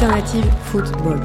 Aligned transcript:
Alternative 0.00 0.44
Football. 0.66 1.18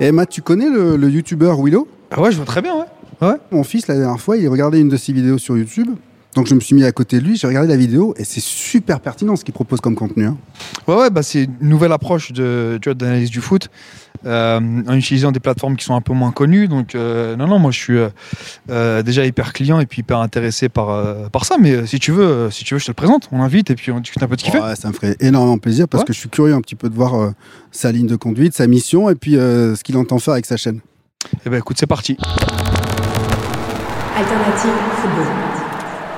Eh 0.00 0.10
Matt, 0.10 0.28
tu 0.28 0.42
connais 0.42 0.68
le, 0.68 0.96
le 0.96 1.08
youtubeur 1.08 1.62
Willow? 1.62 1.86
Ah 2.10 2.20
ouais, 2.20 2.32
je 2.32 2.36
vois 2.36 2.46
très 2.46 2.60
bien, 2.60 2.74
ouais. 2.74 2.86
Ouais. 3.28 3.36
Mon 3.52 3.62
fils, 3.62 3.86
la 3.86 3.94
dernière 3.94 4.20
fois, 4.20 4.36
il 4.36 4.48
regardait 4.48 4.80
une 4.80 4.88
de 4.88 4.96
ses 4.96 5.12
vidéos 5.12 5.38
sur 5.38 5.56
YouTube. 5.56 5.90
Donc 6.36 6.46
je 6.48 6.54
me 6.54 6.60
suis 6.60 6.74
mis 6.76 6.84
à 6.84 6.92
côté 6.92 7.18
de 7.18 7.24
lui, 7.24 7.36
j'ai 7.36 7.46
regardé 7.48 7.68
la 7.68 7.76
vidéo 7.78 8.14
et 8.18 8.22
c'est 8.24 8.42
super 8.42 9.00
pertinent 9.00 9.34
ce 9.36 9.44
qu'il 9.44 9.54
propose 9.54 9.80
comme 9.80 9.94
contenu. 9.96 10.26
hein. 10.26 10.36
Ouais, 10.86 10.94
ouais, 10.94 11.10
bah 11.10 11.22
c'est 11.22 11.44
une 11.44 11.68
nouvelle 11.68 11.92
approche 11.92 12.30
de, 12.32 12.78
d'analyse 12.94 13.30
du 13.30 13.40
foot 13.40 13.68
euh, 14.26 14.60
en 14.86 14.94
utilisant 14.94 15.32
des 15.32 15.40
plateformes 15.40 15.76
qui 15.76 15.84
sont 15.86 15.94
un 15.94 16.00
peu 16.02 16.12
moins 16.12 16.32
connues. 16.32 16.68
Donc, 16.68 16.94
euh, 16.94 17.36
non, 17.36 17.46
non, 17.46 17.58
moi 17.58 17.70
je 17.70 17.78
suis 17.78 17.96
euh, 17.98 18.08
euh, 18.70 19.02
déjà 19.02 19.24
hyper 19.24 19.54
client 19.54 19.80
et 19.80 19.86
puis 19.86 20.00
hyper 20.00 20.18
intéressé 20.18 20.68
par, 20.68 20.90
euh, 20.90 21.28
par 21.30 21.46
ça. 21.46 21.56
Mais 21.58 21.72
euh, 21.72 21.86
si 21.86 21.98
tu 21.98 22.12
veux, 22.12 22.24
euh, 22.26 22.50
si 22.50 22.64
tu 22.64 22.74
veux, 22.74 22.80
je 22.80 22.84
te 22.84 22.90
le 22.90 22.94
présente. 22.94 23.28
On 23.32 23.38
l'invite 23.38 23.70
et 23.70 23.74
puis 23.74 23.90
on 23.90 24.00
discute 24.00 24.22
un 24.22 24.28
peu 24.28 24.36
de 24.36 24.40
ce 24.40 24.44
qu'il 24.44 24.52
fait. 24.52 24.60
Ouais, 24.60 24.76
ça 24.76 24.88
me 24.88 24.92
ferait 24.92 25.16
énormément 25.20 25.56
plaisir 25.58 25.88
parce 25.88 26.02
Ouais. 26.02 26.06
que 26.08 26.12
je 26.12 26.18
suis 26.18 26.28
curieux 26.28 26.52
un 26.54 26.60
petit 26.60 26.74
peu 26.76 26.90
de 26.90 26.94
voir 26.94 27.14
euh, 27.14 27.30
sa 27.72 27.90
ligne 27.92 28.08
de 28.08 28.16
conduite, 28.16 28.54
sa 28.54 28.66
mission 28.66 29.08
et 29.08 29.14
puis 29.14 29.38
euh, 29.38 29.74
ce 29.74 29.82
qu'il 29.82 29.96
entend 29.96 30.18
faire 30.18 30.34
avec 30.34 30.44
sa 30.44 30.58
chaîne. 30.58 30.80
Eh 31.46 31.50
ben, 31.50 31.56
écoute, 31.56 31.76
c'est 31.80 31.86
parti. 31.86 32.18
Alternative 34.16 34.70
Football. 35.00 35.45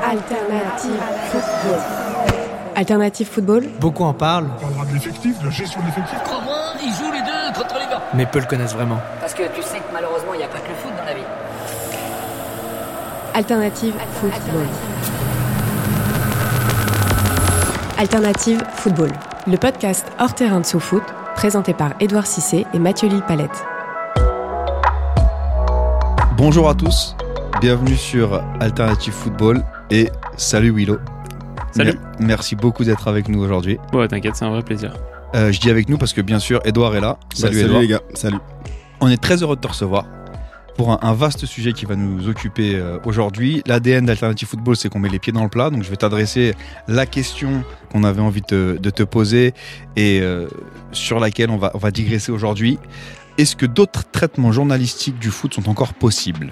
Alternative 0.09 1.03
Football. 1.31 1.81
Alternative 2.75 3.27
Football. 3.27 3.69
Beaucoup 3.79 4.05
en 4.05 4.15
parlent, 4.15 4.49
On 4.57 4.61
parlera 4.63 4.87
de 4.87 4.95
l'effectif, 4.95 5.39
de 5.39 5.45
la 5.45 5.51
gestion 5.51 5.83
de 5.83 5.87
l'effectif. 5.87 6.19
Comment 6.25 6.73
ils 6.83 6.95
jouent 6.95 7.13
les 7.13 7.21
deux 7.21 7.61
contre 7.61 7.75
les 7.75 7.91
gars 7.91 8.01
mais 8.15 8.25
peu 8.25 8.39
le 8.39 8.47
connaissent 8.47 8.73
vraiment. 8.73 8.99
Parce 9.21 9.35
que 9.35 9.43
tu 9.55 9.61
sais 9.61 9.77
que 9.77 9.93
malheureusement, 9.93 10.33
il 10.33 10.39
n'y 10.39 10.45
a 10.45 10.49
pas 10.49 10.61
que 10.61 10.69
le 10.69 10.75
foot 10.77 10.93
dans 10.97 11.05
la 11.05 11.13
vie. 11.13 11.21
Alternative 13.35 13.93
Football. 14.15 14.67
Alternative 17.99 18.65
Football. 18.77 19.13
Le 19.47 19.57
podcast 19.59 20.07
hors 20.19 20.35
terrain 20.35 20.61
de 20.61 20.67
sous-foot, 20.67 21.03
présenté 21.35 21.75
par 21.75 21.91
Édouard 22.01 22.27
Cissé 22.27 22.67
et 22.73 22.79
Mathieu 22.79 23.09
Lille-Palette. 23.11 23.63
Bonjour 26.39 26.71
à 26.71 26.75
tous. 26.75 27.15
Bienvenue 27.61 27.97
sur 27.97 28.43
Alternative 28.61 29.13
Football 29.13 29.63
et 29.91 30.09
salut 30.37 30.71
Willow. 30.71 30.99
Salut. 31.73 31.93
Mer- 31.93 32.01
merci 32.21 32.57
beaucoup 32.57 32.85
d'être 32.85 33.09
avec 33.09 33.29
nous 33.29 33.41
aujourd'hui. 33.43 33.79
Ouais, 33.93 34.09
t'inquiète, 34.09 34.37
c'est 34.37 34.45
un 34.45 34.51
vrai 34.51 34.63
plaisir. 34.63 34.93
Euh, 35.35 35.53
je 35.53 35.61
dis 35.61 35.71
avec 35.71 35.89
nous 35.89 35.99
parce 35.99 36.13
que 36.13 36.21
bien 36.23 36.39
sûr, 36.39 36.61
Edouard 36.65 36.97
est 36.97 37.01
là. 37.01 37.19
Salut, 37.35 37.57
Bah, 37.57 37.63
Edouard. 37.65 37.81
les 37.83 37.89
gars, 37.89 38.01
salut. 38.15 38.39
On 39.01 39.09
est 39.09 39.21
très 39.23 39.43
heureux 39.43 39.57
de 39.57 39.61
te 39.61 39.69
recevoir 39.69 40.07
pour 40.77 40.93
un, 40.93 40.99
un 41.03 41.13
vaste 41.13 41.45
sujet 41.45 41.73
qui 41.73 41.85
va 41.87 41.97
nous 41.97 42.29
occuper 42.29 42.77
euh, 42.77 42.99
aujourd'hui. 43.05 43.63
L'ADN 43.67 44.07
d'Alternative 44.07 44.49
Football, 44.49 44.77
c'est 44.77 44.89
qu'on 44.89 44.99
met 45.01 45.09
les 45.09 45.19
pieds 45.19 45.33
dans 45.33 45.43
le 45.43 45.49
plat. 45.51 45.71
Donc 45.71 45.83
je 45.83 45.91
vais 45.91 45.97
t'adresser 45.97 46.55
la 46.87 47.05
question 47.05 47.63
qu'on 47.93 48.05
avait 48.05 48.21
envie 48.23 48.41
de 48.41 48.47
te, 48.47 48.79
de 48.79 48.91
te 48.91 49.03
poser 49.03 49.55
et 49.97 50.21
euh, 50.23 50.47
sur 50.93 51.19
laquelle 51.21 51.51
on 51.51 51.59
va, 51.59 51.71
on 51.75 51.79
va 51.79 51.91
digresser 51.91 52.33
aujourd'hui. 52.33 52.79
Est-ce 53.37 53.55
que 53.55 53.67
d'autres 53.67 54.05
traitements 54.11 54.51
journalistiques 54.53 55.19
du 55.19 55.31
foot 55.31 55.55
sont 55.55 55.69
encore 55.69 55.95
possibles? 55.95 56.51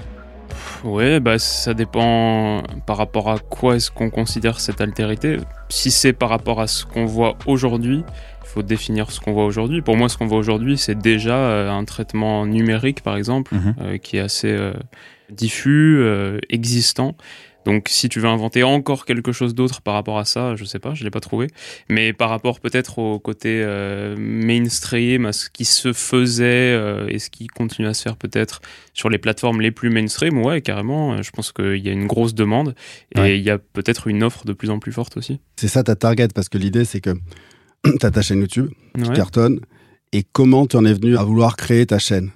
Ouais, 0.85 1.21
bah 1.21 1.39
ça 1.39 1.75
dépend 1.75 2.63
par 2.87 2.97
rapport 2.97 3.31
à 3.31 3.39
quoi 3.39 3.77
est-ce 3.77 3.91
qu'on 3.91 4.11
considère 4.11 4.61
cette 4.61 4.81
altérité. 4.81 5.39
Si 5.69 5.91
c'est 5.91 6.13
par 6.13 6.29
rapport 6.29 6.61
à 6.61 6.67
ce 6.67 6.85
qu'on 6.85 7.07
voit 7.07 7.37
aujourd'hui, 7.47 8.05
il 8.43 8.47
faut 8.49 8.63
définir 8.63 9.11
ce 9.11 9.21
qu'on 9.21 9.33
voit 9.33 9.45
aujourd'hui. 9.47 9.83
Pour 9.83 9.97
moi, 9.97 10.09
ce 10.09 10.17
qu'on 10.17 10.27
voit 10.27 10.39
aujourd'hui, 10.39 10.79
c'est 10.79 10.95
déjà 10.97 11.37
euh, 11.37 11.71
un 11.71 11.85
traitement 11.85 12.47
numérique, 12.47 13.03
par 13.03 13.17
exemple, 13.17 13.55
Mhm. 13.55 13.75
euh, 13.81 13.99
qui 13.99 14.17
est 14.17 14.21
assez 14.21 14.51
euh, 14.53 14.73
diffus, 15.31 15.99
euh, 16.01 16.39
existant. 16.51 17.17
Donc, 17.67 17.89
si 17.91 18.09
tu 18.09 18.21
veux 18.21 18.29
inventer 18.29 18.63
encore 18.63 19.05
quelque 19.05 19.33
chose 19.33 19.55
d'autre 19.55 19.83
par 19.83 19.93
rapport 19.95 20.19
à 20.19 20.25
ça, 20.25 20.55
je 20.57 20.65
sais 20.65 20.79
pas, 20.79 20.95
je 20.95 21.05
l'ai 21.05 21.11
pas 21.11 21.21
trouvé. 21.21 21.49
Mais 21.91 22.13
par 22.13 22.31
rapport 22.31 22.61
peut-être 22.61 22.99
au 23.01 23.19
côté 23.19 23.61
euh, 23.63 24.15
mainstream, 24.17 25.27
à 25.27 25.33
ce 25.33 25.51
qui 25.51 25.65
se 25.65 25.93
faisait 25.93 26.45
euh, 26.73 27.09
et 27.09 27.19
ce 27.19 27.29
qui 27.29 27.49
continue 27.49 27.89
à 27.89 27.93
se 27.95 28.03
faire 28.03 28.17
peut-être 28.17 28.61
sur 28.95 29.11
les 29.11 29.19
plateformes 29.19 29.61
les 29.61 29.73
plus 29.73 29.91
mainstream, 29.91 30.39
ouais, 30.45 30.61
carrément. 30.63 31.15
euh, 31.15 31.23
Je 31.23 31.31
pense 31.33 31.51
qu'il 31.53 31.79
y 31.85 31.89
a 31.89 31.93
une 31.93 32.07
grosse 32.07 32.35
demande 32.35 32.75
et 33.15 33.21
Ouais. 33.21 33.39
il 33.39 33.45
y 33.45 33.51
a 33.51 33.59
peut-être 33.59 34.07
une 34.07 34.23
offre 34.23 34.45
de 34.47 34.53
plus 34.53 34.71
en 34.71 34.79
plus 34.79 34.93
forte 34.93 35.17
aussi. 35.17 35.41
C'est 35.57 35.69
ça 35.69 35.83
ta 35.83 35.97
target 35.97 36.29
parce 36.35 36.49
que 36.49 36.59
l'idée 36.59 36.85
c'est 36.85 37.01
que 37.01 37.11
tu 38.01 38.07
as 38.07 38.11
ta 38.13 38.23
chaîne 38.23 38.39
YouTube 38.41 38.71
qui 38.95 39.03
Ouais. 39.11 39.17
cartonne 39.17 39.59
et 40.13 40.23
comment 40.23 40.67
tu 40.67 40.77
en 40.77 40.85
es 40.85 40.93
venu 40.95 41.17
à 41.19 41.25
vouloir 41.25 41.57
créer 41.57 41.85
ta 41.85 41.99
chaîne? 41.99 42.31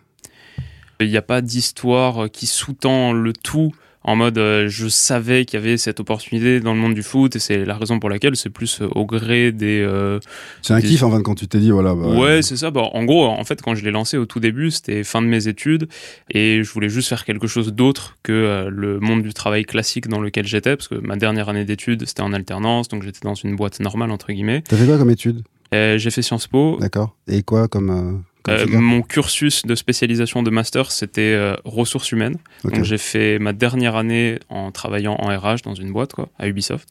Il 1.01 1.09
n'y 1.09 1.17
a 1.17 1.23
pas 1.23 1.41
d'histoire 1.41 2.31
qui 2.31 2.47
sous-tend 2.47 3.13
le 3.13 3.33
tout 3.33 3.73
en 4.03 4.17
mode 4.17 4.39
euh, 4.39 4.67
je 4.69 4.89
savais 4.89 5.45
qu'il 5.45 5.61
y 5.61 5.63
avait 5.63 5.77
cette 5.77 6.01
opportunité 6.01 6.61
dans 6.61 6.73
le 6.73 6.81
monde 6.81 6.95
du 6.95 7.03
foot 7.03 7.37
et 7.37 7.39
c'est 7.39 7.65
la 7.67 7.77
raison 7.77 7.99
pour 8.01 8.09
laquelle 8.09 8.35
c'est 8.37 8.49
plus 8.51 8.81
euh, 8.81 8.89
au 8.95 9.05
gré 9.05 9.53
des 9.53 9.81
euh, 9.87 10.19
C'est 10.63 10.73
un 10.73 10.81
Des- 10.81 10.89
kiff 10.89 11.03
en 11.03 11.11
fin 11.11 11.19
de 11.19 11.23
compte, 11.23 11.39
tu 11.39 11.49
t'es 11.49 11.59
dit 11.59 11.71
voilà. 11.71 11.95
bah, 11.95 12.09
ouais 12.19 12.41
c'est 12.43 12.57
ça 12.57 12.71
bah, 12.71 12.83
en 12.93 13.05
gros 13.05 13.27
en 13.27 13.45
fait 13.45 13.61
quand 13.61 13.75
je 13.75 13.85
l'ai 13.85 13.91
lancé 13.91 14.17
au 14.17 14.25
tout 14.27 14.41
début 14.41 14.71
c'était 14.71 15.05
fin 15.05 15.21
de 15.21 15.27
mes 15.27 15.49
études 15.49 15.89
et 16.31 16.63
je 16.63 16.71
voulais 16.73 16.89
juste 16.89 17.09
faire 17.09 17.25
quelque 17.25 17.47
chose 17.47 17.73
d'autre 17.75 18.17
que 18.23 18.67
le 18.71 19.01
monde 19.01 19.23
du 19.23 19.35
travail 19.35 19.65
classique 19.65 20.09
dans 20.09 20.21
lequel 20.21 20.47
j'étais 20.47 20.77
parce 20.77 20.89
que 20.89 20.95
ma 20.95 21.17
dernière 21.17 21.49
année 21.51 21.65
d'études 21.67 22.07
c'était 22.07 22.23
en 22.23 22.33
alternance 22.33 22.89
donc 22.89 23.03
j'étais 23.03 23.21
dans 23.23 23.35
une 23.35 23.55
boîte 23.57 23.81
normale 23.81 24.11
entre 24.11 24.33
guillemets 24.33 24.63
T'as 24.67 24.77
fait 24.77 24.87
quoi 24.87 24.97
comme 24.99 25.11
étude? 25.11 25.43
Euh, 25.75 25.99
j'ai 25.99 26.11
fait 26.11 26.23
Sciences 26.23 26.47
Po 26.49 26.79
D'accord. 26.81 27.15
Et 27.29 27.43
quoi 27.43 27.69
comme. 27.69 28.23
Euh, 28.49 28.67
mon 28.69 29.03
cursus 29.03 29.67
de 29.67 29.75
spécialisation 29.75 30.43
de 30.43 30.51
master, 30.51 30.91
c'était 30.93 31.21
euh, 31.35 31.55
ressources 31.65 32.13
humaines. 32.13 32.37
Donc 32.65 32.85
j'ai 32.85 32.99
fait 32.99 33.39
ma 33.39 33.53
dernière 33.53 33.97
année 33.97 34.39
en 34.49 34.71
travaillant 34.73 35.15
en 35.19 35.27
RH 35.37 35.63
dans 35.65 35.75
une 35.75 35.93
boîte, 35.93 36.13
quoi, 36.15 36.29
à 36.39 36.49
Ubisoft. 36.49 36.89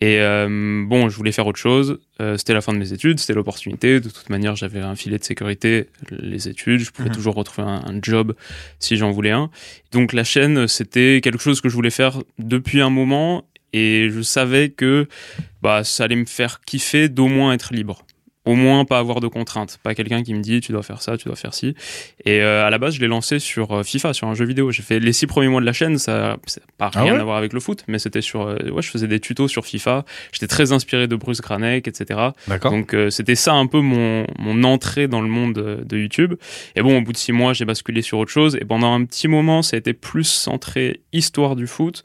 Et 0.00 0.18
euh, 0.18 0.84
bon, 0.86 1.08
je 1.08 1.16
voulais 1.16 1.32
faire 1.32 1.46
autre 1.46 1.58
chose. 1.58 1.98
C'était 2.36 2.52
la 2.52 2.60
fin 2.60 2.72
de 2.72 2.78
mes 2.78 2.92
études, 2.92 3.18
c'était 3.20 3.32
l'opportunité. 3.32 4.00
De 4.00 4.10
toute 4.10 4.28
manière, 4.28 4.54
j'avais 4.56 4.80
un 4.80 4.96
filet 4.96 5.18
de 5.18 5.24
sécurité, 5.24 5.86
les 6.10 6.48
études. 6.48 6.80
Je 6.80 6.90
pouvais 6.90 7.08
Mhm. 7.08 7.14
toujours 7.14 7.34
retrouver 7.34 7.66
un, 7.66 7.82
un 7.86 7.98
job 8.02 8.34
si 8.80 8.96
j'en 8.96 9.10
voulais 9.12 9.30
un. 9.30 9.50
Donc 9.92 10.12
la 10.12 10.24
chaîne, 10.24 10.68
c'était 10.68 11.20
quelque 11.22 11.40
chose 11.42 11.60
que 11.60 11.68
je 11.68 11.74
voulais 11.74 11.90
faire 11.90 12.18
depuis 12.38 12.80
un 12.82 12.90
moment. 12.90 13.44
Et 13.72 14.08
je 14.10 14.20
savais 14.20 14.68
que 14.68 15.08
bah, 15.62 15.82
ça 15.82 16.04
allait 16.04 16.14
me 16.16 16.26
faire 16.26 16.60
kiffer 16.60 17.08
d'au 17.08 17.26
moins 17.26 17.52
être 17.52 17.74
libre. 17.74 18.03
Au 18.46 18.54
moins 18.54 18.84
pas 18.84 18.98
avoir 18.98 19.20
de 19.20 19.26
contraintes. 19.28 19.78
Pas 19.82 19.94
quelqu'un 19.94 20.22
qui 20.22 20.34
me 20.34 20.40
dit 20.40 20.60
tu 20.60 20.72
dois 20.72 20.82
faire 20.82 21.00
ça, 21.00 21.16
tu 21.16 21.28
dois 21.28 21.36
faire 21.36 21.54
ci. 21.54 21.74
Et 22.26 22.42
euh, 22.42 22.66
à 22.66 22.70
la 22.70 22.76
base, 22.78 22.94
je 22.94 23.00
l'ai 23.00 23.06
lancé 23.06 23.38
sur 23.38 23.72
euh, 23.72 23.82
FIFA, 23.82 24.12
sur 24.12 24.28
un 24.28 24.34
jeu 24.34 24.44
vidéo. 24.44 24.70
J'ai 24.70 24.82
fait 24.82 25.00
les 25.00 25.12
six 25.14 25.26
premiers 25.26 25.48
mois 25.48 25.60
de 25.62 25.66
la 25.66 25.72
chaîne, 25.72 25.96
ça 25.96 26.12
n'a 26.18 26.36
pas 26.76 26.90
Ah 26.94 27.02
rien 27.02 27.14
ouais 27.14 27.20
à 27.20 27.24
voir 27.24 27.36
avec 27.38 27.52
le 27.54 27.60
foot, 27.60 27.84
mais 27.88 27.98
c'était 27.98 28.20
sur. 28.20 28.42
euh, 28.42 28.56
ouais, 28.70 28.82
je 28.82 28.90
faisais 28.90 29.06
des 29.08 29.18
tutos 29.20 29.48
sur 29.48 29.64
FIFA. 29.64 30.04
J'étais 30.32 30.46
très 30.46 30.72
inspiré 30.72 31.08
de 31.08 31.16
Bruce 31.16 31.40
Granek, 31.40 31.88
etc. 31.88 32.20
Donc 32.70 32.92
euh, 32.94 33.08
c'était 33.10 33.34
ça 33.34 33.54
un 33.54 33.66
peu 33.66 33.80
mon, 33.80 34.26
mon 34.38 34.62
entrée 34.64 35.08
dans 35.08 35.22
le 35.22 35.28
monde 35.28 35.56
euh, 35.58 35.82
de 35.84 35.96
YouTube. 35.96 36.34
Et 36.76 36.82
bon, 36.82 36.98
au 36.98 37.00
bout 37.00 37.12
de 37.12 37.16
six 37.16 37.32
mois, 37.32 37.54
j'ai 37.54 37.64
basculé 37.64 38.02
sur 38.02 38.18
autre 38.18 38.30
chose. 38.30 38.56
Et 38.60 38.64
pendant 38.66 38.92
un 38.92 39.04
petit 39.06 39.26
moment, 39.26 39.62
ça 39.62 39.76
a 39.76 39.78
été 39.78 39.94
plus 39.94 40.24
centré 40.24 41.00
histoire 41.14 41.56
du 41.56 41.66
foot. 41.66 42.02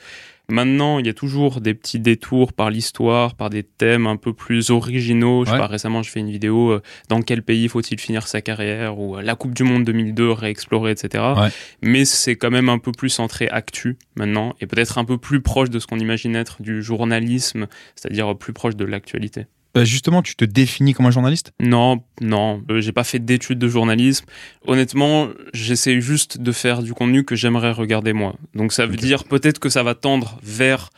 Maintenant, 0.50 1.00
il 1.00 1.06
y 1.06 1.10
a 1.10 1.14
toujours 1.14 1.62
des 1.62 1.74
petits 1.74 2.00
détours 2.00 2.54
par 2.54 2.70
l'histoire, 2.70 3.36
par 3.36 3.50
des 3.50 3.64
thèmes 3.64 4.08
un 4.08 4.18
peu 4.18 4.34
plus 4.34 4.72
originaux. 4.72 5.46
Je 5.46 5.52
sais 5.52 5.58
pas, 5.58 5.68
récemment, 5.68 6.04
je 6.04 6.10
fais 6.10 6.20
une 6.20 6.32
vidéo 6.32 6.72
euh, 6.72 6.82
dans 7.08 7.22
quel 7.22 7.44
pays 7.44 7.68
faut-il 7.68 8.00
finir 8.00 8.28
sa 8.28 8.42
carrière 8.42 9.00
ou 9.00 9.18
euh, 9.18 9.22
la 9.22 9.36
Coupe 9.36 9.54
du 9.54 9.64
Monde 9.64 9.84
2002 9.84 10.32
réexplorée, 10.32 10.92
etc. 10.92 11.24
Ouais. 11.38 11.50
Mais 11.82 12.06
c'est 12.06 12.36
quand 12.36 12.52
même 12.52 12.70
un 12.70 12.80
peu 12.80 12.92
plus 12.92 13.10
centré 13.10 13.48
actu 13.50 13.98
maintenant 14.16 14.56
et 14.60 14.66
peut-être 14.66 14.98
un 14.98 15.06
peu 15.06 15.18
plus 15.18 15.42
proche 15.42 15.70
de 15.70 15.80
ce 15.80 15.88
qu'on 15.88 16.00
imagine 16.00 16.36
être 16.36 16.62
du 16.62 16.82
journalisme, 16.82 17.68
c'est-à-dire 17.96 18.36
plus 18.38 18.54
proche 18.54 18.76
de 18.76 18.86
l'actualité. 18.86 19.46
Bah, 19.74 19.86
justement, 19.86 20.22
tu 20.22 20.36
te 20.36 20.46
définis 20.46 20.94
comme 20.94 21.06
un 21.06 21.12
journaliste? 21.12 21.54
Non, 21.60 22.04
non, 22.22 22.64
euh, 22.72 22.82
j'ai 22.82 22.92
pas 22.92 23.04
fait 23.04 23.20
d'études 23.20 23.60
de 23.60 23.68
journalisme. 23.68 24.26
Honnêtement, 24.66 25.30
j'essaie 25.54 26.02
juste 26.02 26.40
de 26.40 26.52
faire 26.52 26.82
du 26.82 26.94
contenu 26.94 27.24
que 27.24 27.36
j'aimerais 27.36 27.72
regarder 27.72 28.14
moi. 28.14 28.36
Donc 28.56 28.74
ça 28.74 28.88
veut 28.88 28.96
dire 28.96 29.26
peut-être 29.26 29.60
que 29.60 29.70
ça 29.70 29.84
va 29.84 29.94
tendre 29.94 30.40
vers 30.42 30.90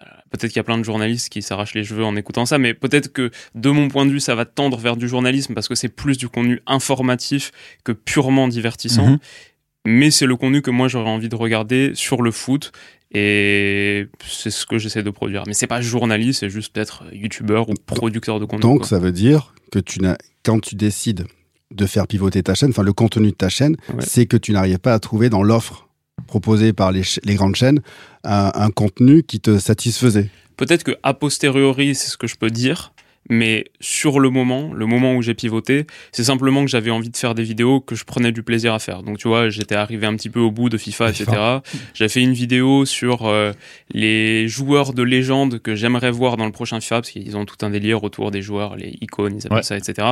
euh, 0.00 0.06
Peut-être 0.30 0.50
qu'il 0.50 0.58
y 0.58 0.60
a 0.60 0.64
plein 0.64 0.78
de 0.78 0.84
journalistes 0.84 1.28
qui 1.28 1.42
s'arrachent 1.42 1.74
les 1.74 1.84
cheveux 1.84 2.04
en 2.04 2.16
écoutant 2.16 2.46
ça, 2.46 2.58
mais 2.58 2.74
peut-être 2.74 3.12
que 3.12 3.30
de 3.54 3.70
mon 3.70 3.88
point 3.88 4.06
de 4.06 4.10
vue, 4.10 4.20
ça 4.20 4.34
va 4.34 4.46
tendre 4.46 4.78
vers 4.78 4.96
du 4.96 5.08
journalisme 5.08 5.54
parce 5.54 5.68
que 5.68 5.74
c'est 5.74 5.88
plus 5.88 6.16
du 6.16 6.28
contenu 6.28 6.60
informatif 6.66 7.50
que 7.84 7.92
purement 7.92 8.48
divertissant. 8.48 9.06
Mhm. 9.06 9.18
Mais 9.86 10.10
c'est 10.10 10.26
le 10.26 10.36
contenu 10.36 10.60
que 10.60 10.70
moi 10.70 10.88
j'aurais 10.88 11.10
envie 11.10 11.28
de 11.28 11.36
regarder 11.36 11.92
sur 11.94 12.20
le 12.20 12.30
foot 12.30 12.72
et 13.12 14.06
c'est 14.26 14.50
ce 14.50 14.66
que 14.66 14.78
j'essaie 14.78 15.02
de 15.02 15.10
produire. 15.10 15.44
Mais 15.46 15.54
c'est 15.54 15.66
pas 15.66 15.80
journaliste, 15.80 16.40
c'est 16.40 16.50
juste 16.50 16.72
peut-être 16.72 17.04
youtubeur 17.12 17.68
ou 17.70 17.74
producteur 17.86 18.38
de 18.40 18.44
contenu. 18.44 18.60
Donc, 18.62 18.78
quoi. 18.80 18.88
ça 18.88 18.98
veut 18.98 19.12
dire 19.12 19.54
que 19.72 19.78
tu 19.78 20.00
n'as, 20.00 20.16
quand 20.44 20.60
tu 20.60 20.74
décides 20.74 21.26
de 21.74 21.86
faire 21.86 22.06
pivoter 22.06 22.42
ta 22.42 22.54
chaîne, 22.54 22.70
enfin 22.70 22.82
le 22.82 22.92
contenu 22.92 23.28
de 23.30 23.36
ta 23.36 23.48
chaîne, 23.48 23.76
Ouais. 23.88 23.96
c'est 24.00 24.26
que 24.26 24.36
tu 24.36 24.52
n'arrives 24.52 24.78
pas 24.78 24.94
à 24.94 24.98
trouver 24.98 25.28
dans 25.30 25.42
l'offre 25.42 25.88
proposée 26.26 26.72
par 26.72 26.92
les 26.92 27.02
grandes 27.34 27.54
chaînes 27.56 27.80
un, 28.24 28.50
un 28.54 28.70
contenu 28.70 29.22
qui 29.22 29.40
te 29.40 29.58
satisfaisait. 29.58 30.30
Peut-être 30.56 30.82
que 30.82 30.92
a 31.02 31.14
posteriori, 31.14 31.94
c'est 31.94 32.08
ce 32.08 32.16
que 32.16 32.26
je 32.26 32.36
peux 32.36 32.50
dire, 32.50 32.92
mais 33.30 33.66
sur 33.80 34.20
le 34.20 34.30
moment, 34.30 34.72
le 34.72 34.86
moment 34.86 35.14
où 35.14 35.20
j'ai 35.22 35.34
pivoté, 35.34 35.86
c'est 36.12 36.24
simplement 36.24 36.64
que 36.64 36.70
j'avais 36.70 36.90
envie 36.90 37.10
de 37.10 37.16
faire 37.16 37.34
des 37.34 37.42
vidéos 37.42 37.80
que 37.80 37.94
je 37.94 38.04
prenais 38.04 38.32
du 38.32 38.42
plaisir 38.42 38.72
à 38.72 38.78
faire. 38.78 39.02
Donc 39.02 39.18
tu 39.18 39.28
vois, 39.28 39.50
j'étais 39.50 39.74
arrivé 39.74 40.06
un 40.06 40.16
petit 40.16 40.30
peu 40.30 40.40
au 40.40 40.50
bout 40.50 40.68
de 40.70 40.78
FIFA, 40.78 41.10
etc. 41.10 41.26
J'avais 41.94 42.08
fait 42.08 42.22
une 42.22 42.32
vidéo 42.32 42.84
sur 42.86 43.26
euh, 43.26 43.52
les 43.92 44.48
joueurs 44.48 44.94
de 44.94 45.02
légende 45.02 45.58
que 45.60 45.74
j'aimerais 45.74 46.10
voir 46.10 46.36
dans 46.38 46.46
le 46.46 46.52
prochain 46.52 46.80
FIFA, 46.80 46.96
parce 47.02 47.10
qu'ils 47.10 47.36
ont 47.36 47.44
tout 47.44 47.56
un 47.66 47.70
délire 47.70 48.02
autour 48.02 48.30
des 48.30 48.40
joueurs, 48.42 48.76
les 48.76 48.96
icônes, 49.00 49.36
ils 49.36 49.46
appellent 49.46 49.58
Ouais. 49.58 49.62
ça, 49.62 49.76
etc. 49.76 50.08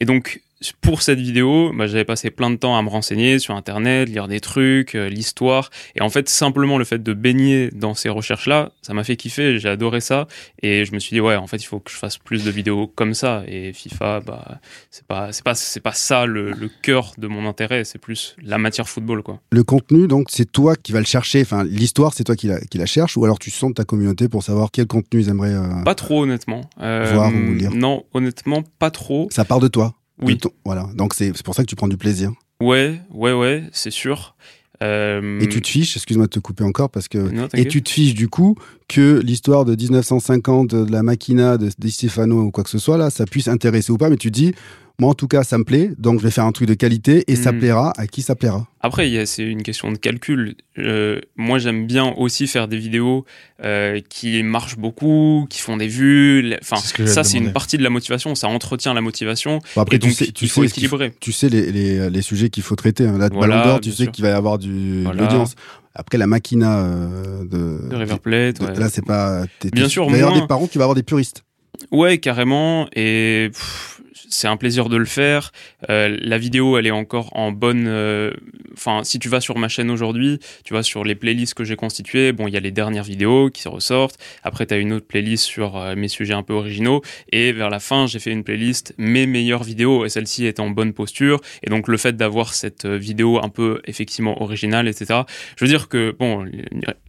Et 0.00 0.04
donc 0.06 0.40
pour 0.80 1.02
cette 1.02 1.18
vidéo, 1.18 1.72
bah, 1.74 1.86
j'avais 1.86 2.04
passé 2.04 2.30
plein 2.30 2.50
de 2.50 2.56
temps 2.56 2.76
à 2.76 2.82
me 2.82 2.88
renseigner 2.88 3.38
sur 3.38 3.54
Internet, 3.54 4.08
lire 4.08 4.28
des 4.28 4.40
trucs, 4.40 4.94
euh, 4.94 5.08
l'histoire. 5.08 5.70
Et 5.96 6.02
en 6.02 6.08
fait, 6.10 6.28
simplement 6.28 6.78
le 6.78 6.84
fait 6.84 7.02
de 7.02 7.12
baigner 7.12 7.70
dans 7.72 7.94
ces 7.94 8.08
recherches-là, 8.08 8.72
ça 8.82 8.94
m'a 8.94 9.04
fait 9.04 9.16
kiffer, 9.16 9.58
j'ai 9.58 9.68
adoré 9.68 10.00
ça. 10.00 10.26
Et 10.62 10.84
je 10.84 10.92
me 10.92 10.98
suis 10.98 11.14
dit, 11.14 11.20
ouais, 11.20 11.36
en 11.36 11.46
fait, 11.46 11.56
il 11.58 11.66
faut 11.66 11.80
que 11.80 11.90
je 11.90 11.96
fasse 11.96 12.18
plus 12.18 12.44
de 12.44 12.50
vidéos 12.50 12.86
comme 12.86 13.14
ça. 13.14 13.42
Et 13.46 13.72
FIFA, 13.72 14.20
bah, 14.20 14.60
c'est 14.90 15.06
pas, 15.06 15.32
c'est 15.32 15.44
pas, 15.44 15.54
c'est 15.54 15.80
pas 15.80 15.92
ça 15.92 16.26
le, 16.26 16.52
le 16.52 16.70
cœur 16.82 17.12
de 17.18 17.26
mon 17.26 17.46
intérêt, 17.46 17.84
c'est 17.84 17.98
plus 17.98 18.36
la 18.42 18.58
matière 18.58 18.88
football, 18.88 19.22
quoi. 19.22 19.40
Le 19.50 19.62
contenu, 19.64 20.06
donc, 20.08 20.28
c'est 20.30 20.50
toi 20.50 20.76
qui 20.76 20.92
vas 20.92 21.00
le 21.00 21.06
chercher. 21.06 21.42
Enfin, 21.42 21.64
l'histoire, 21.64 22.12
c'est 22.14 22.24
toi 22.24 22.36
qui 22.36 22.46
la, 22.46 22.60
qui 22.60 22.78
la 22.78 22.86
cherche, 22.86 23.16
ou 23.16 23.24
alors 23.24 23.38
tu 23.38 23.50
sondes 23.50 23.74
ta 23.74 23.84
communauté 23.84 24.28
pour 24.28 24.42
savoir 24.42 24.70
quel 24.72 24.86
contenu 24.86 25.20
ils 25.20 25.28
aimeraient. 25.28 25.54
euh, 25.54 25.82
Pas 25.84 25.94
trop, 25.94 26.22
honnêtement. 26.22 26.62
Euh, 26.80 27.10
Voir 27.12 27.32
ou 27.34 27.52
lire. 27.54 27.70
Non, 27.72 28.04
honnêtement, 28.14 28.62
pas 28.78 28.90
trop. 28.90 29.28
Ça 29.30 29.44
part 29.44 29.60
de 29.60 29.68
toi. 29.68 29.94
Oui. 30.20 30.38
voilà. 30.64 30.88
Donc 30.94 31.14
c'est 31.14 31.32
pour 31.42 31.54
ça 31.54 31.62
que 31.62 31.68
tu 31.68 31.76
prends 31.76 31.88
du 31.88 31.96
plaisir. 31.96 32.30
Ouais, 32.60 33.00
ouais, 33.10 33.32
ouais, 33.32 33.64
c'est 33.72 33.90
sûr. 33.90 34.36
Euh, 34.82 35.40
Et 35.40 35.48
tu 35.48 35.60
te 35.62 35.68
fiches, 35.68 35.96
excuse-moi 35.96 36.26
de 36.26 36.30
te 36.30 36.40
couper 36.40 36.64
encore, 36.64 36.90
parce 36.90 37.08
que 37.08 37.18
non, 37.18 37.48
Et 37.54 37.66
tu 37.66 37.82
te 37.82 37.90
fiches 37.90 38.14
du 38.14 38.28
coup 38.28 38.56
que 38.88 39.20
l'histoire 39.24 39.64
de 39.64 39.74
1950 39.74 40.74
de 40.74 40.92
la 40.92 41.02
Machina 41.02 41.56
de 41.58 41.70
Stefano 41.88 42.42
ou 42.42 42.50
quoi 42.50 42.64
que 42.64 42.70
ce 42.70 42.78
soit 42.78 42.98
là, 42.98 43.10
ça 43.10 43.24
puisse 43.24 43.48
intéresser 43.48 43.92
ou 43.92 43.96
pas, 43.98 44.10
mais 44.10 44.16
tu 44.16 44.28
te 44.30 44.34
dis, 44.34 44.54
moi 45.00 45.10
en 45.10 45.14
tout 45.14 45.26
cas 45.26 45.42
ça 45.42 45.58
me 45.58 45.64
plaît, 45.64 45.90
donc 45.98 46.20
je 46.20 46.24
vais 46.24 46.30
faire 46.30 46.44
un 46.44 46.52
truc 46.52 46.68
de 46.68 46.74
qualité 46.74 47.24
et 47.26 47.34
ça 47.34 47.50
Mm. 47.52 47.58
plaira 47.58 47.92
à 47.96 48.06
qui 48.06 48.22
ça 48.22 48.34
plaira. 48.36 48.68
Après, 48.80 49.24
c'est 49.24 49.42
une 49.42 49.62
question 49.62 49.90
de 49.90 49.96
calcul. 49.96 50.56
Euh, 50.78 51.18
moi, 51.36 51.58
j'aime 51.58 51.86
bien 51.86 52.12
aussi 52.18 52.46
faire 52.46 52.68
des 52.68 52.76
vidéos 52.76 53.24
euh, 53.64 54.00
qui 54.10 54.42
marchent 54.42 54.76
beaucoup, 54.76 55.46
qui 55.48 55.60
font 55.60 55.78
des 55.78 55.88
vues. 55.88 56.54
Enfin, 56.60 56.76
ce 56.76 57.06
ça, 57.06 57.24
c'est 57.24 57.38
une 57.38 57.52
partie 57.54 57.78
de 57.78 57.82
la 57.82 57.88
motivation. 57.88 58.34
Ça 58.34 58.46
entretient 58.48 58.92
la 58.92 59.00
motivation. 59.00 59.60
Bon, 59.74 59.80
après 59.82 59.96
et 59.96 59.98
donc, 59.98 60.10
tu 60.10 60.16
sais, 60.16 60.30
tu 60.32 60.44
il 60.44 60.50
faut 60.50 60.60
sais 60.60 60.66
équilibrer. 60.68 61.14
tu 61.18 61.32
sais 61.32 61.48
les, 61.48 61.72
les, 61.72 62.10
les 62.10 62.22
sujets 62.22 62.50
qu'il 62.50 62.62
faut 62.62 62.76
traiter. 62.76 63.06
Hein. 63.06 63.16
Là, 63.16 63.30
de 63.30 63.34
Voilà, 63.34 63.56
Ballon 63.56 63.68
d'Or, 63.70 63.80
tu 63.80 63.90
sais 63.92 64.08
qu'il 64.08 64.22
va 64.22 64.30
y 64.30 64.34
avoir 64.34 64.58
du, 64.58 64.98
de 64.98 65.02
Voilà. 65.04 65.22
l'audience. 65.22 65.54
Après 65.94 66.18
la 66.18 66.26
Machina 66.26 66.80
euh, 66.80 67.44
de, 67.44 67.88
De 67.88 67.96
River 67.96 68.18
Plate, 68.20 68.60
de- 68.60 68.66
ouais. 68.66 68.74
là 68.78 68.88
c'est 68.88 69.04
pas. 69.04 69.44
Bien 69.72 69.88
sûr, 69.88 70.04
il 70.06 70.12
va 70.12 70.16
y 70.16 70.20
avoir 70.20 70.34
moins- 70.34 70.42
des 70.42 70.48
parents 70.48 70.66
qui 70.66 70.78
va 70.78 70.84
avoir 70.84 70.94
des 70.96 71.02
puristes. 71.04 71.44
Ouais, 71.92 72.18
carrément. 72.18 72.88
Et 72.94 73.50
pff, 73.52 73.93
c'est 74.28 74.48
un 74.48 74.56
plaisir 74.56 74.88
de 74.88 74.96
le 74.96 75.04
faire. 75.04 75.52
Euh, 75.90 76.16
la 76.20 76.38
vidéo, 76.38 76.78
elle 76.78 76.86
est 76.86 76.90
encore 76.92 77.36
en 77.36 77.52
bonne. 77.52 77.86
euh, 77.88 78.32
Enfin, 78.76 79.04
si 79.04 79.18
tu 79.18 79.28
vas 79.28 79.40
sur 79.40 79.56
ma 79.56 79.68
chaîne 79.68 79.90
aujourd'hui, 79.90 80.40
tu 80.64 80.74
vas 80.74 80.82
sur 80.82 81.04
les 81.04 81.14
playlists 81.14 81.54
que 81.54 81.62
j'ai 81.64 81.76
constituées. 81.76 82.32
Bon, 82.32 82.48
il 82.48 82.54
y 82.54 82.56
a 82.56 82.60
les 82.60 82.72
dernières 82.72 83.04
vidéos 83.04 83.50
qui 83.50 83.68
ressortent. 83.68 84.18
Après, 84.42 84.66
tu 84.66 84.74
as 84.74 84.78
une 84.78 84.92
autre 84.92 85.06
playlist 85.06 85.44
sur 85.44 85.76
euh, 85.76 85.94
mes 85.94 86.08
sujets 86.08 86.34
un 86.34 86.42
peu 86.42 86.54
originaux. 86.54 87.02
Et 87.30 87.52
vers 87.52 87.70
la 87.70 87.78
fin, 87.78 88.06
j'ai 88.06 88.18
fait 88.18 88.32
une 88.32 88.42
playlist 88.42 88.94
mes 88.98 89.26
meilleures 89.26 89.62
vidéos. 89.62 90.04
Et 90.04 90.08
celle-ci 90.08 90.46
est 90.46 90.58
en 90.58 90.70
bonne 90.70 90.92
posture. 90.92 91.40
Et 91.62 91.70
donc, 91.70 91.86
le 91.88 91.96
fait 91.96 92.16
d'avoir 92.16 92.54
cette 92.54 92.86
vidéo 92.86 93.38
un 93.42 93.48
peu 93.48 93.80
effectivement 93.84 94.42
originale, 94.42 94.88
etc. 94.88 95.20
Je 95.56 95.64
veux 95.64 95.68
dire 95.68 95.88
que, 95.88 96.14
bon, 96.18 96.44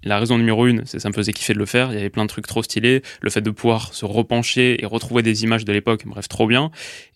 la 0.04 0.20
raison 0.20 0.38
numéro 0.38 0.68
une, 0.68 0.84
c'est 0.86 1.00
ça 1.00 1.10
me 1.10 1.14
faisait 1.14 1.34
kiffer 1.34 1.54
de 1.54 1.60
le 1.60 1.66
faire. 1.66 1.92
Il 1.92 1.96
y 1.96 2.00
avait 2.00 2.10
plein 2.10 2.24
de 2.24 2.30
trucs 2.30 2.48
trop 2.48 2.62
stylés. 2.62 3.02
Le 3.22 3.30
fait 3.30 3.42
de 3.42 3.50
pouvoir 3.50 3.94
se 3.94 4.06
repencher 4.06 4.82
et 4.82 4.86
retrouver 4.86 5.24
des 5.24 5.44
images 5.44 5.66
de 5.66 5.74
l'époque, 5.74 6.04
bref, 6.06 6.28
trop 6.28 6.48
bien. 6.48 6.72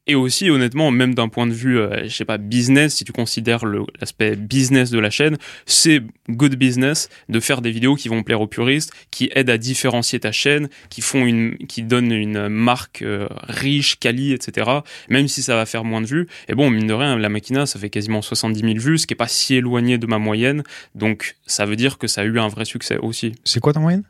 Et 0.08 0.16
aussi, 0.16 0.50
honnêtement, 0.50 0.90
même 0.90 1.14
d'un 1.14 1.30
point 1.30 1.46
de 1.46 1.54
vue, 1.54 1.78
euh, 1.78 2.04
je 2.06 2.16
sais 2.16 2.26
pas, 2.26 2.38
business, 2.38 2.96
si 2.96 3.04
tu 3.04 3.12
considères 3.12 3.64
l'aspect 3.66 4.36
business 4.36 4.90
de 4.90 4.98
la 4.98 5.12
chaîne, 5.12 5.38
c'est 5.68 6.02
good 6.30 6.56
business 6.56 7.10
de 7.30 7.40
faire 7.40 7.62
des 7.62 7.70
vidéos 7.70 7.96
qui 7.96 8.10
vont 8.10 8.24
plaire 8.24 8.42
aux 8.42 8.48
puristes, 8.48 8.92
qui 9.12 9.30
aident 9.36 9.52
à 9.52 9.60
différencier 9.60 10.20
ta 10.20 10.32
chaîne, 10.32 10.68
qui 10.90 11.02
font 11.02 11.28
une, 11.28 11.58
qui 11.68 11.84
donnent 11.84 12.12
une 12.12 12.48
marque 12.48 13.04
euh, 13.04 13.28
riche, 13.44 14.00
quali, 14.00 14.34
etc. 14.34 14.80
Même 15.10 15.28
si 15.28 15.44
ça 15.44 15.56
va 15.56 15.68
faire 15.68 15.84
moins 15.84 16.02
de 16.02 16.08
vues. 16.08 16.28
Et 16.48 16.56
bon, 16.56 16.72
mine 16.72 16.88
de 16.88 16.94
rien, 16.94 17.16
la 17.16 17.30
Machina, 17.30 17.68
ça 17.68 17.78
fait 17.78 17.92
quasiment 17.92 18.24
70 18.24 18.60
000 18.62 18.74
vues, 18.80 18.98
ce 18.98 19.06
qui 19.06 19.14
est 19.14 19.16
pas 19.16 19.28
si 19.28 19.56
éloigné 19.56 20.00
de 20.00 20.08
ma 20.08 20.18
moyenne. 20.18 20.64
Donc, 20.96 21.36
ça 21.46 21.66
veut 21.66 21.76
dire 21.76 22.00
que 22.00 22.08
ça 22.08 22.22
a 22.22 22.24
eu 22.24 22.40
un 22.40 22.48
vrai 22.48 22.66
succès 22.66 22.98
aussi. 22.98 23.34
C'est 23.44 23.60
quoi 23.60 23.74
ta 23.74 23.80
moyenne? 23.80 24.04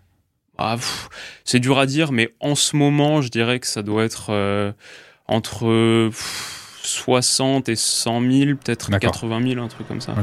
Ah, 0.61 0.75
c'est 1.45 1.61
dur 1.61 1.79
à 1.79 1.85
dire, 1.85 2.11
mais 2.11 2.35
en 2.41 2.53
ce 2.53 2.75
moment, 2.75 3.21
je 3.21 3.29
dirais 3.29 3.59
que 3.59 3.67
ça 3.67 3.81
doit 3.81 4.03
être 4.03 4.27
euh, 4.29 4.73
entre 5.29 6.09
pff, 6.09 6.79
60 6.83 7.69
et 7.69 7.75
100 7.75 8.21
000, 8.21 8.31
peut-être 8.55 8.89
D'accord. 8.89 9.11
80 9.11 9.53
000, 9.53 9.63
un 9.63 9.67
truc 9.67 9.87
comme 9.87 10.01
ça. 10.01 10.13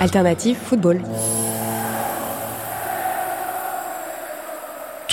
Alternative 0.00 0.56
football. 0.56 1.00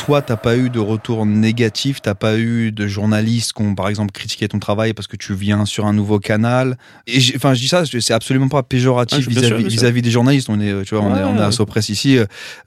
Toi, 0.06 0.24
t'as 0.24 0.36
pas 0.36 0.57
eu 0.57 0.71
de 0.71 0.80
retour 0.80 1.27
négatif, 1.27 2.01
t'as 2.01 2.15
pas 2.15 2.39
eu 2.39 2.71
de 2.71 2.88
journalistes 2.88 3.53
qui 3.53 3.62
ont, 3.62 3.75
par 3.75 3.88
exemple, 3.88 4.12
critiqué 4.12 4.48
ton 4.48 4.57
travail 4.57 4.94
parce 4.94 5.07
que 5.07 5.15
tu 5.15 5.36
viens 5.36 5.65
sur 5.65 5.86
un 5.86 5.94
nouveau 5.94 6.18
canal. 6.18 6.75
Et 7.06 7.19
enfin, 7.36 7.53
je 7.53 7.62
dis 7.62 7.68
ça, 7.68 7.83
c'est 7.86 8.13
absolument 8.13 8.48
pas 8.48 8.63
péjoratif 8.63 9.27
vis-à-vis 9.27 10.01
des 10.01 10.09
journalistes. 10.09 10.50
On 10.50 10.59
est, 10.59 10.83
tu 10.86 10.95
vois, 10.95 11.03
on 11.03 11.15
est, 11.15 11.24
on 11.24 11.38
est 11.38 11.44
à 11.44 11.51
Sopress 11.51 11.89
ici. 11.89 12.18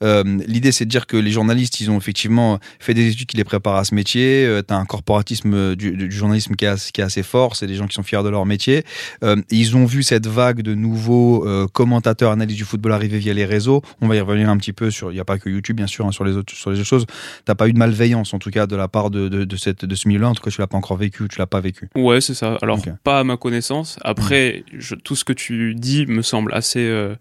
Euh, 0.02 0.22
L'idée, 0.46 0.70
c'est 0.70 0.84
de 0.84 0.90
dire 0.90 1.08
que 1.08 1.16
les 1.16 1.32
journalistes, 1.32 1.81
ils 1.81 1.90
ont 1.90 1.98
effectivement 1.98 2.60
fait 2.78 2.94
des 2.94 3.08
études 3.10 3.26
qui 3.26 3.36
les 3.36 3.44
préparent 3.44 3.76
à 3.76 3.84
ce 3.84 3.96
métier. 3.96 4.46
Euh, 4.46 4.62
t'as 4.62 4.76
un 4.76 4.84
corporatisme 4.84 5.75
du, 5.75 5.90
du 5.96 6.12
journalisme 6.12 6.54
qui 6.54 6.66
est, 6.66 6.69
assez, 6.69 6.92
qui 6.92 7.00
est 7.00 7.04
assez 7.04 7.25
fort. 7.25 7.56
C'est 7.56 7.66
des 7.66 7.75
gens 7.75 7.88
qui 7.88 7.94
sont 7.94 8.04
fiers 8.04 8.22
de 8.22 8.28
leur 8.28 8.46
métier. 8.46 8.84
Euh, 9.25 9.36
ils 9.50 9.76
ont 9.76 9.86
vu 9.86 10.05
cette 10.05 10.29
vague 10.29 10.62
de 10.62 10.74
nouveaux 10.74 11.44
euh, 11.48 11.67
commentateurs, 11.67 12.31
analystes 12.31 12.58
du 12.58 12.64
football 12.64 12.93
arriver 12.93 13.19
via 13.19 13.34
les 13.34 13.44
réseaux. 13.44 13.82
On 14.00 14.06
va 14.06 14.14
y 14.14 14.20
revenir 14.20 14.48
un 14.48 14.56
petit 14.56 14.72
peu 14.72 14.93
sur. 14.93 15.10
Il 15.10 15.14
n'y 15.14 15.20
a 15.20 15.24
pas 15.24 15.38
que 15.38 15.50
YouTube, 15.50 15.76
bien 15.76 15.88
sûr, 15.88 16.06
hein, 16.06 16.12
sur 16.12 16.24
les 16.24 16.36
autres, 16.36 16.55
sur 16.55 16.70
les 16.70 16.79
autres 16.79 16.88
choses. 16.88 17.06
T'as 17.44 17.54
pas 17.54 17.69
eu 17.69 17.72
de 17.72 17.78
malveillance, 17.78 18.34
en 18.34 18.38
tout 18.38 18.50
cas, 18.50 18.66
de 18.66 18.76
la 18.76 18.88
part 18.88 19.10
de, 19.10 19.28
de, 19.28 19.44
de 19.44 19.56
cette, 19.56 19.84
de 19.84 19.94
ce 19.94 20.08
milieu-là. 20.08 20.31
En 20.31 20.34
tout 20.34 20.43
cas, 20.43 20.50
tu 20.50 20.60
l'as 20.60 20.66
pas 20.66 20.76
encore 20.78 20.96
vécu, 20.96 21.26
tu 21.28 21.38
l'as 21.38 21.46
pas 21.46 21.60
vécu. 21.60 21.88
Ouais, 21.94 22.20
c'est 22.20 22.34
ça. 22.34 22.58
Alors, 22.62 22.81
pas 23.02 23.20
à 23.20 23.24
ma 23.24 23.36
connaissance. 23.36 23.98
Après, 24.02 24.64
je- 24.76 24.94
tout 24.94 25.16
ce 25.16 25.24
que 25.24 25.32
tu 25.32 25.74
dis 25.74 26.06
me 26.06 26.22
semble 26.22 26.52
assez 26.54 26.81
euh, 26.81 27.14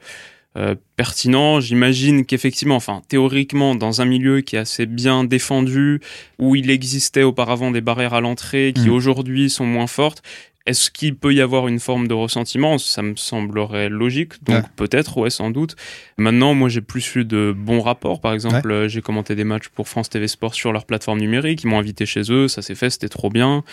euh, 0.55 0.75
pertinent. 0.97 1.59
J'imagine 1.59 2.25
qu'effectivement, 2.25 2.75
enfin, 2.75 3.01
théoriquement, 3.07 3.73
dans 3.75 4.01
un 4.01 4.05
milieu 4.05 4.41
qui 4.41 4.55
est 4.55 4.59
assez 4.59 4.85
bien 4.85 5.23
défendu, 5.23 5.99
où 6.39 6.55
il 6.55 6.69
existait 6.69 7.23
auparavant 7.23 7.71
des 7.71 7.81
barrières 7.81 8.13
à 8.13 8.21
l'entrée 8.21 8.71
qui 8.75 8.89
Mm. 8.89 8.93
aujourd'hui 8.93 9.49
sont 9.49 9.65
moins 9.65 9.87
fortes, 9.87 10.21
est-ce 10.65 10.89
qu'il 10.91 11.15
peut 11.15 11.33
y 11.33 11.41
avoir 11.41 11.67
une 11.67 11.79
forme 11.79 12.07
de 12.07 12.13
ressentiment? 12.13 12.77
Ça 12.77 13.01
me 13.01 13.15
semblerait 13.17 13.89
logique. 13.89 14.41
Donc, 14.43 14.55
Ouais. 14.63 14.69
peut-être, 14.77 15.17
ouais, 15.17 15.29
sans 15.29 15.49
doute. 15.51 15.75
Maintenant, 16.17 16.53
moi, 16.53 16.69
j'ai 16.69 16.79
plus 16.81 17.15
eu 17.15 17.25
de 17.25 17.53
bons 17.55 17.81
rapports. 17.81 18.21
Par 18.21 18.33
exemple, 18.33 18.71
euh, 18.71 18.87
j'ai 18.87 19.01
commenté 19.01 19.35
des 19.35 19.43
matchs 19.43 19.67
pour 19.67 19.89
France 19.89 20.09
TV 20.09 20.27
Sport 20.29 20.53
sur 20.53 20.71
leur 20.71 20.85
plateforme 20.85 21.19
numérique. 21.19 21.63
Ils 21.63 21.67
m'ont 21.67 21.79
invité 21.79 22.05
chez 22.05 22.21
eux. 22.31 22.47
Ça 22.47 22.61
s'est 22.61 22.75
fait, 22.75 22.89
c'était 22.89 23.09
trop 23.09 23.29
bien 23.29 23.63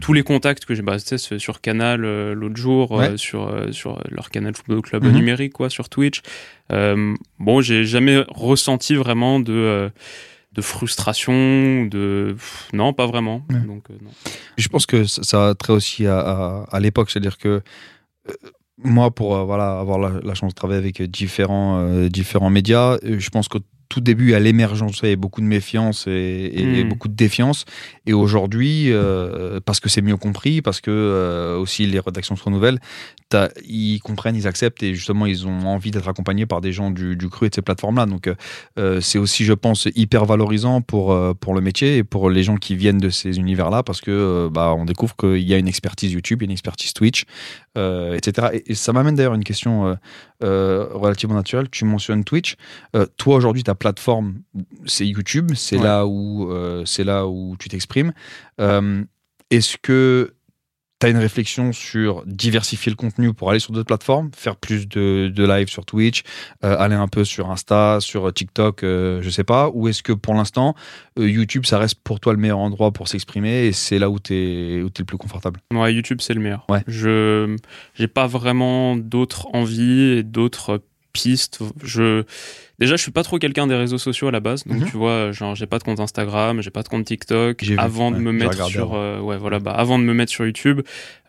tous 0.00 0.14
les 0.14 0.22
contacts 0.22 0.64
que 0.64 0.74
j'ai 0.74 0.80
bah, 0.80 0.96
sur 0.98 1.60
Canal 1.60 2.06
euh, 2.06 2.32
l'autre 2.34 2.56
jour 2.56 2.98
euh, 2.98 3.18
sur 3.18 3.48
euh, 3.48 3.70
sur 3.70 4.02
leur 4.10 4.30
Canal 4.30 4.54
Football 4.54 4.80
Club 4.80 5.04
Mhm. 5.04 5.12
numérique 5.14 5.52
quoi 5.52 5.68
sur 5.68 5.90
Twitch 5.90 6.22
bon 6.70 7.60
j'ai 7.60 7.84
jamais 7.84 8.24
ressenti 8.28 8.94
vraiment 8.94 9.40
de 9.40 9.90
de 10.52 10.62
frustration 10.62 11.84
de 11.86 12.36
non 12.72 12.92
pas 12.92 13.06
vraiment 13.06 13.42
Ouais. 13.50 13.60
donc 13.60 13.84
euh, 13.90 13.94
non. 14.02 14.10
Je 14.58 14.68
pense 14.68 14.86
que 14.86 15.04
ça, 15.04 15.22
ça 15.22 15.48
a 15.50 15.54
trait 15.54 15.72
aussi 15.72 16.06
à, 16.06 16.18
à, 16.18 16.64
à 16.70 16.80
l'époque, 16.80 17.10
c'est-à-dire 17.10 17.38
que 17.38 17.62
euh, 18.28 18.32
moi, 18.82 19.10
pour 19.10 19.36
euh, 19.36 19.44
voilà, 19.44 19.78
avoir 19.78 19.98
la, 19.98 20.12
la 20.22 20.34
chance 20.34 20.50
de 20.50 20.54
travailler 20.54 20.80
avec 20.80 21.02
différents, 21.02 21.84
différents 22.08 22.50
médias, 22.50 22.98
je 23.04 23.28
pense 23.30 23.46
qu'au 23.48 23.60
tout 23.90 24.00
début, 24.00 24.34
à 24.34 24.38
l'émergence, 24.40 25.00
il 25.00 25.04
y 25.04 25.06
avait 25.08 25.16
beaucoup 25.16 25.40
de 25.40 25.46
méfiance 25.46 26.06
et, 26.06 26.10
et- 26.12 26.78
et 26.78 26.84
Mm. 26.84 26.88
beaucoup 26.88 27.08
de 27.08 27.14
défiance. 27.14 27.64
Et 28.06 28.12
aujourd'hui, 28.12 28.92
euh, 28.92 29.58
parce 29.64 29.80
que 29.80 29.88
c'est 29.88 30.00
mieux 30.02 30.16
compris, 30.16 30.62
parce 30.62 30.80
que 30.80 30.90
euh, 30.92 31.58
aussi 31.58 31.86
les 31.86 31.98
rédactions 32.00 32.36
se 32.36 32.44
renouvellent, 32.44 32.78
ils 33.66 34.00
comprennent, 34.00 34.36
ils 34.36 34.46
acceptent 34.46 34.82
et 34.82 34.94
justement 34.94 35.26
ils 35.26 35.46
ont 35.46 35.66
envie 35.66 35.90
d'être 35.90 36.08
accompagnés 36.08 36.46
par 36.46 36.60
des 36.60 36.72
gens 36.72 36.90
du, 36.90 37.16
du 37.16 37.28
cru 37.28 37.46
et 37.46 37.48
de 37.50 37.54
ces 37.54 37.62
plateformes-là. 37.62 38.06
Donc 38.06 38.26
euh, 38.26 38.34
euh, 38.78 39.00
c'est 39.00 39.18
aussi, 39.18 39.44
je 39.44 39.52
pense, 39.52 39.88
hyper 39.94 40.24
valorisant 40.24 40.80
pour, 40.80 41.12
euh, 41.12 41.32
pour 41.34 41.54
le 41.54 41.60
métier 41.60 41.98
et 41.98 42.04
pour 42.04 42.30
les 42.30 42.42
gens 42.42 42.56
qui 42.56 42.76
viennent 42.76 42.98
de 42.98 43.10
ces 43.10 43.38
univers-là 43.38 43.82
parce 43.82 44.00
que 44.00 44.10
euh, 44.10 44.48
bah, 44.50 44.74
on 44.76 44.84
découvre 44.84 45.16
qu'il 45.16 45.38
y 45.42 45.54
a 45.54 45.58
une 45.58 45.68
expertise 45.68 46.12
YouTube, 46.12 46.42
il 46.42 46.44
y 46.44 46.46
a 46.46 46.50
une 46.50 46.52
expertise 46.52 46.92
Twitch, 46.92 47.24
etc. 47.76 48.48
Et, 48.54 48.72
et 48.72 48.74
ça 48.74 48.92
m'amène 48.92 49.14
d'ailleurs 49.14 49.32
à 49.32 49.36
une 49.36 49.44
question 49.44 49.96
relativement 50.40 51.36
naturelle. 51.36 51.68
Tu 51.70 51.84
mentionnes 51.84 52.24
Twitch. 52.24 52.56
Toi 53.16 53.36
aujourd'hui, 53.36 53.62
ta 53.62 53.74
plateforme, 53.74 54.40
c'est 54.86 55.06
YouTube, 55.06 55.52
c'est 55.54 55.76
Ouais. 55.76 55.84
là 55.84 56.06
où 56.06 56.50
c'est 56.84 57.04
là 57.04 57.26
où 57.26 57.56
tu 57.58 57.68
t'exprimes. 57.68 58.12
Est-ce 58.58 59.76
que 59.82 60.34
tu 61.00 61.06
as 61.06 61.10
une 61.10 61.16
réflexion 61.16 61.72
sur 61.72 62.22
diversifier 62.26 62.90
le 62.90 62.96
contenu 62.96 63.32
pour 63.32 63.50
aller 63.50 63.58
sur 63.58 63.72
d'autres 63.72 63.86
plateformes, 63.86 64.30
faire 64.36 64.56
plus 64.56 64.86
de, 64.86 65.32
de 65.34 65.46
live 65.46 65.68
sur 65.68 65.86
Twitch, 65.86 66.22
euh, 66.62 66.76
aller 66.78 66.94
un 66.94 67.08
peu 67.08 67.24
sur 67.24 67.50
Insta, 67.50 67.98
sur 68.00 68.32
TikTok, 68.32 68.84
euh, 68.84 69.20
je 69.22 69.30
sais 69.30 69.44
pas, 69.44 69.70
ou 69.72 69.88
est-ce 69.88 70.02
que 70.02 70.12
pour 70.12 70.34
l'instant 70.34 70.74
euh, 71.18 71.28
YouTube 71.28 71.64
ça 71.64 71.78
reste 71.78 71.98
pour 72.04 72.20
toi 72.20 72.32
le 72.34 72.38
meilleur 72.38 72.58
endroit 72.58 72.92
pour 72.92 73.08
s'exprimer 73.08 73.66
et 73.66 73.72
c'est 73.72 73.98
là 73.98 74.10
où 74.10 74.18
tu 74.18 74.34
es, 74.34 74.82
où 74.82 74.90
le 74.96 75.04
plus 75.04 75.16
confortable? 75.16 75.60
Ouais, 75.72 75.94
YouTube, 75.94 76.18
c'est 76.20 76.34
le 76.34 76.40
meilleur. 76.40 76.66
Ouais. 76.68 76.82
Je 76.86 77.56
j'ai 77.94 78.08
pas 78.08 78.26
vraiment 78.26 78.96
d'autres 78.96 79.46
envies 79.54 80.18
et 80.18 80.22
d'autres 80.22 80.82
pistes. 81.12 81.60
Je 81.82 82.24
déjà, 82.80 82.96
je 82.96 83.02
suis 83.02 83.10
pas 83.12 83.22
trop 83.22 83.38
quelqu'un 83.38 83.66
des 83.66 83.74
réseaux 83.76 83.98
sociaux 83.98 84.28
à 84.28 84.30
la 84.32 84.40
base, 84.40 84.64
donc 84.64 84.78
Mhm. 84.80 84.86
tu 84.90 84.96
vois, 84.96 85.30
genre 85.32 85.54
j'ai 85.54 85.66
pas 85.66 85.78
de 85.78 85.84
compte 85.84 86.00
Instagram, 86.00 86.62
j'ai 86.62 86.70
pas 86.70 86.82
de 86.82 86.88
compte 86.88 87.04
TikTok. 87.04 87.62
Vu, 87.62 87.78
Avant 87.78 88.10
de 88.10 88.16
ouais, 88.16 88.22
me 88.22 88.32
mettre 88.32 88.66
sur, 88.66 88.94
euh, 88.94 89.20
ouais, 89.20 89.36
voilà, 89.36 89.58
bah 89.60 89.72
avant 89.72 89.98
de 89.98 90.04
me 90.04 90.12
mettre 90.14 90.32
sur 90.32 90.44
YouTube, 90.44 90.80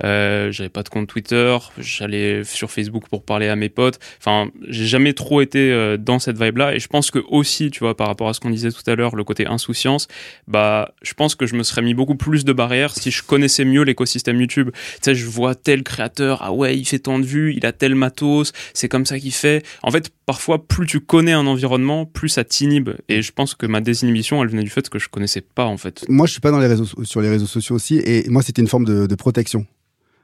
euh, 0.03 0.51
j'avais 0.51 0.69
pas 0.69 0.83
de 0.83 0.89
compte 0.89 1.07
Twitter. 1.07 1.57
J'allais 1.77 2.43
sur 2.43 2.71
Facebook 2.71 3.03
pour 3.09 3.23
parler 3.23 3.47
à 3.47 3.55
mes 3.55 3.69
potes. 3.69 3.99
Enfin, 4.19 4.49
j'ai 4.67 4.85
jamais 4.87 5.13
trop 5.13 5.41
été 5.41 5.71
euh, 5.71 5.97
dans 5.97 6.19
cette 6.19 6.41
vibe-là, 6.41 6.75
et 6.75 6.79
je 6.79 6.87
pense 6.87 7.11
que 7.11 7.19
aussi, 7.29 7.69
tu 7.71 7.79
vois, 7.79 7.95
par 7.95 8.07
rapport 8.07 8.29
à 8.29 8.33
ce 8.33 8.39
qu'on 8.39 8.49
disait 8.49 8.71
tout 8.71 8.89
à 8.89 8.95
l'heure, 8.95 9.15
le 9.15 9.23
côté 9.23 9.45
insouciance, 9.47 10.07
bah, 10.47 10.93
je 11.01 11.13
pense 11.13 11.35
que 11.35 11.45
je 11.45 11.55
me 11.55 11.63
serais 11.63 11.81
mis 11.81 11.93
beaucoup 11.93 12.15
plus 12.15 12.45
de 12.45 12.53
barrières 12.53 12.93
si 12.95 13.11
je 13.11 13.23
connaissais 13.23 13.65
mieux 13.65 13.83
l'écosystème 13.83 14.39
YouTube. 14.39 14.69
Tu 14.73 14.79
sais, 15.01 15.15
je 15.15 15.25
vois 15.27 15.55
tel 15.55 15.83
créateur, 15.83 16.39
ah 16.41 16.51
ouais, 16.53 16.77
il 16.77 16.85
fait 16.85 16.99
tant 16.99 17.19
de 17.19 17.25
vues, 17.25 17.53
il 17.55 17.65
a 17.65 17.71
tel 17.71 17.95
matos, 17.95 18.51
c'est 18.73 18.87
comme 18.89 19.05
ça 19.05 19.19
qu'il 19.19 19.33
fait. 19.33 19.65
En 19.83 19.91
fait, 19.91 20.09
parfois, 20.25 20.65
plus 20.65 20.85
tu 20.87 20.99
connais 20.99 21.31
un 21.33 21.40
environnement, 21.47 22.05
plus 22.05 22.29
ça 22.29 22.43
t'inhibe. 22.43 22.89
Et 23.09 23.21
je 23.21 23.31
pense 23.31 23.55
que 23.55 23.65
ma 23.65 23.81
désinhibition, 23.81 24.41
elle 24.43 24.49
venait 24.49 24.63
du 24.63 24.69
fait 24.69 24.87
que 24.89 24.99
je 24.99 25.09
connaissais 25.09 25.41
pas, 25.41 25.65
en 25.65 25.77
fait. 25.77 26.05
Moi, 26.09 26.25
je 26.27 26.31
suis 26.31 26.41
pas 26.41 26.51
dans 26.51 26.59
les 26.59 26.67
réseaux, 26.67 26.85
sur 27.03 27.21
les 27.21 27.29
réseaux 27.29 27.45
sociaux 27.47 27.75
aussi, 27.75 27.97
et 27.97 28.27
moi, 28.29 28.41
c'était 28.41 28.61
une 28.61 28.67
forme 28.67 28.85
de, 28.85 29.05
de 29.07 29.15
protection. 29.15 29.65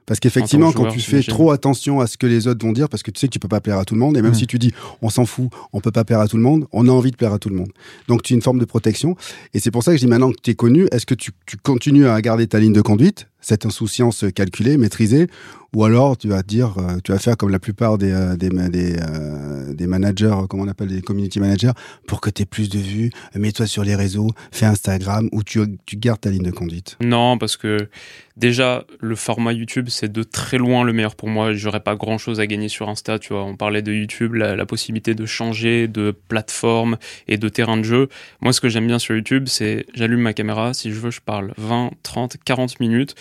Parce 0.05 0.21
qu'effectivement, 0.21 0.71
que 0.71 0.77
quand 0.77 0.83
joueur, 0.83 0.93
tu 0.93 1.01
fais 1.01 1.21
trop 1.21 1.51
attention 1.51 1.99
à 1.99 2.07
ce 2.07 2.15
que 2.17 2.25
les 2.25 2.47
autres 2.47 2.65
vont 2.65 2.71
dire, 2.71 2.87
parce 2.87 3.03
que 3.03 3.11
tu 3.11 3.19
sais 3.19 3.27
que 3.27 3.33
tu 3.33 3.39
peux 3.39 3.49
pas 3.49 3.59
plaire 3.59 3.77
à 3.77 3.83
tout 3.83 3.93
le 3.93 3.99
monde, 3.99 4.15
et 4.15 4.21
même 4.21 4.31
Mm. 4.31 4.35
si 4.35 4.47
tu 4.47 4.57
dis 4.57 4.71
on 5.01 5.09
s'en 5.09 5.25
fout, 5.25 5.49
on 5.73 5.81
peut 5.81 5.91
pas 5.91 6.05
plaire 6.05 6.21
à 6.21 6.29
tout 6.29 6.37
le 6.37 6.43
monde, 6.43 6.65
on 6.71 6.87
a 6.87 6.91
envie 6.91 7.11
de 7.11 7.17
plaire 7.17 7.33
à 7.33 7.39
tout 7.39 7.49
le 7.49 7.55
monde. 7.57 7.73
Donc 8.07 8.23
tu 8.23 8.31
as 8.31 8.35
une 8.35 8.41
forme 8.41 8.57
de 8.57 8.63
protection. 8.63 9.17
Et 9.53 9.59
c'est 9.59 9.69
pour 9.69 9.83
ça 9.83 9.91
que 9.91 9.97
je 9.97 10.03
dis 10.05 10.09
maintenant 10.09 10.31
que 10.31 10.37
tu 10.41 10.51
es 10.51 10.55
connu, 10.55 10.87
est-ce 10.93 11.05
que 11.05 11.13
tu, 11.13 11.31
tu 11.45 11.57
continues 11.57 12.07
à 12.07 12.21
garder 12.21 12.47
ta 12.47 12.57
ligne 12.57 12.71
de 12.71 12.81
conduite, 12.81 13.27
cette 13.41 13.65
insouciance 13.65 14.25
calculée, 14.33 14.77
maîtrisée, 14.77 15.27
ou 15.75 15.83
alors 15.83 16.17
tu 16.17 16.27
vas 16.27 16.43
dire, 16.43 16.77
euh, 16.77 16.97
tu 17.03 17.11
vas 17.11 17.19
faire 17.19 17.37
comme 17.37 17.49
la 17.49 17.59
plupart 17.59 17.97
des, 17.97 18.11
euh, 18.11 18.35
des, 18.35 18.49
euh, 18.51 19.73
des 19.73 19.87
managers, 19.87 20.35
comment 20.49 20.63
on 20.63 20.67
appelle 20.67 20.87
des 20.87 21.01
community 21.01 21.39
managers, 21.39 21.73
pour 22.07 22.21
que 22.21 22.29
tu 22.29 22.41
aies 22.41 22.45
plus 22.45 22.69
de 22.69 22.79
vues, 22.79 23.11
mets-toi 23.35 23.67
sur 23.67 23.83
les 23.83 23.95
réseaux, 23.95 24.29
fais 24.51 24.65
Instagram, 24.65 25.29
ou 25.31 25.43
tu, 25.43 25.59
tu 25.85 25.97
gardes 25.97 26.21
ta 26.21 26.29
ligne 26.29 26.43
de 26.43 26.51
conduite. 26.51 26.97
Non, 27.01 27.37
parce 27.37 27.57
que 27.57 27.89
déjà, 28.37 28.85
le 28.99 29.15
format 29.15 29.51
YouTube, 29.51 29.87
c'est 29.89 30.11
de 30.11 30.23
très 30.23 30.57
loin 30.57 30.83
le 30.83 30.93
meilleur 30.93 31.15
pour 31.15 31.27
moi. 31.27 31.53
J'aurais 31.53 31.81
pas 31.81 31.95
grand 31.95 32.17
chose 32.17 32.39
à 32.39 32.47
gagner 32.47 32.69
sur 32.69 32.87
Insta, 32.87 33.19
tu 33.19 33.33
vois. 33.33 33.43
On 33.43 33.55
parlait 33.55 33.81
de 33.81 33.91
YouTube, 33.91 34.35
la, 34.35 34.55
la 34.55 34.65
possibilité 34.65 35.15
de 35.15 35.25
changer 35.25 35.87
de 35.87 36.15
plateforme 36.27 36.97
et 37.27 37.37
de 37.37 37.49
terrain 37.49 37.77
de 37.77 37.83
jeu. 37.83 38.09
Moi, 38.41 38.53
ce 38.53 38.61
que 38.61 38.69
j'aime 38.69 38.87
bien 38.87 38.99
sur 38.99 39.15
YouTube, 39.15 39.45
c'est 39.47 39.85
j'allume 39.93 40.21
ma 40.21 40.33
caméra, 40.33 40.73
si 40.73 40.91
je 40.91 40.99
veux, 40.99 41.11
je 41.11 41.21
parle 41.21 41.53
20, 41.57 41.91
30, 42.03 42.37
40 42.43 42.79
minutes. 42.79 43.15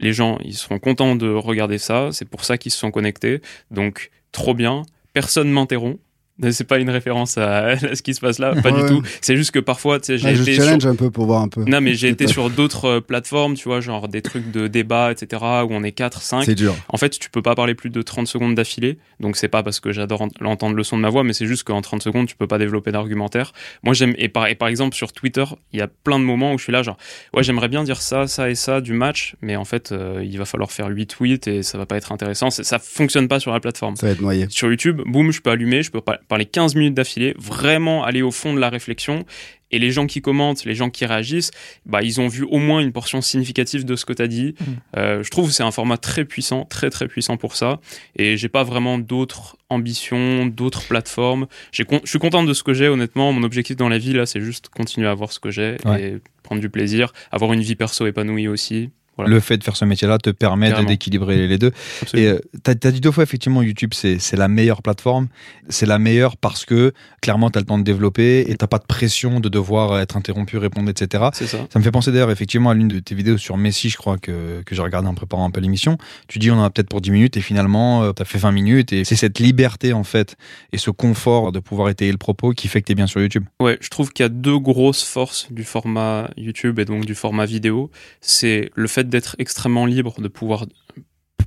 Les 0.00 0.12
gens, 0.12 0.38
ils 0.44 0.54
seront 0.54 0.78
contents 0.78 1.16
de 1.16 1.30
regarder 1.30 1.78
ça. 1.78 2.10
C'est 2.12 2.28
pour 2.28 2.44
ça 2.44 2.58
qu'ils 2.58 2.72
se 2.72 2.78
sont 2.78 2.90
connectés. 2.90 3.40
Donc, 3.70 4.10
trop 4.32 4.54
bien. 4.54 4.82
Personne 5.12 5.50
m'interrompt. 5.50 6.00
C'est 6.50 6.64
pas 6.66 6.78
une 6.78 6.90
référence 6.90 7.38
à, 7.38 7.76
ce 7.78 8.02
qui 8.02 8.12
se 8.12 8.20
passe 8.20 8.38
là, 8.40 8.54
pas 8.60 8.70
Ouais, 8.72 8.76
du 8.78 8.82
ouais. 8.82 8.88
tout. 8.88 9.02
C'est 9.20 9.36
juste 9.36 9.52
que 9.52 9.60
parfois, 9.60 10.00
tu 10.00 10.06
sais, 10.06 10.18
j'ai 10.18 10.28
Ah, 10.30 10.34
je 10.34 10.42
été 10.42 10.54
sur 10.54 10.64
challenge 10.64 10.84
un 10.86 10.96
peu 10.96 11.10
pour 11.10 11.26
voir 11.26 11.42
un 11.42 11.48
peu. 11.48 11.62
non, 11.64 11.80
mais 11.80 11.94
j'ai 11.94 12.08
été 12.08 12.26
sur 12.26 12.50
d'autres 12.50 12.84
euh, 12.86 13.00
plateformes, 13.00 13.54
tu 13.54 13.68
vois, 13.68 13.80
genre 13.80 14.08
des 14.08 14.20
trucs 14.20 14.50
de 14.50 14.66
débat, 14.66 15.12
etc., 15.12 15.42
où 15.64 15.68
on 15.70 15.84
est 15.84 15.92
4, 15.92 16.22
5. 16.22 16.42
C'est 16.44 16.56
dur. 16.56 16.74
En 16.88 16.96
fait, 16.96 17.10
tu 17.10 17.30
peux 17.30 17.42
pas 17.42 17.54
parler 17.54 17.74
plus 17.76 17.90
de 17.90 18.02
30 18.02 18.26
secondes 18.26 18.54
d'affilée. 18.56 18.98
Donc, 19.20 19.36
c'est 19.36 19.46
pas 19.48 19.62
parce 19.62 19.78
que 19.78 19.92
j'adore 19.92 20.22
ent- 20.22 20.28
l'entendre 20.40 20.74
le 20.74 20.82
son 20.82 20.96
de 20.96 21.02
ma 21.02 21.08
voix, 21.08 21.22
mais 21.22 21.34
c'est 21.34 21.46
juste 21.46 21.62
qu'en 21.62 21.80
30 21.80 22.02
secondes, 22.02 22.26
tu 22.26 22.34
peux 22.34 22.48
pas 22.48 22.58
développer 22.58 22.90
d'argumentaire. 22.90 23.52
Moi, 23.84 23.94
j'aime, 23.94 24.14
et 24.18 24.28
par, 24.28 24.48
et 24.48 24.56
par 24.56 24.66
exemple, 24.68 24.96
sur 24.96 25.12
Twitter, 25.12 25.44
il 25.72 25.78
y 25.78 25.82
a 25.82 25.86
plein 25.88 26.18
de 26.18 26.24
moments 26.24 26.52
où 26.52 26.58
je 26.58 26.64
suis 26.64 26.72
là, 26.72 26.82
genre, 26.82 26.96
ouais, 27.34 27.44
j'aimerais 27.44 27.68
bien 27.68 27.84
dire 27.84 28.02
ça, 28.02 28.26
ça 28.26 28.50
et 28.50 28.56
ça 28.56 28.80
du 28.80 28.92
match, 28.92 29.36
mais 29.40 29.54
en 29.54 29.64
fait, 29.64 29.92
euh, 29.92 30.20
il 30.24 30.36
va 30.36 30.44
falloir 30.46 30.72
faire 30.72 30.88
8 30.88 31.06
tweets 31.06 31.46
et 31.46 31.62
ça 31.62 31.78
va 31.78 31.86
pas 31.86 31.96
être 31.96 32.10
intéressant. 32.10 32.50
Ça 32.50 32.78
fonctionne 32.80 33.28
pas 33.28 33.38
sur 33.38 33.52
la 33.52 33.60
plateforme. 33.60 33.94
Ça 33.94 34.06
va 34.06 34.12
être 34.12 34.20
noyé. 34.20 34.46
Sur 34.50 34.68
YouTube, 34.68 35.00
boum, 35.06 35.30
je 35.30 35.40
peux 35.40 35.50
allumer, 35.50 35.82
je 35.84 35.92
peux 35.92 36.00
par- 36.28 36.34
parler 36.34 36.46
15 36.46 36.74
minutes 36.74 36.94
d'affilée, 36.94 37.34
vraiment 37.38 38.02
aller 38.04 38.22
au 38.22 38.30
fond 38.30 38.52
de 38.54 38.58
la 38.60 38.68
réflexion. 38.70 39.24
Et 39.70 39.78
les 39.80 39.90
gens 39.90 40.06
qui 40.06 40.20
commentent, 40.20 40.64
les 40.64 40.74
gens 40.76 40.88
qui 40.88 41.04
réagissent, 41.04 41.50
bah, 41.84 42.02
ils 42.02 42.20
ont 42.20 42.28
vu 42.28 42.44
au 42.44 42.58
moins 42.58 42.78
une 42.80 42.92
portion 42.92 43.20
significative 43.20 43.84
de 43.84 43.96
ce 43.96 44.04
que 44.04 44.12
tu 44.12 44.22
as 44.22 44.28
dit. 44.28 44.54
Euh, 44.96 45.22
je 45.24 45.30
trouve 45.30 45.48
que 45.48 45.52
c'est 45.52 45.64
un 45.64 45.72
format 45.72 45.96
très 45.96 46.24
puissant, 46.24 46.64
très 46.64 46.90
très 46.90 47.08
puissant 47.08 47.36
pour 47.36 47.56
ça. 47.56 47.80
Et 48.14 48.36
j'ai 48.36 48.48
pas 48.48 48.62
vraiment 48.62 48.98
d'autres 48.98 49.56
ambitions, 49.70 50.46
d'autres 50.46 50.86
plateformes. 50.86 51.46
J'ai 51.72 51.84
con- 51.84 52.00
Je 52.04 52.10
suis 52.10 52.18
content 52.20 52.44
de 52.44 52.52
ce 52.54 52.62
que 52.62 52.72
j'ai, 52.72 52.88
honnêtement. 52.88 53.32
Mon 53.32 53.42
objectif 53.42 53.76
dans 53.76 53.88
la 53.88 53.98
vie, 53.98 54.12
là, 54.12 54.26
c'est 54.26 54.40
juste 54.40 54.68
continuer 54.68 55.08
à 55.08 55.10
avoir 55.10 55.32
ce 55.32 55.40
que 55.40 55.50
j'ai 55.50 55.76
Ouais. 55.84 56.02
et 56.02 56.16
prendre 56.44 56.60
du 56.60 56.70
plaisir, 56.70 57.12
avoir 57.32 57.52
une 57.52 57.60
vie 57.62 57.74
perso 57.74 58.06
épanouie 58.06 58.46
aussi. 58.48 58.90
Voilà. 59.16 59.30
Le 59.30 59.40
fait 59.40 59.56
de 59.56 59.64
faire 59.64 59.76
ce 59.76 59.84
métier-là 59.84 60.18
te 60.18 60.30
permet 60.30 60.72
d'équilibrer 60.84 61.46
les 61.46 61.58
deux. 61.58 61.72
Absolument. 62.02 62.28
Et 62.28 62.32
euh, 62.32 62.40
t'as 62.62 62.72
as 62.72 62.90
dit 62.90 63.00
deux 63.00 63.10
fois, 63.10 63.22
effectivement, 63.22 63.62
YouTube, 63.62 63.92
c'est 63.94 64.36
la 64.36 64.48
meilleure 64.48 64.82
plateforme. 64.82 65.28
C'est 65.68 65.86
la 65.86 65.98
meilleure 65.98 66.36
parce 66.36 66.64
que, 66.64 66.92
clairement, 67.22 67.50
t'as 67.50 67.60
le 67.60 67.66
temps 67.66 67.78
de 67.78 67.84
développer 67.84 68.44
et 68.48 68.56
t'as 68.56 68.66
pas 68.66 68.78
de 68.78 68.86
pression 68.86 69.40
de 69.40 69.48
devoir 69.48 70.00
être 70.00 70.16
interrompu, 70.16 70.58
répondre, 70.58 70.90
etc. 70.90 71.24
c'est 71.32 71.46
ça. 71.46 71.58
Ça 71.72 71.78
me 71.78 71.84
fait 71.84 71.90
penser 71.90 72.10
d'ailleurs, 72.12 72.30
effectivement, 72.30 72.70
à 72.70 72.74
l'une 72.74 72.88
de 72.88 72.98
tes 72.98 73.14
vidéos 73.14 73.38
sur 73.38 73.56
Messi, 73.56 73.88
je 73.88 73.96
crois, 73.96 74.18
que, 74.18 74.62
que 74.62 74.74
j'ai 74.74 74.82
regardé 74.82 75.08
en 75.08 75.14
préparant 75.14 75.46
un 75.46 75.50
peu 75.50 75.60
l'émission. 75.60 75.96
Tu 76.28 76.38
dis, 76.38 76.50
on 76.50 76.58
en 76.58 76.64
a 76.64 76.70
peut-être 76.70 76.88
pour 76.88 77.00
10 77.00 77.10
minutes 77.10 77.36
et 77.36 77.40
finalement, 77.40 78.02
euh, 78.02 78.12
t'as 78.12 78.24
fait 78.24 78.38
20 78.38 78.52
minutes 78.52 78.92
et 78.92 79.04
c'est 79.04 79.16
cette 79.16 79.38
liberté, 79.38 79.92
en 79.92 80.04
fait, 80.04 80.36
et 80.72 80.78
ce 80.78 80.90
confort 80.90 81.52
de 81.52 81.60
pouvoir 81.60 81.88
étayer 81.88 82.10
le 82.10 82.18
propos 82.18 82.50
qui 82.50 82.68
fait 82.68 82.80
que 82.80 82.86
t'es 82.86 82.94
bien 82.94 83.06
sur 83.06 83.20
YouTube. 83.20 83.44
Ouais, 83.60 83.78
je 83.80 83.88
trouve 83.88 84.12
qu'il 84.12 84.24
y 84.24 84.26
a 84.26 84.30
deux 84.30 84.58
grosses 84.58 85.04
forces 85.04 85.48
du 85.50 85.64
format 85.64 86.30
YouTube 86.36 86.78
et 86.78 86.84
donc 86.84 87.04
du 87.04 87.14
format 87.14 87.46
vidéo. 87.46 87.90
C'est 88.20 88.70
le 88.74 88.88
fait 88.88 89.03
d'être 89.08 89.36
extrêmement 89.38 89.86
libre, 89.86 90.20
de 90.20 90.28
pouvoir 90.28 90.66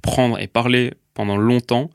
prendre 0.02 0.40
et 0.40 0.48
parler 0.48 0.94
pendant 1.14 1.38
longtemps, 1.38 1.90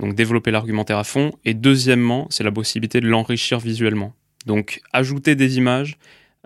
donc 0.00 0.14
développer 0.14 0.50
l'argumentaire 0.50 0.98
à 0.98 1.04
fond. 1.04 1.32
Et 1.44 1.54
deuxièmement, 1.54 2.26
c'est 2.30 2.44
la 2.44 2.52
possibilité 2.52 3.00
de 3.00 3.08
l'enrichir 3.08 3.58
visuellement. 3.58 4.14
Donc 4.44 4.80
ajouter 4.92 5.34
des 5.34 5.56
images, 5.56 5.98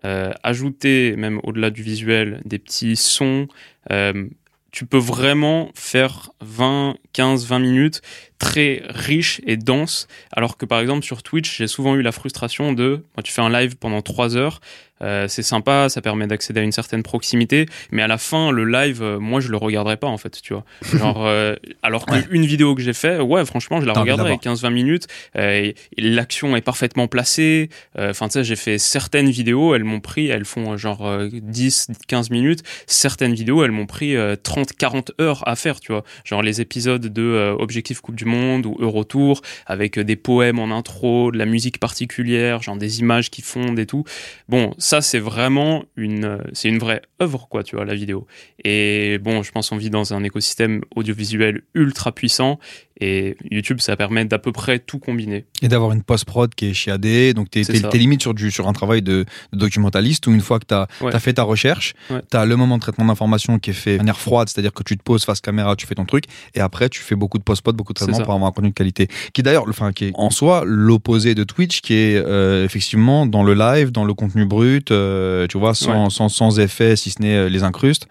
euh, 0.04 0.32
ajouter 0.42 1.14
même 1.16 1.40
au-delà 1.42 1.70
du 1.70 1.82
visuel 1.82 2.40
des 2.44 2.58
petits 2.58 2.96
sons. 2.96 3.48
euh, 3.90 4.28
tu 4.72 4.86
peux 4.86 4.98
vraiment 4.98 5.70
faire 5.74 6.30
20, 6.40 6.96
15, 7.12 7.46
20 7.46 7.58
minutes 7.58 8.02
très 8.38 8.82
riches 8.88 9.40
et 9.46 9.56
denses 9.56 10.08
alors 10.32 10.56
que 10.56 10.64
par 10.64 10.80
exemple 10.80 11.04
sur 11.04 11.22
Twitch, 11.22 11.58
j'ai 11.58 11.66
souvent 11.66 11.94
eu 11.94 12.02
la 12.02 12.12
frustration 12.12 12.72
de, 12.72 13.04
moi, 13.16 13.22
tu 13.22 13.32
fais 13.32 13.42
un 13.42 13.50
live 13.50 13.76
pendant 13.76 14.02
3 14.02 14.36
heures, 14.36 14.60
euh, 15.02 15.28
c'est 15.28 15.42
sympa, 15.42 15.88
ça 15.88 16.02
permet 16.02 16.26
d'accéder 16.26 16.60
à 16.60 16.62
une 16.62 16.72
certaine 16.72 17.02
proximité, 17.02 17.66
mais 17.90 18.02
à 18.02 18.06
la 18.06 18.18
fin, 18.18 18.50
le 18.50 18.64
live, 18.64 19.02
euh, 19.02 19.18
moi, 19.18 19.40
je 19.40 19.48
le 19.48 19.56
regarderai 19.56 19.96
pas 19.96 20.08
en 20.08 20.18
fait, 20.18 20.40
tu 20.42 20.52
vois. 20.52 20.64
Genre, 20.94 21.22
euh, 21.26 21.56
alors 21.82 22.04
qu'une 22.04 22.44
vidéo 22.44 22.74
que 22.74 22.82
j'ai 22.82 22.92
fait, 22.92 23.18
ouais, 23.18 23.44
franchement, 23.46 23.80
je 23.80 23.86
la 23.86 23.94
regarderai 23.94 24.34
15-20 24.34 24.70
minutes, 24.70 25.06
et, 25.38 25.74
et 25.96 26.02
l'action 26.02 26.54
est 26.54 26.60
parfaitement 26.60 27.06
placée. 27.08 27.70
Enfin, 27.98 28.28
tu 28.28 28.34
sais, 28.34 28.44
j'ai 28.44 28.56
fait 28.56 28.78
certaines 28.78 29.30
vidéos, 29.30 29.74
elles 29.74 29.84
m'ont 29.84 30.00
pris, 30.00 30.28
elles 30.28 30.44
font 30.44 30.76
genre 30.76 31.06
euh, 31.06 31.28
10-15 31.28 32.30
minutes. 32.30 32.62
Certaines 32.86 33.34
vidéos, 33.34 33.64
elles 33.64 33.70
m'ont 33.70 33.86
pris 33.86 34.14
30-40 34.62 35.20
heures 35.20 35.46
à 35.48 35.56
faire, 35.56 35.80
tu 35.80 35.92
vois. 35.92 36.04
Genre 36.24 36.42
les 36.42 36.60
épisodes 36.60 37.06
de 37.06 37.22
euh, 37.22 37.52
Objectif 37.58 38.00
Coupe 38.00 38.16
du 38.16 38.24
Monde 38.24 38.66
ou 38.66 38.76
Eurotour, 38.78 39.42
avec 39.66 39.98
euh, 39.98 40.04
des 40.04 40.16
poèmes 40.16 40.58
en 40.58 40.70
intro, 40.76 41.30
de 41.30 41.38
la 41.38 41.46
musique 41.46 41.78
particulière, 41.78 42.62
genre 42.62 42.76
des 42.76 43.00
images 43.00 43.30
qui 43.30 43.42
fondent 43.42 43.78
et 43.78 43.86
tout. 43.86 44.04
Bon, 44.48 44.74
ça 44.78 45.00
c'est 45.00 45.18
vraiment 45.18 45.84
une, 45.96 46.24
euh, 46.24 46.38
c'est 46.52 46.68
une 46.68 46.78
vraie 46.78 47.02
œuvre 47.22 47.48
quoi, 47.48 47.62
tu 47.62 47.76
vois, 47.76 47.84
la 47.84 47.94
vidéo. 47.94 48.26
Et 48.64 49.18
bon, 49.18 49.42
je 49.42 49.52
pense 49.52 49.70
qu'on 49.70 49.76
vit 49.76 49.90
dans 49.90 50.14
un 50.14 50.24
écosystème 50.24 50.82
audiovisuel 50.94 51.62
ultra 51.74 52.12
puissant 52.12 52.58
Et 53.00 53.36
YouTube, 53.50 53.80
ça 53.80 53.96
permet 53.96 54.24
d'à 54.24 54.38
peu 54.38 54.52
près 54.52 54.78
tout 54.78 54.98
combiner. 54.98 55.46
Et 55.62 55.68
d'avoir 55.68 55.92
une 55.92 56.02
post-prod 56.02 56.54
qui 56.54 56.66
est 56.66 56.74
chiadée. 56.74 57.32
Donc, 57.34 57.50
t'es, 57.50 57.64
ça. 57.64 57.72
t'es 57.88 57.98
limite 57.98 58.20
sur, 58.22 58.34
du, 58.34 58.50
sur 58.50 58.68
un 58.68 58.72
travail 58.72 59.02
de, 59.02 59.24
de 59.52 59.58
documentaliste 59.58 60.26
où 60.26 60.32
une 60.32 60.40
fois 60.40 60.58
que 60.58 60.64
Ouais. 61.00 61.10
t'as 61.10 61.18
fait 61.18 61.32
ta 61.34 61.42
recherche, 61.42 61.94
Ouais. 62.10 62.20
t'as 62.30 62.44
le 62.44 62.54
moment 62.56 62.76
de 62.76 62.82
traitement 62.82 63.06
d'information 63.06 63.58
qui 63.58 63.70
est 63.70 63.72
fait 63.74 63.92
de 63.94 63.98
manière 63.98 64.18
froide, 64.20 64.48
c'est-à-dire 64.48 64.72
que 64.72 64.82
tu 64.82 64.96
te 64.96 65.02
poses 65.02 65.24
face 65.24 65.40
caméra, 65.40 65.74
tu 65.76 65.86
fais 65.86 65.94
ton 65.94 66.04
truc, 66.04 66.24
et 66.54 66.60
après, 66.60 66.88
tu 66.88 67.00
fais 67.00 67.14
beaucoup 67.16 67.38
de 67.38 67.42
post-prod, 67.42 67.74
beaucoup 67.74 67.92
de 67.92 67.98
traitement 67.98 68.18
pour 68.20 68.34
avoir 68.34 68.48
un 68.48 68.52
contenu 68.52 68.70
de 68.70 68.74
qualité. 68.74 69.08
Qui 69.32 69.42
d'ailleurs, 69.42 69.64
enfin, 69.68 69.92
qui 69.92 70.06
est 70.06 70.12
en 70.14 70.30
soi 70.30 70.62
l'opposé 70.66 71.34
de 71.34 71.42
Twitch, 71.44 71.80
qui 71.80 71.94
est 71.94 72.16
euh, 72.16 72.64
effectivement 72.64 73.26
dans 73.26 73.42
le 73.42 73.54
live, 73.54 73.90
dans 73.90 74.04
le 74.04 74.14
contenu 74.14 74.44
brut, 74.44 74.90
euh, 74.90 75.46
tu 75.46 75.58
vois, 75.58 75.74
sans, 75.74 76.04
Ouais. 76.04 76.10
sans, 76.10 76.28
sans 76.28 76.60
effet, 76.60 76.94
si 76.96 77.10
ce 77.10 77.20
n'est 77.22 77.34
euh, 77.36 77.48
les 77.48 77.62
incrustes. 77.62 78.06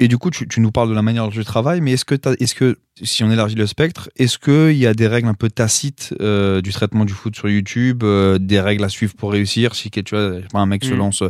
Et 0.00 0.08
du 0.08 0.18
coup, 0.18 0.30
tu, 0.30 0.48
tu 0.48 0.60
nous 0.60 0.72
parles 0.72 0.88
de 0.88 0.94
la 0.94 1.02
manière 1.02 1.24
dont 1.24 1.30
tu 1.30 1.44
travailles, 1.44 1.80
mais 1.80 1.92
est-ce 1.92 2.04
que, 2.04 2.14
t'as- 2.16 2.34
est-ce 2.40 2.54
que, 2.54 2.78
si 3.02 3.22
on 3.24 3.30
élargit 3.30 3.54
le 3.54 3.66
spectre, 3.66 4.10
est-ce 4.32 4.38
qu'il 4.38 4.78
y 4.78 4.86
a 4.86 4.94
des 4.94 5.06
règles 5.06 5.28
un 5.28 5.34
peu 5.34 5.50
tacites 5.50 6.14
euh, 6.22 6.62
du 6.62 6.72
traitement 6.72 7.04
du 7.04 7.12
foot 7.12 7.36
sur 7.36 7.50
YouTube, 7.50 8.02
euh, 8.02 8.38
des 8.38 8.60
règles 8.60 8.84
à 8.84 8.88
suivre 8.88 9.14
pour 9.14 9.30
réussir, 9.32 9.74
si 9.74 9.90
tu 9.90 10.02
vois, 10.10 10.40
pas, 10.50 10.60
un 10.60 10.66
mec 10.66 10.84
se 10.84 10.94
Mm. 10.94 10.96
lance 10.96 11.22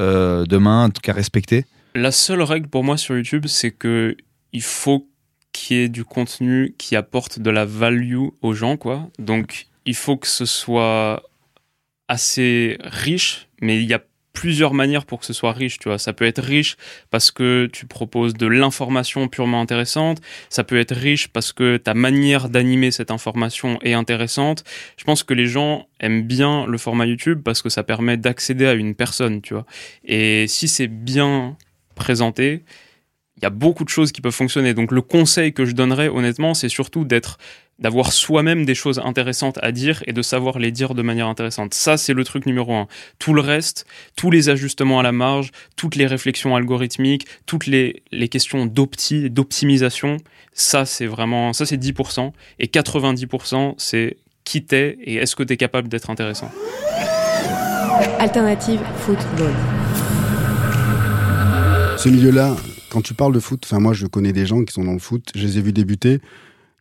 euh, 0.00 0.44
demain, 0.46 0.84
un 0.84 0.90
truc 0.90 1.08
à 1.08 1.12
respecter? 1.12 1.64
La 1.94 2.10
seule 2.10 2.42
règle 2.42 2.68
pour 2.68 2.82
moi 2.82 2.96
sur 2.96 3.16
YouTube, 3.16 3.46
c'est 3.46 3.70
que 3.70 4.16
il 4.52 4.62
faut 4.62 5.08
qu'il 5.52 5.76
y 5.76 5.80
ait 5.80 5.88
du 5.88 6.04
contenu 6.04 6.74
qui 6.76 6.96
apporte 6.96 7.38
de 7.38 7.50
la 7.50 7.64
value 7.64 8.16
aux 8.42 8.52
gens, 8.52 8.76
quoi. 8.76 9.08
Donc, 9.20 9.66
il 9.86 9.94
faut 9.94 10.16
que 10.16 10.26
ce 10.26 10.44
soit 10.44 11.22
assez 12.08 12.78
riche, 12.82 13.48
mais 13.60 13.80
il 13.80 13.88
y 13.88 13.94
a 13.94 14.02
plusieurs 14.40 14.72
manières 14.72 15.04
pour 15.04 15.20
que 15.20 15.26
ce 15.26 15.34
soit 15.34 15.52
riche, 15.52 15.78
tu 15.78 15.90
vois. 15.90 15.98
Ça 15.98 16.14
peut 16.14 16.24
être 16.24 16.40
riche 16.40 16.78
parce 17.10 17.30
que 17.30 17.68
tu 17.70 17.84
proposes 17.86 18.32
de 18.32 18.46
l'information 18.46 19.28
purement 19.28 19.60
intéressante. 19.60 20.22
Ça 20.48 20.64
peut 20.64 20.78
être 20.80 20.96
riche 20.96 21.28
parce 21.28 21.52
que 21.52 21.76
ta 21.76 21.92
manière 21.92 22.48
d'animer 22.48 22.90
cette 22.90 23.10
information 23.10 23.78
est 23.82 23.92
intéressante. 23.92 24.64
Je 24.96 25.04
pense 25.04 25.24
que 25.24 25.34
les 25.34 25.44
gens 25.44 25.88
aiment 26.00 26.22
bien 26.22 26.64
le 26.64 26.78
format 26.78 27.04
YouTube 27.04 27.42
parce 27.44 27.60
que 27.60 27.68
ça 27.68 27.82
permet 27.82 28.16
d'accéder 28.16 28.64
à 28.64 28.72
une 28.72 28.94
personne, 28.94 29.42
tu 29.42 29.52
vois. 29.52 29.66
Et 30.06 30.46
si 30.48 30.68
c'est 30.68 30.88
bien 30.88 31.58
présenté, 31.94 32.64
il 33.36 33.42
y 33.42 33.46
a 33.46 33.50
beaucoup 33.50 33.84
de 33.84 33.90
choses 33.90 34.10
qui 34.10 34.22
peuvent 34.22 34.32
fonctionner. 34.32 34.72
Donc 34.72 34.90
le 34.90 35.02
conseil 35.02 35.52
que 35.52 35.66
je 35.66 35.72
donnerais 35.72 36.08
honnêtement, 36.08 36.54
c'est 36.54 36.70
surtout 36.70 37.04
d'être 37.04 37.36
d'avoir 37.80 38.12
soi-même 38.12 38.64
des 38.64 38.74
choses 38.74 39.00
intéressantes 39.02 39.58
à 39.62 39.72
dire 39.72 40.02
et 40.06 40.12
de 40.12 40.22
savoir 40.22 40.58
les 40.58 40.70
dire 40.70 40.94
de 40.94 41.02
manière 41.02 41.26
intéressante. 41.26 41.74
Ça, 41.74 41.96
c'est 41.96 42.12
le 42.12 42.24
truc 42.24 42.46
numéro 42.46 42.74
un. 42.74 42.86
Tout 43.18 43.34
le 43.34 43.40
reste, 43.40 43.86
tous 44.16 44.30
les 44.30 44.48
ajustements 44.48 45.00
à 45.00 45.02
la 45.02 45.12
marge, 45.12 45.50
toutes 45.76 45.96
les 45.96 46.06
réflexions 46.06 46.54
algorithmiques, 46.56 47.26
toutes 47.46 47.66
les, 47.66 48.02
les 48.12 48.28
questions 48.28 48.66
d'opti, 48.66 49.30
d'optimisation, 49.30 50.18
ça, 50.52 50.84
c'est 50.84 51.06
vraiment, 51.06 51.52
ça, 51.52 51.64
c'est 51.64 51.82
10%. 51.82 52.32
Et 52.58 52.66
90%, 52.66 53.74
c'est 53.78 54.16
qui 54.44 54.64
t'es 54.64 54.98
et 55.02 55.16
est-ce 55.16 55.36
que 55.36 55.42
t'es 55.42 55.56
capable 55.56 55.88
d'être 55.88 56.10
intéressant. 56.10 56.50
Alternative 58.18 58.80
football. 58.96 59.52
Ce 61.96 62.08
milieu-là, 62.08 62.56
quand 62.90 63.02
tu 63.02 63.14
parles 63.14 63.32
de 63.32 63.40
foot, 63.40 63.62
enfin 63.64 63.78
moi 63.78 63.92
je 63.92 64.06
connais 64.06 64.32
des 64.32 64.46
gens 64.46 64.64
qui 64.64 64.72
sont 64.72 64.84
dans 64.84 64.92
le 64.92 64.98
foot, 64.98 65.30
je 65.34 65.46
les 65.46 65.58
ai 65.58 65.60
vus 65.60 65.72
débuter. 65.72 66.20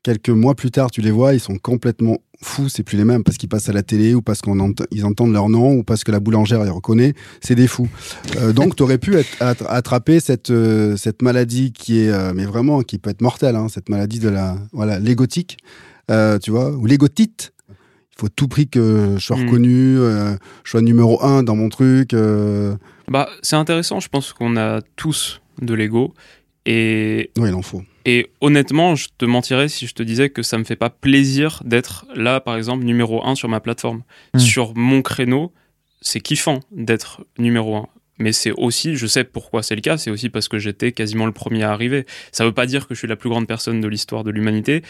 Quelques 0.03 0.29
mois 0.29 0.55
plus 0.55 0.71
tard, 0.71 0.91
tu 0.91 1.01
les 1.01 1.11
vois, 1.11 1.33
ils 1.33 1.39
sont 1.41 1.57
complètement 1.57 2.19
fous, 2.41 2.69
c'est 2.69 2.83
plus 2.83 2.95
les 2.97 3.03
mêmes 3.03 3.23
parce 3.25 3.37
qu'ils 3.37 3.49
passent 3.49 3.67
à 3.67 3.73
la 3.73 3.83
télé 3.83 4.13
ou 4.15 4.21
parce 4.21 4.41
qu'on 4.41 4.57
ent- 4.61 4.73
ils 4.91 5.03
entendent 5.05 5.33
leur 5.33 5.49
nom 5.49 5.73
ou 5.73 5.83
parce 5.83 6.05
que 6.05 6.11
la 6.11 6.21
boulangère 6.21 6.63
les 6.63 6.69
reconnaît, 6.69 7.13
c'est 7.41 7.55
des 7.55 7.67
fous. 7.67 7.89
Euh, 8.37 8.53
donc 8.53 8.77
tu 8.77 8.83
aurais 8.83 8.97
pu 8.97 9.15
être, 9.17 9.37
attraper 9.41 10.21
cette 10.21 10.51
euh, 10.51 10.95
cette 10.95 11.21
maladie 11.21 11.73
qui 11.73 11.99
est 11.99 12.09
euh, 12.11 12.31
mais 12.33 12.45
vraiment 12.45 12.81
qui 12.81 12.97
peut 12.97 13.09
être 13.09 13.21
mortelle 13.21 13.57
hein, 13.57 13.67
cette 13.67 13.89
maladie 13.89 14.19
de 14.19 14.29
la 14.29 14.55
voilà, 14.71 14.99
l'égotique, 14.99 15.57
tu 16.41 16.49
vois, 16.51 16.71
ou 16.71 16.85
l'égotite. 16.85 17.51
Il 17.69 18.21
faut 18.21 18.27
à 18.27 18.29
tout 18.35 18.47
prix 18.47 18.67
que 18.67 19.15
je 19.17 19.25
sois 19.25 19.37
Mm. 19.37 19.45
reconnu, 19.45 19.95
je 20.63 20.69
sois 20.69 20.81
numéro 20.81 21.21
un 21.23 21.43
dans 21.43 21.55
mon 21.55 21.67
truc. 21.69 22.13
Bah, 23.07 23.27
c'est 23.41 23.55
intéressant, 23.55 23.99
je 23.99 24.07
pense 24.09 24.33
qu'on 24.33 24.55
a 24.57 24.81
tous 24.95 25.41
de 25.61 25.73
l'ego. 25.73 26.13
Et 26.71 27.31
Ouais, 27.35 27.49
il 27.49 27.55
en 27.55 27.63
faut. 27.63 27.81
Et 28.05 28.29
honnêtement, 28.41 28.93
je 28.93 29.07
te 29.17 29.25
mentirais 29.25 29.69
si 29.69 29.87
je 29.87 29.95
te 29.95 30.03
disais 30.03 30.29
que 30.29 30.43
ça 30.43 30.59
me 30.59 30.63
fait 30.63 30.75
pas 30.75 30.91
plaisir 30.91 31.63
d'être 31.65 32.05
là, 32.13 32.39
par 32.39 32.55
exemple, 32.57 32.83
numéro 32.85 33.25
un 33.25 33.33
sur 33.33 33.49
ma 33.49 33.59
plateforme. 33.59 34.03
Mm. 34.35 34.39
Sur 34.39 34.75
mon 34.75 35.01
créneau, 35.01 35.51
c'est 36.01 36.19
kiffant 36.19 36.59
d'être 36.71 37.25
numéro 37.39 37.75
un. 37.75 37.87
Mais 38.19 38.33
c'est 38.33 38.51
aussi, 38.51 38.95
je 38.97 39.07
sais 39.07 39.23
pourquoi 39.23 39.63
c'est 39.63 39.75
le 39.75 39.81
cas, 39.81 39.97
c'est 39.97 40.11
aussi 40.11 40.29
parce 40.29 40.47
que 40.47 40.59
j'étais 40.59 40.91
quasiment 40.91 41.25
le 41.25 41.31
premier 41.31 41.63
à 41.63 41.71
arriver. 41.71 42.05
Ça 42.31 42.45
veut 42.45 42.51
pas 42.51 42.67
dire 42.67 42.87
que 42.87 42.93
je 42.93 42.99
suis 42.99 43.07
la 43.07 43.15
plus 43.15 43.29
grande 43.29 43.47
personne 43.47 43.81
de 43.81 43.87
l'histoire 43.87 44.23
de 44.23 44.29
l'humanité, 44.29 44.83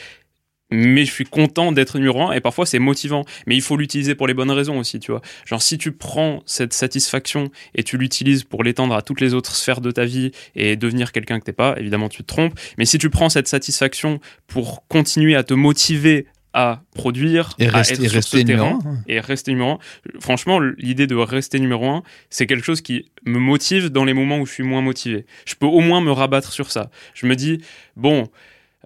mais 0.72 1.06
je 1.06 1.12
suis 1.12 1.26
content 1.26 1.72
d'être 1.72 1.98
numéro 1.98 2.22
un 2.22 2.32
et 2.32 2.42
parfois 2.42 2.66
c'est 2.66 2.80
motivant. 2.80 3.24
Mais 3.48 3.56
il 3.56 3.62
faut 3.62 3.78
l'utiliser 3.78 4.16
pour 4.16 4.28
les 4.28 4.34
bonnes 4.34 4.52
raisons 4.52 4.78
aussi, 4.80 5.00
tu 5.00 5.12
vois. 5.12 5.22
Genre 5.46 5.62
si 5.62 5.78
tu 5.78 5.92
prends 5.92 6.44
cette 6.46 6.74
satisfaction 6.74 7.50
et 7.76 7.84
tu 7.84 7.98
l'utilises 7.98 8.44
pour 8.44 8.64
l'étendre 8.64 8.94
à 8.96 9.02
toutes 9.02 9.22
les 9.22 9.34
autres 9.34 9.56
sphères 9.56 9.82
de 9.82 9.92
ta 9.92 10.06
vie 10.06 10.32
et 10.56 10.76
devenir 10.76 11.12
quelqu'un 11.12 11.40
que 11.40 11.46
t'es 11.46 11.54
pas, 11.54 11.76
évidemment 11.78 12.10
tu 12.10 12.24
te 12.24 12.28
trompes. 12.28 12.58
Mais 12.78 12.86
si 12.86 12.98
tu 12.98 13.10
prends 13.10 13.30
cette 13.30 13.48
satisfaction 13.48 14.20
pour 14.48 14.88
continuer 14.88 15.36
à 15.36 15.44
te 15.44 15.54
motiver 15.54 16.28
à 16.52 16.82
produire, 16.96 17.52
Et, 17.60 17.68
à 17.68 17.72
rester- 17.72 17.94
être 17.94 18.04
et 18.04 18.08
sur 18.08 18.16
rester 18.16 18.40
ce 18.40 18.44
terrain 18.44 18.80
un. 18.84 18.98
et 19.08 19.20
rester 19.20 19.52
numéro 19.52 19.74
un. 19.74 19.80
Franchement, 20.20 20.60
l'idée 20.60 21.06
de 21.06 21.14
rester 21.14 21.60
numéro 21.60 21.88
un, 21.88 22.02
c'est 22.32 22.48
quelque 22.48 22.66
chose 22.66 22.82
qui 22.82 23.06
me 23.24 23.38
motive 23.38 23.90
dans 23.90 24.04
les 24.04 24.16
moments 24.16 24.40
où 24.40 24.48
je 24.48 24.54
suis 24.54 24.64
moins 24.64 24.82
motivé. 24.82 25.28
Je 25.46 25.54
peux 25.54 25.68
au 25.68 25.80
moins 25.82 26.02
me 26.02 26.12
rabattre 26.12 26.52
sur 26.52 26.72
ça. 26.72 26.90
Je 27.14 27.28
me 27.28 27.36
dis, 27.36 27.62
bon, 27.96 28.30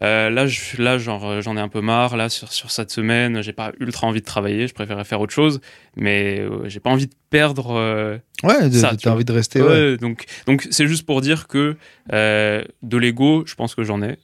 euh, 0.02 0.30
là, 0.30 0.48
je, 0.48 0.82
là, 0.82 0.98
genre, 0.98 1.26
euh, 1.30 1.42
j'en 1.42 1.56
ai 1.56 1.60
un 1.60 1.68
peu 1.68 1.82
marre. 1.82 2.18
Là, 2.18 2.28
sur, 2.30 2.52
sur 2.52 2.72
cette 2.72 2.90
semaine, 2.92 3.42
j'ai 3.42 3.54
pas 3.54 3.72
ultra 3.80 4.08
envie 4.08 4.22
de 4.22 4.26
travailler. 4.26 4.68
Je 4.68 4.74
préférais 4.74 5.04
faire 5.04 5.22
autre 5.22 5.34
chose, 5.34 5.62
mais 5.96 6.40
euh, 6.40 6.68
j'ai 6.68 6.80
pas 6.80 6.90
envie 6.90 7.08
de 7.08 7.14
perdre. 7.30 7.72
euh, 7.76 8.18
Ouais, 8.44 8.70
t'as 8.70 8.96
vois. 9.04 9.12
envie 9.14 9.26
de 9.26 9.32
rester. 9.32 9.62
ouais, 9.62 9.68
ouais. 9.68 9.98
donc, 9.98 10.26
donc 10.48 10.68
c'est 10.72 10.88
juste 10.88 11.06
pour 11.06 11.22
dire 11.22 11.48
que 11.48 11.78
euh, 12.12 12.64
de 12.82 12.98
l'ego, 12.98 13.44
je 13.46 13.56
pense 13.56 13.76
que 13.76 13.84
j'en 13.84 14.02
ai. 14.02 14.18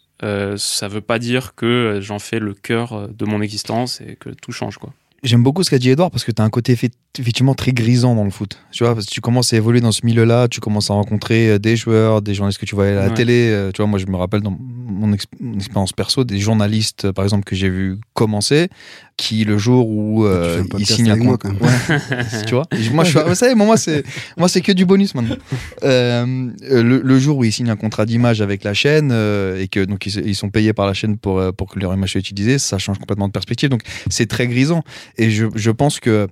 Ça 0.58 0.88
veut 0.90 1.00
pas 1.02 1.20
dire 1.20 1.56
que 1.56 2.00
j'en 2.02 2.20
fais 2.20 2.40
le 2.40 2.54
cœur 2.54 3.08
de 3.08 3.26
mon 3.26 3.42
existence 3.42 4.02
et 4.02 4.16
que 4.16 4.30
tout 4.30 4.52
change, 4.52 4.78
quoi. 4.78 4.92
J'aime 5.22 5.44
beaucoup 5.44 5.64
ce 5.64 5.70
qu'a 5.70 5.80
dit 5.80 5.90
Edouard 5.90 6.12
parce 6.12 6.24
que 6.24 6.32
tu 6.32 6.42
as 6.42 6.46
un 6.46 6.50
côté 6.50 6.74
effe- 6.76 6.92
effectivement 7.20 7.54
très 7.54 7.74
grisant 7.74 8.16
dans 8.16 8.24
le 8.24 8.30
foot. 8.30 8.58
Tu 8.72 8.86
vois, 8.86 8.94
parce 8.96 9.06
que 9.06 9.12
tu 9.12 9.20
commences 9.20 9.52
à 9.52 9.58
évoluer 9.58 9.82
dans 9.82 9.92
ce 9.92 10.06
milieu-là, 10.06 10.48
tu 10.48 10.62
commences 10.62 10.90
à 10.92 10.94
rencontrer 10.94 11.60
des 11.60 11.76
joueurs, 11.76 12.22
des 12.22 12.34
journalistes 12.34 12.58
que 12.60 12.66
tu 12.66 12.74
voyais 12.76 12.94
à 12.94 13.02
la 13.02 13.08
Ouais. 13.10 13.14
télé. 13.16 13.70
Tu 13.74 13.82
vois, 13.82 13.88
moi, 13.88 14.00
je 14.00 14.06
me 14.06 14.16
rappelle 14.16 14.40
dans 14.40 14.58
mon, 14.90 15.14
ex- 15.14 15.26
mon 15.40 15.56
expérience 15.56 15.94
perso, 15.94 16.24
des 16.24 16.40
journalistes, 16.40 17.06
euh, 17.06 17.14
par 17.14 17.24
exemple, 17.24 17.44
que 17.46 17.56
j'ai 17.56 17.70
vu 17.70 17.98
commencer, 18.14 18.70
qui 19.18 19.44
le 19.44 19.58
jour 19.58 19.88
où 19.90 20.26
euh, 20.26 20.64
ils 20.78 20.86
signent 20.86 21.10
un 21.10 21.14
avec 21.14 21.24
moi, 21.24 21.38
contrat. 21.38 21.58
quand 21.60 21.90
même. 22.10 22.20
Ouais. 22.20 22.26
tu 22.48 22.54
vois, 22.56 22.66
moi, 22.94 23.04
je 23.04 23.10
suis, 23.10 23.20
vous 23.28 23.36
savez, 23.36 23.56
moi, 23.56 23.78
c'est, 23.78 24.04
moi, 24.38 24.48
c'est 24.50 24.62
que 24.62 24.72
du 24.72 24.86
bonus 24.86 25.14
maintenant. 25.16 25.36
Euh, 25.84 26.50
le, 26.62 27.02
le 27.02 27.20
jour 27.20 27.38
où 27.38 27.44
ils 27.44 27.52
signent 27.52 27.70
un 27.70 27.76
contrat 27.76 28.06
d'image 28.06 28.42
avec 28.42 28.64
la 28.64 28.74
chaîne 28.74 29.10
euh, 29.12 29.62
et 29.62 29.68
que 29.68 29.84
donc 29.84 30.06
ils, 30.06 30.26
ils 30.28 30.36
sont 30.36 30.50
payés 30.50 30.74
par 30.74 30.86
la 30.88 30.94
chaîne 30.94 31.18
pour 31.18 31.42
pour 31.54 31.68
que 31.70 31.80
leur 31.80 31.94
image 31.94 32.12
soit 32.14 32.20
utilisée, 32.20 32.60
ça 32.60 32.78
change 32.78 32.98
complètement 33.00 33.28
de 33.28 33.34
perspective. 33.34 33.70
Donc 33.70 33.82
c'est 34.10 34.28
très 34.28 34.48
grisant. 34.48 34.84
Et 35.18 35.30
je, 35.30 35.46
je 35.56 35.72
pense 35.72 36.00
que 36.00 36.28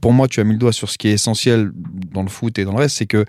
pour 0.00 0.12
moi, 0.12 0.28
tu 0.28 0.40
as 0.40 0.44
mis 0.44 0.52
le 0.52 0.58
doigt 0.58 0.72
sur 0.72 0.88
ce 0.88 0.96
qui 0.98 1.08
est 1.08 1.12
essentiel 1.12 1.70
dans 2.12 2.22
le 2.22 2.28
foot 2.28 2.58
et 2.58 2.64
dans 2.64 2.72
le 2.72 2.78
reste, 2.78 2.96
c'est 2.96 3.06
que 3.06 3.24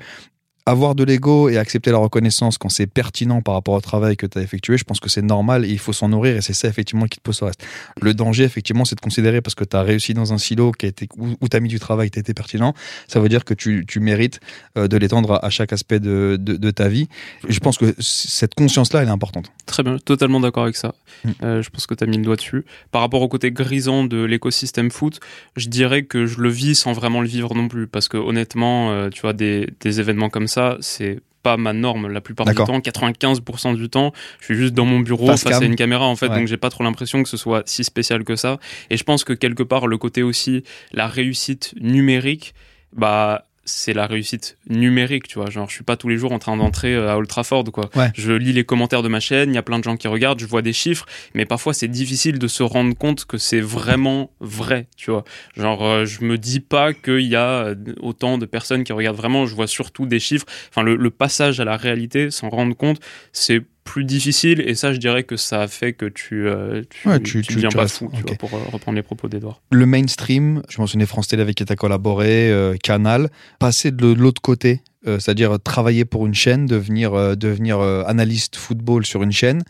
avoir 0.66 0.96
de 0.96 1.04
l'ego 1.04 1.50
et 1.50 1.58
accepter 1.58 1.92
la 1.92 1.98
reconnaissance 1.98 2.58
quand 2.58 2.70
c'est 2.70 2.88
pertinent 2.88 3.42
par 3.42 3.56
rapport 3.56 3.74
au 3.74 3.82
travail 3.82 4.16
que 4.16 4.26
tu 4.26 4.38
as 4.38 4.42
effectué, 4.42 4.78
je 4.78 4.84
pense 4.84 5.00
que 5.00 5.10
c'est 5.10 5.22
normal 5.22 5.66
et 5.66 5.70
il 5.70 5.80
faut 5.80 5.94
s'en 5.94 6.10
nourrir 6.10 6.38
et 6.38 6.42
c'est 6.42 6.54
ça 6.54 6.68
effectivement 6.68 7.06
qui 7.08 7.18
te 7.18 7.24
pose 7.24 7.42
le 7.42 7.48
reste. 7.48 7.66
Le 8.02 8.14
danger 8.14 8.44
effectivement 8.44 8.86
c'est 8.86 8.96
de 8.96 9.02
considérer 9.02 9.42
parce 9.42 9.56
que 9.56 9.64
tu 9.64 9.76
as 9.76 9.82
réussi 9.82 10.14
dans 10.14 10.34
un 10.34 10.38
silo 10.38 10.72
qui 10.72 10.86
a 10.86 10.90
été, 10.90 11.08
où, 11.18 11.48
tu 11.48 11.58
as 11.58 11.60
mis 11.60 11.70
du 11.70 11.80
travail 11.80 12.10
a 12.14 12.20
été 12.20 12.34
pertinent, 12.34 12.74
ça 13.08 13.20
veut 13.20 13.30
dire 13.30 13.46
que 13.46 13.54
tu, 13.54 13.86
tu 13.88 14.00
mérites 14.00 14.40
euh, 14.78 14.88
de 14.88 14.98
l'étendre 14.98 15.34
à, 15.34 15.46
à 15.46 15.50
chaque 15.50 15.74
aspect 15.74 16.00
de, 16.00 16.38
de, 16.40 16.56
de 16.58 16.72
ta 16.72 16.88
vie. 16.90 17.08
Je 17.48 17.60
pense 17.60 17.78
que 17.78 17.94
cette 18.00 18.54
conscience-là 18.56 19.02
elle 19.02 19.08
est 19.08 19.12
importante. 19.12 19.52
Très 19.72 19.84
bien, 19.84 19.98
totalement 19.98 20.40
d'accord 20.42 20.64
avec 20.64 20.76
ça. 20.76 20.94
Mm. 21.24 21.30
Euh, 21.44 21.62
je 21.62 21.70
pense 21.70 21.88
que 21.88 21.94
tu 21.96 22.04
as 22.04 22.08
mis 22.08 22.18
le 22.18 22.24
doigt 22.24 22.36
dessus. 22.36 22.66
Par 22.92 23.02
rapport 23.02 23.22
au 23.22 23.28
côté 23.28 23.52
grisant 23.52 24.04
de 24.04 24.22
l'écosystème 24.24 24.92
foot, 24.92 25.20
je 25.56 25.70
dirais 25.70 26.04
que 26.04 26.26
je 26.26 26.40
le 26.42 26.50
vis 26.50 26.76
sans 26.76 26.92
vraiment 26.92 27.22
le 27.22 27.28
vivre 27.28 27.56
non 27.56 27.68
plus. 27.68 27.88
Parce 27.88 28.08
que 28.08 28.18
honnêtement, 28.18 28.92
euh, 28.92 29.10
tu 29.10 29.22
vois, 29.22 29.34
des, 29.34 29.70
des 29.80 30.00
événements 30.00 30.30
comme 30.30 30.48
ça, 30.48 30.78
c'est 30.82 31.20
pas 31.42 31.58
ma 31.58 31.74
norme 31.74 32.08
la 32.08 32.22
plupart 32.22 32.46
du 32.46 32.54
temps. 32.54 32.80
95% 32.80 33.76
du 33.76 33.90
temps, 33.90 34.12
je 34.40 34.46
suis 34.46 34.56
juste 34.56 34.74
dans 34.74 34.86
mon 34.86 35.00
bureau 35.00 35.26
Face 35.28 35.46
à 35.48 35.64
une 35.64 35.76
caméra 35.76 36.06
en 36.06 36.16
fait, 36.16 36.28
Ouais. 36.28 36.38
donc 36.38 36.48
j'ai 36.48 36.58
pas 36.58 36.70
trop 36.70 36.84
l'impression 36.84 37.24
que 37.24 37.30
ce 37.30 37.38
soit 37.38 37.64
si 37.66 37.84
spécial 37.84 38.24
que 38.24 38.36
ça. 38.36 38.60
Et 38.90 38.98
je 38.98 39.04
pense 39.04 39.24
que 39.24 39.34
quelque 39.34 39.64
part, 39.64 39.88
le 39.88 39.98
côté 39.98 40.22
aussi, 40.22 40.64
la 40.92 41.08
réussite 41.08 41.74
numérique, 41.82 42.54
bah 42.96 43.46
c'est 43.72 43.94
la 43.94 44.06
réussite 44.06 44.58
numérique, 44.70 45.28
tu 45.28 45.40
vois. 45.40 45.50
Genre, 45.50 45.68
je 45.70 45.74
suis 45.74 45.84
pas 45.84 45.98
tous 45.98 46.10
les 46.10 46.18
jours 46.18 46.32
en 46.32 46.40
train 46.40 46.58
d'entrer 46.58 46.94
euh, 46.94 47.12
à 47.12 47.18
Old 47.18 47.28
Trafford, 47.28 47.66
quoi. 47.72 47.90
Ouais. 47.96 48.12
Je 48.16 48.34
lis 48.34 48.54
les 48.54 48.64
commentaires 48.64 49.04
de 49.04 49.08
ma 49.08 49.20
chaîne, 49.20 49.52
il 49.52 49.56
y 49.56 49.58
a 49.58 49.64
plein 49.64 49.80
de 49.80 49.84
gens 49.84 49.98
qui 49.98 50.08
regardent, 50.08 50.40
je 50.40 50.46
vois 50.46 50.62
des 50.62 50.74
chiffres, 50.74 51.06
mais 51.34 51.46
parfois 51.46 51.74
c'est 51.74 51.88
difficile 51.88 52.40
de 52.40 52.48
se 52.48 52.64
rendre 52.64 52.96
compte 52.96 53.26
que 53.26 53.38
c'est 53.38 53.62
vraiment 53.62 54.32
vrai, 54.40 54.88
tu 54.98 55.12
vois. 55.12 55.24
Genre, 55.56 55.84
euh, 55.84 56.06
je 56.06 56.24
me 56.24 56.38
dis 56.38 56.60
pas 56.60 56.94
qu'il 56.94 57.22
y 57.22 57.36
a 57.36 57.66
euh, 57.66 57.76
autant 58.02 58.38
de 58.38 58.46
personnes 58.46 58.84
qui 58.84 58.94
regardent 58.94 59.18
vraiment, 59.18 59.46
je 59.46 59.56
vois 59.56 59.68
surtout 59.68 60.06
des 60.06 60.20
chiffres. 60.20 60.46
Enfin, 60.70 60.84
le, 60.84 60.96
le 60.96 61.10
passage 61.10 61.60
à 61.60 61.66
la 61.66 61.78
réalité, 61.78 62.32
s'en 62.32 62.50
rendre 62.50 62.76
compte, 62.76 63.00
c'est 63.32 63.62
plus 63.84 64.04
difficile 64.06 64.62
et 64.62 64.76
ça 64.76 64.94
je 64.94 64.98
dirais 64.98 65.24
que 65.24 65.36
ça 65.38 65.62
a 65.62 65.68
fait 65.68 65.94
que 65.94 66.06
tu 66.06 66.48
euh, 66.48 66.84
tu, 66.90 67.08
Ouais, 67.08 67.20
tu, 67.20 67.42
tu- 67.42 67.42
tu- 67.42 67.56
deviens 67.56 67.70
tu 67.70 67.78
pas 67.78 67.88
fou 67.88 68.10
vois, 68.10 68.36
pour 68.38 68.54
euh, 68.54 68.64
reprendre 68.72 68.96
les 68.96 69.02
propos 69.02 69.28
d'Edouard. 69.28 69.62
Le 69.72 69.86
mainstream, 69.86 70.62
je 70.70 70.80
mentionnais 70.80 71.06
France 71.06 71.28
Télé 71.28 71.42
avec 71.42 71.56
qui 71.56 71.66
tu 71.66 71.74
as 71.74 71.76
collaboré, 71.76 72.52
euh, 72.52 72.76
Canal, 72.82 73.30
passer 73.60 73.92
de 73.92 74.14
l'autre 74.14 74.42
côté, 74.42 74.82
euh, 75.08 75.20
c'est-à-dire 75.20 75.60
travailler 75.60 76.06
pour 76.06 76.28
une 76.28 76.34
chaîne, 76.36 76.66
devenir, 76.68 77.36
devenir 77.36 77.80
analyste 77.82 78.56
football 78.56 79.06
sur 79.06 79.24
une 79.24 79.32
chaîne, 79.32 79.64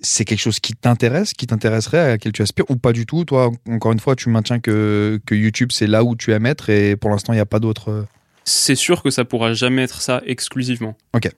c'est 0.00 0.24
quelque 0.24 0.40
chose 0.40 0.58
qui 0.58 0.72
t'intéresse, 0.74 1.32
qui 1.32 1.46
t'intéresserait, 1.46 1.98
à 2.00 2.08
laquelle 2.08 2.32
tu 2.32 2.42
aspires 2.42 2.68
ou 2.68 2.76
pas 2.76 2.92
du 2.92 3.06
tout? 3.06 3.24
Toi, 3.24 3.52
encore 3.70 3.92
une 3.92 4.00
fois, 4.00 4.16
tu 4.16 4.28
maintiens 4.28 4.58
que, 4.58 5.20
que 5.24 5.34
YouTube, 5.36 5.70
c'est 5.72 5.86
là 5.86 6.02
où 6.02 6.16
tu 6.16 6.32
aimes 6.32 6.46
être 6.46 6.68
et 6.70 6.96
pour 6.96 7.10
l'instant, 7.10 7.32
il 7.32 7.36
n'y 7.36 7.40
a 7.40 7.46
pas 7.46 7.60
d'autre. 7.60 8.06
C'est 8.44 8.74
sûr 8.74 9.04
que 9.04 9.10
ça 9.10 9.24
pourra 9.24 9.52
jamais 9.54 9.82
être 9.82 10.00
ça 10.00 10.20
exclusivement. 10.26 10.96
Ok. 11.14 11.30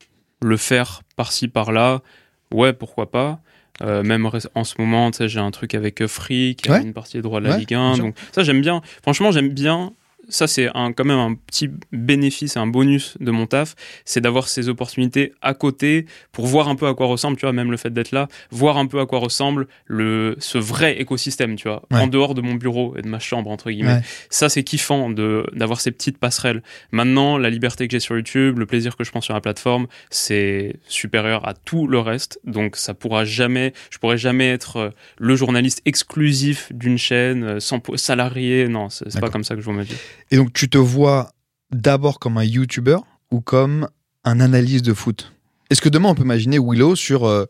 Le 0.45 0.57
faire 0.57 1.01
par-ci 1.17 1.49
par-là, 1.49 2.01
ouais 2.53 2.73
pourquoi 2.73 3.11
pas. 3.11 3.41
Euh, 3.83 4.03
même 4.03 4.29
en 4.55 4.65
ce 4.65 4.75
moment, 4.79 5.11
tu 5.11 5.19
sais, 5.19 5.29
j'ai 5.29 5.41
un 5.41 5.51
truc 5.51 5.75
avec 5.75 6.01
euh, 6.03 6.07
Free 6.07 6.55
qui 6.55 6.71
a 6.71 6.81
une 6.81 6.93
partie 6.93 7.17
des 7.17 7.23
droits 7.23 7.41
de 7.41 7.47
la 7.47 7.53
Ouais, 7.53 7.59
Ligue 7.61 7.69
bien 7.69 7.83
1. 7.93 7.95
sûr. 7.95 8.05
Donc 8.05 8.17
ça 8.33 8.43
j'aime 8.45 8.61
bien. 8.61 8.83
Franchement 9.03 9.33
j'aime 9.33 9.49
bien. 9.49 9.93
Ça 10.29 10.47
c'est 10.47 10.69
quand 10.73 11.05
même 11.05 11.19
un 11.19 11.35
petit 11.35 11.71
bénéfice, 11.93 12.57
un 12.57 12.67
bonus 12.67 13.17
de 13.21 13.31
mon 13.31 13.47
taf, 13.47 13.75
c'est 14.05 14.21
d'avoir 14.21 14.49
ces 14.49 14.69
opportunités 14.69 15.33
à 15.43 15.55
côté 15.55 16.07
pour 16.33 16.47
voir 16.47 16.69
un 16.69 16.77
peu 16.77 16.87
à 16.87 16.95
quoi 16.95 17.07
ressemble, 17.07 17.37
tu 17.37 17.43
vois, 17.47 17.53
même 17.53 17.71
le 17.71 17.77
fait 17.77 17.91
d'être 17.93 18.13
là, 18.13 18.29
voir 18.51 18.77
un 18.79 18.87
peu 18.87 19.01
à 19.01 19.07
quoi 19.07 19.19
ressemble 19.19 19.67
le 19.87 20.37
ce 20.39 20.59
vrai 20.59 21.01
écosystème, 21.01 21.57
tu 21.57 21.69
vois, 21.69 21.83
Ouais. 21.91 22.01
en 22.01 22.07
dehors 22.07 22.35
de 22.35 22.41
mon 22.41 22.55
bureau 22.55 22.95
et 22.97 23.03
de 23.03 23.09
ma 23.09 23.19
chambre 23.19 23.51
entre 23.51 23.71
guillemets. 23.71 23.95
Ouais. 23.95 24.03
Ça 24.31 24.49
c'est 24.49 24.63
kiffant 24.65 25.11
de 25.11 25.47
d'avoir 25.53 25.81
ces 25.81 25.91
petites 25.91 26.19
passerelles. 26.19 26.63
Maintenant, 26.93 27.39
la 27.39 27.51
liberté 27.51 27.87
que 27.89 27.93
j'ai 27.93 28.01
sur 28.01 28.17
YouTube, 28.17 28.59
le 28.59 28.67
plaisir 28.67 28.97
que 28.97 29.05
je 29.05 29.11
prends 29.11 29.21
sur 29.21 29.35
la 29.35 29.41
plateforme, 29.41 29.87
c'est 30.11 30.77
supérieur 30.89 31.47
à 31.47 31.55
tout 31.55 31.87
le 31.87 31.99
reste. 31.99 32.41
Donc 32.45 32.77
ça 32.77 32.95
pourra 32.95 33.25
jamais, 33.25 33.73
je 33.91 33.99
pourrais 33.99 34.19
jamais 34.19 34.49
être 34.51 34.77
euh, 34.77 34.91
le 35.19 35.37
journaliste 35.37 35.83
exclusif 35.85 36.71
d'une 36.73 36.99
chaîne, 36.99 37.45
euh, 37.45 37.61
sans 37.61 37.81
salarié. 37.97 38.69
Non, 38.69 38.89
c'est 38.89 39.21
pas 39.21 39.31
comme 39.31 39.45
ça 39.45 39.55
que 39.55 39.61
je 39.61 39.65
vois 39.65 39.75
ma 39.75 39.83
vie. 39.83 39.95
Et 40.31 40.37
donc, 40.37 40.53
tu 40.53 40.69
te 40.69 40.79
vois 40.79 41.31
d'abord 41.71 42.19
comme 42.19 42.39
un 42.39 42.45
YouTuber 42.45 42.99
ou 43.31 43.41
comme 43.41 43.89
un 44.25 44.41
analyste 44.41 44.85
de 44.85 44.95
foot? 44.95 45.33
Est-ce 45.71 45.81
que 45.81 45.89
demain, 45.89 46.11
on 46.11 46.15
peut 46.15 46.23
imaginer 46.25 46.59
Willow 46.59 46.95
sur, 46.97 47.25
euh, 47.25 47.47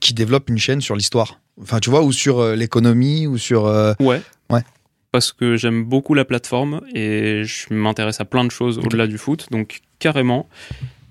qui 0.00 0.14
développe 0.14 0.48
une 0.50 0.58
chaîne 0.58 0.80
sur 0.80 0.96
l'histoire? 0.96 1.40
Enfin, 1.60 1.78
tu 1.78 1.90
vois, 1.90 2.02
ou 2.02 2.12
sur 2.12 2.38
euh, 2.40 2.56
l'économie, 2.56 3.26
ou 3.26 3.38
sur. 3.38 3.66
euh, 3.66 3.92
Ouais. 4.00 4.20
Ouais. 4.50 4.62
Parce 5.12 5.32
que 5.32 5.56
j'aime 5.56 5.84
beaucoup 5.84 6.14
la 6.14 6.24
plateforme 6.24 6.80
et 6.94 7.42
je 7.44 7.72
m'intéresse 7.74 8.20
à 8.20 8.24
plein 8.24 8.44
de 8.44 8.50
choses 8.50 8.78
au-delà 8.78 9.06
du 9.08 9.18
foot, 9.18 9.48
donc 9.50 9.80
carrément. 9.98 10.48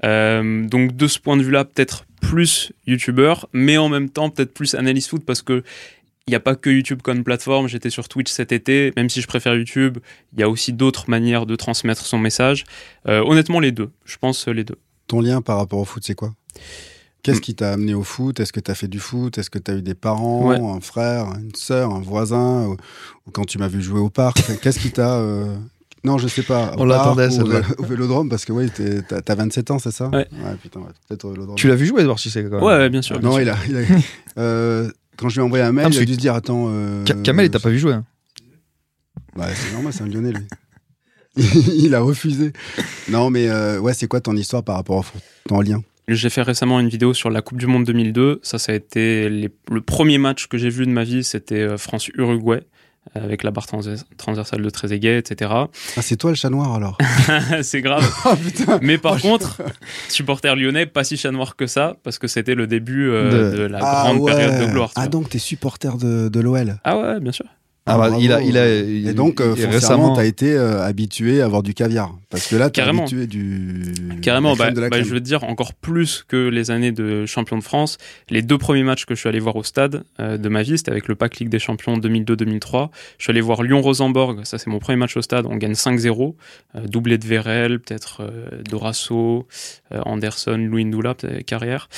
Donc 0.01 0.95
de 0.95 1.07
ce 1.07 1.19
point 1.19 1.35
de 1.35 1.43
vue-là, 1.43 1.65
peut-être 1.65 2.05
plus 2.21 2.71
youtubeur, 2.88 3.49
mais 3.51 3.77
en 3.77 3.89
même 3.89 4.09
temps 4.09 4.29
peut-être 4.29 4.53
plus 4.53 4.73
analyste 4.75 5.09
foot 5.09 5.25
parce 5.25 5.41
que 5.41 5.63
il 6.29 6.31
n'y 6.31 6.35
a 6.35 6.39
pas 6.39 6.55
que 6.55 6.69
YouTube 6.69 7.01
comme 7.01 7.23
plateforme. 7.23 7.67
J'étais 7.67 7.89
sur 7.89 8.07
Twitch 8.07 8.31
cet 8.31 8.51
été, 8.51 8.93
même 8.95 9.09
si 9.09 9.19
je 9.21 9.27
préfère 9.27 9.55
YouTube, 9.55 9.97
il 10.33 10.39
y 10.39 10.43
a 10.43 10.49
aussi 10.49 10.71
d'autres 10.73 11.09
manières 11.09 11.45
de 11.47 11.55
transmettre 11.55 12.05
son 12.05 12.19
message. 12.19 12.65
Euh, 13.07 13.23
honnêtement, 13.25 13.59
les 13.59 13.71
deux. 13.71 13.89
Je 14.05 14.17
pense 14.17 14.47
euh, 14.47 14.51
les 14.51 14.63
deux. 14.63 14.75
Ton 15.07 15.21
lien 15.21 15.41
par 15.41 15.57
rapport 15.57 15.79
au 15.79 15.85
foot, 15.85 16.03
c'est 16.05 16.13
quoi? 16.15 16.33
Qu'est-ce 17.23 17.41
qui 17.41 17.53
t'a 17.55 17.73
amené 17.73 17.93
au 17.95 18.03
foot? 18.03 18.39
Est-ce 18.39 18.53
que 18.53 18.59
tu 18.59 18.69
as 18.71 18.75
fait 18.75 18.87
du 18.87 18.99
foot? 18.99 19.37
Est-ce 19.37 19.49
que 19.49 19.59
tu 19.59 19.71
as 19.71 19.73
eu 19.75 19.81
des 19.81 19.95
parents, 19.95 20.47
Ouais. 20.49 20.59
un 20.59 20.79
frère, 20.79 21.25
une 21.37 21.53
sœur, 21.55 21.91
un 21.93 21.99
voisin? 21.99 22.67
Ou, 22.67 22.73
ou 23.27 23.31
quand 23.31 23.45
tu 23.45 23.57
m'as 23.57 23.67
vu 23.67 23.81
jouer 23.81 23.99
au 23.99 24.09
parc? 24.09 24.37
Qu'est-ce 24.61 24.79
qui 24.79 24.91
t'a. 24.91 25.15
euh, 25.17 25.55
Non, 26.05 26.17
je 26.17 26.27
sais 26.29 26.43
pas. 26.43 26.71
On 26.77 26.85
l'attendait. 26.85 27.27
Au, 27.39 27.81
au 27.81 27.85
vélodrome, 27.85 28.29
parce 28.29 28.45
que 28.45 28.67
t'es- 28.69 29.01
t'as 29.01 29.21
t'as 29.21 29.35
27 29.35 29.71
ans, 29.71 29.79
c'est 29.79 29.91
ça? 29.91 30.07
Ouais. 30.09 30.27
putain, 30.61 30.79
ouais, 30.79 30.85
peut-être 31.09 31.25
au 31.25 31.31
vélodrome. 31.31 31.55
Tu 31.57 31.67
l'as 31.67 31.75
vu 31.75 31.87
jouer, 31.87 32.01
Edouard 32.01 32.19
Cissé 32.19 32.41
quand 32.43 32.51
même? 32.51 32.63
Ouais, 32.63 32.75
ouais, 32.77 32.89
bien 32.89 33.01
sûr. 33.01 33.19
bien 33.19 33.27
Non, 33.29 33.35
sûr. 33.35 33.41
il 33.41 33.49
a. 33.49 33.57
il 33.67 33.77
a- 33.77 33.99
euh, 34.37 34.89
quand 35.19 35.29
je 35.29 35.36
lui 35.36 35.41
ai 35.41 35.45
envoyé 35.45 35.63
un 35.63 35.71
mail, 35.71 35.86
Ah, 35.88 35.93
il 35.93 35.99
a 36.01 36.05
dû 36.05 36.13
se 36.13 36.19
dire 36.19 36.34
Attends. 36.34 36.67
euh, 36.69 37.03
Ka- 37.03 37.13
Kamel, 37.15 37.45
il 37.47 37.51
t'a 37.51 37.60
pas 37.60 37.69
vu 37.69 37.77
jouer. 37.79 37.93
hein. 37.93 38.05
Ouais, 39.36 39.45
c'est 39.53 39.73
normal, 39.73 39.93
c'est 39.93 40.03
un 40.03 40.08
lyonnais, 40.08 40.32
lui. 40.32 40.45
il 41.77 41.93
a 41.95 42.01
refusé. 42.01 42.51
Non, 43.10 43.29
mais 43.29 43.47
euh, 43.49 43.79
ouais, 43.79 43.93
c'est 43.93 44.08
quoi 44.08 44.19
ton 44.21 44.36
histoire 44.36 44.63
par 44.63 44.75
rapport 44.75 44.97
au 44.97 45.01
foot 45.03 45.21
Ton 45.47 45.62
lien? 45.62 45.82
J'ai 46.08 46.29
fait 46.32 46.41
récemment 46.41 46.79
une 46.79 46.89
vidéo 46.89 47.13
sur 47.13 47.29
la 47.29 47.41
Coupe 47.41 47.60
du 47.60 47.67
Monde 47.67 47.84
2002. 47.86 48.39
Ça, 48.41 48.58
ça 48.58 48.71
a 48.71 48.75
été 48.75 49.29
les- 49.29 49.51
le 49.69 49.82
premier 49.82 50.17
match 50.17 50.47
que 50.47 50.58
j'ai 50.58 50.69
vu 50.69 50.86
de 50.86 50.91
ma 50.91 51.03
vie. 51.03 51.23
C'était 51.23 51.60
euh, 51.62 51.77
France-Uruguay 51.77 52.58
euh, 52.58 52.62
avec 53.15 53.43
la 53.43 53.51
barre 53.51 53.65
transver- 53.65 54.01
transversale 54.17 54.62
de 54.62 54.69
Trezeguet, 54.69 55.17
etc. 55.17 55.51
Ah, 55.53 55.67
c'est 56.01 56.15
toi 56.15 56.29
le 56.29 56.35
chat 56.35 56.49
noir 56.49 56.73
alors 56.75 56.97
c'est 57.63 57.81
grave. 57.81 58.07
Oh 58.25 58.71
Mais 58.81 58.97
par 58.97 59.13
Oh, 59.13 59.17
je- 59.17 59.21
contre, 59.23 59.62
supporter 60.09 60.55
lyonnais, 60.55 60.85
pas 60.85 61.03
si 61.03 61.17
chat 61.17 61.31
noir 61.31 61.55
que 61.55 61.65
ça, 61.67 61.95
parce 62.03 62.19
que 62.19 62.27
c'était 62.27 62.55
le 62.55 62.67
début 62.67 63.09
euh, 63.09 63.51
De- 63.51 63.57
de... 63.57 63.63
la 63.63 63.79
Ah 63.81 64.03
grande 64.05 64.19
ouais. 64.21 64.33
période 64.35 64.62
de 64.67 64.71
gloire. 64.71 64.91
Ah, 64.95 65.01
vois. 65.01 65.09
donc 65.09 65.29
t'es 65.29 65.39
supporter 65.39 65.97
de, 65.97 66.29
de 66.29 66.39
l'OL 66.39 66.77
Ah 66.83 66.97
ouais, 66.97 67.19
bien 67.19 67.31
sûr. 67.31 67.45
Ah, 67.89 67.97
bah, 67.97 68.17
il 68.19 68.32
a, 68.32 68.41
il 68.41 68.58
a, 68.58 68.75
il- 68.75 69.08
Et 69.08 69.13
donc, 69.13 69.41
euh, 69.41 69.56
il- 69.58 69.65
récemment, 69.65 70.15
t'as 70.15 70.25
été 70.25 70.54
euh, 70.54 70.82
habitué 70.84 71.41
à 71.41 71.45
avoir 71.45 71.63
du 71.63 71.73
caviar. 71.73 72.15
Parce 72.30 72.47
que 72.47 72.56
là, 72.56 72.69
t'es 72.69 72.82
Carrément. 72.82 73.02
habitué 73.04 73.28
du. 73.28 73.82
Carrément, 74.21 74.56
bah, 74.56 74.71
de 74.71 74.80
la 74.80 74.89
bah, 74.89 75.02
je 75.02 75.10
veux 75.10 75.19
te 75.19 75.25
dire 75.25 75.43
encore 75.43 75.73
plus 75.73 76.23
que 76.28 76.47
les 76.49 76.71
années 76.71 76.91
de 76.91 77.25
champion 77.25 77.58
de 77.58 77.63
France. 77.63 77.97
Les 78.30 78.41
deux 78.41 78.58
premiers 78.58 78.84
matchs 78.84 79.06
que 79.06 79.15
je 79.15 79.19
suis 79.19 79.30
allé 79.30 79.39
voir 79.39 79.56
au 79.56 79.63
stade 79.63 80.04
euh, 80.19 80.38
de 80.38 80.49
ma 80.49 80.62
vie, 80.62 80.78
c'était 80.78 80.91
avec 80.91 81.08
le 81.08 81.15
Pack 81.15 81.38
Ligue 81.39 81.49
des 81.49 81.60
Champions 81.60 81.97
2002-2003. 81.97 82.89
Je 83.17 83.23
suis 83.23 83.32
allé 83.32 83.41
voir 83.41 83.63
Lyon-Rosenborg, 83.63 84.41
ça 84.45 84.58
c'est 84.58 84.69
mon 84.69 84.80
premier 84.80 84.97
match 84.97 85.17
au 85.17 85.21
stade, 85.21 85.45
on 85.49 85.56
gagne 85.56 85.73
5-0. 85.73 86.36
Euh, 86.75 86.80
doublé 86.88 87.17
de 87.17 87.25
Vérel, 87.25 87.80
peut-être 87.80 88.21
euh, 88.21 88.62
Dorasso, 88.69 89.47
euh, 89.91 90.02
Anderson, 90.06 90.58
Louis 90.58 90.86
Ndoula, 90.86 91.15
carrière. 91.47 91.89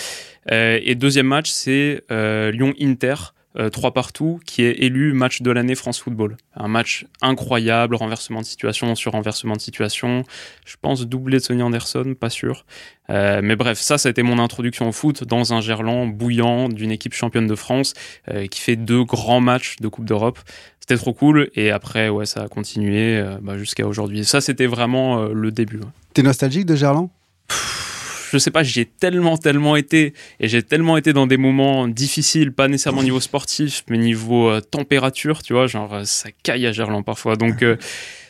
Euh, 0.51 0.79
et 0.83 0.95
deuxième 0.95 1.27
match, 1.27 1.49
c'est 1.51 2.03
euh, 2.11 2.51
Lyon-Inter. 2.51 3.15
Euh, 3.57 3.69
3 3.69 3.93
partout, 3.93 4.39
qui 4.45 4.63
est 4.63 4.83
élu 4.83 5.13
match 5.13 5.41
de 5.41 5.51
l'année 5.51 5.75
France 5.75 5.99
Football. 5.99 6.37
Un 6.55 6.67
match 6.67 7.05
incroyable, 7.21 7.95
renversement 7.95 8.41
de 8.41 8.45
situation 8.45 8.93
sur 8.95 9.11
renversement 9.13 9.55
de 9.55 9.61
situation. 9.61 10.23
Je 10.65 10.75
pense 10.81 11.05
doublé 11.07 11.37
de 11.37 11.43
Sonny 11.43 11.63
Anderson, 11.63 12.15
pas 12.19 12.29
sûr. 12.29 12.65
Euh, 13.09 13.41
mais 13.43 13.55
bref, 13.55 13.79
ça, 13.79 13.97
ça 13.97 14.09
a 14.09 14.11
été 14.11 14.23
mon 14.23 14.39
introduction 14.39 14.87
au 14.87 14.91
foot 14.91 15.23
dans 15.23 15.53
un 15.53 15.61
Gerland 15.61 16.07
bouillant 16.07 16.69
d'une 16.69 16.91
équipe 16.91 17.13
championne 17.13 17.47
de 17.47 17.55
France 17.55 17.93
euh, 18.29 18.47
qui 18.47 18.61
fait 18.61 18.75
deux 18.75 19.03
grands 19.03 19.41
matchs 19.41 19.77
de 19.81 19.87
Coupe 19.87 20.05
d'Europe. 20.05 20.39
C'était 20.81 20.97
trop 20.97 21.13
cool. 21.13 21.49
Et 21.55 21.71
après, 21.71 22.09
ouais, 22.09 22.25
ça 22.25 22.43
a 22.43 22.47
continué 22.47 23.17
euh, 23.17 23.37
bah, 23.41 23.57
jusqu'à 23.57 23.87
aujourd'hui. 23.87 24.25
Ça, 24.25 24.41
c'était 24.41 24.65
vraiment 24.65 25.19
euh, 25.19 25.33
le 25.33 25.51
début. 25.51 25.79
T'es 26.13 26.23
nostalgique 26.23 26.65
de 26.65 26.75
Gerland? 26.75 27.09
Je 28.31 28.37
sais 28.37 28.51
pas, 28.51 28.63
j'y 28.63 28.81
ai 28.81 28.85
tellement, 28.85 29.37
tellement 29.37 29.75
été. 29.75 30.13
Et 30.39 30.47
j'ai 30.47 30.63
tellement 30.63 30.97
été 30.97 31.13
dans 31.13 31.27
des 31.27 31.37
moments 31.37 31.87
difficiles, 31.87 32.51
pas 32.53 32.67
nécessairement 32.67 33.03
niveau 33.03 33.19
sportif, 33.19 33.83
mais 33.89 33.97
niveau 33.97 34.49
euh, 34.49 34.61
température, 34.61 35.43
tu 35.43 35.53
vois. 35.53 35.67
Genre, 35.67 35.93
euh, 35.93 36.03
ça 36.05 36.29
caille 36.43 36.65
à 36.65 36.71
Gerland 36.71 37.03
parfois. 37.03 37.35
Donc. 37.35 37.63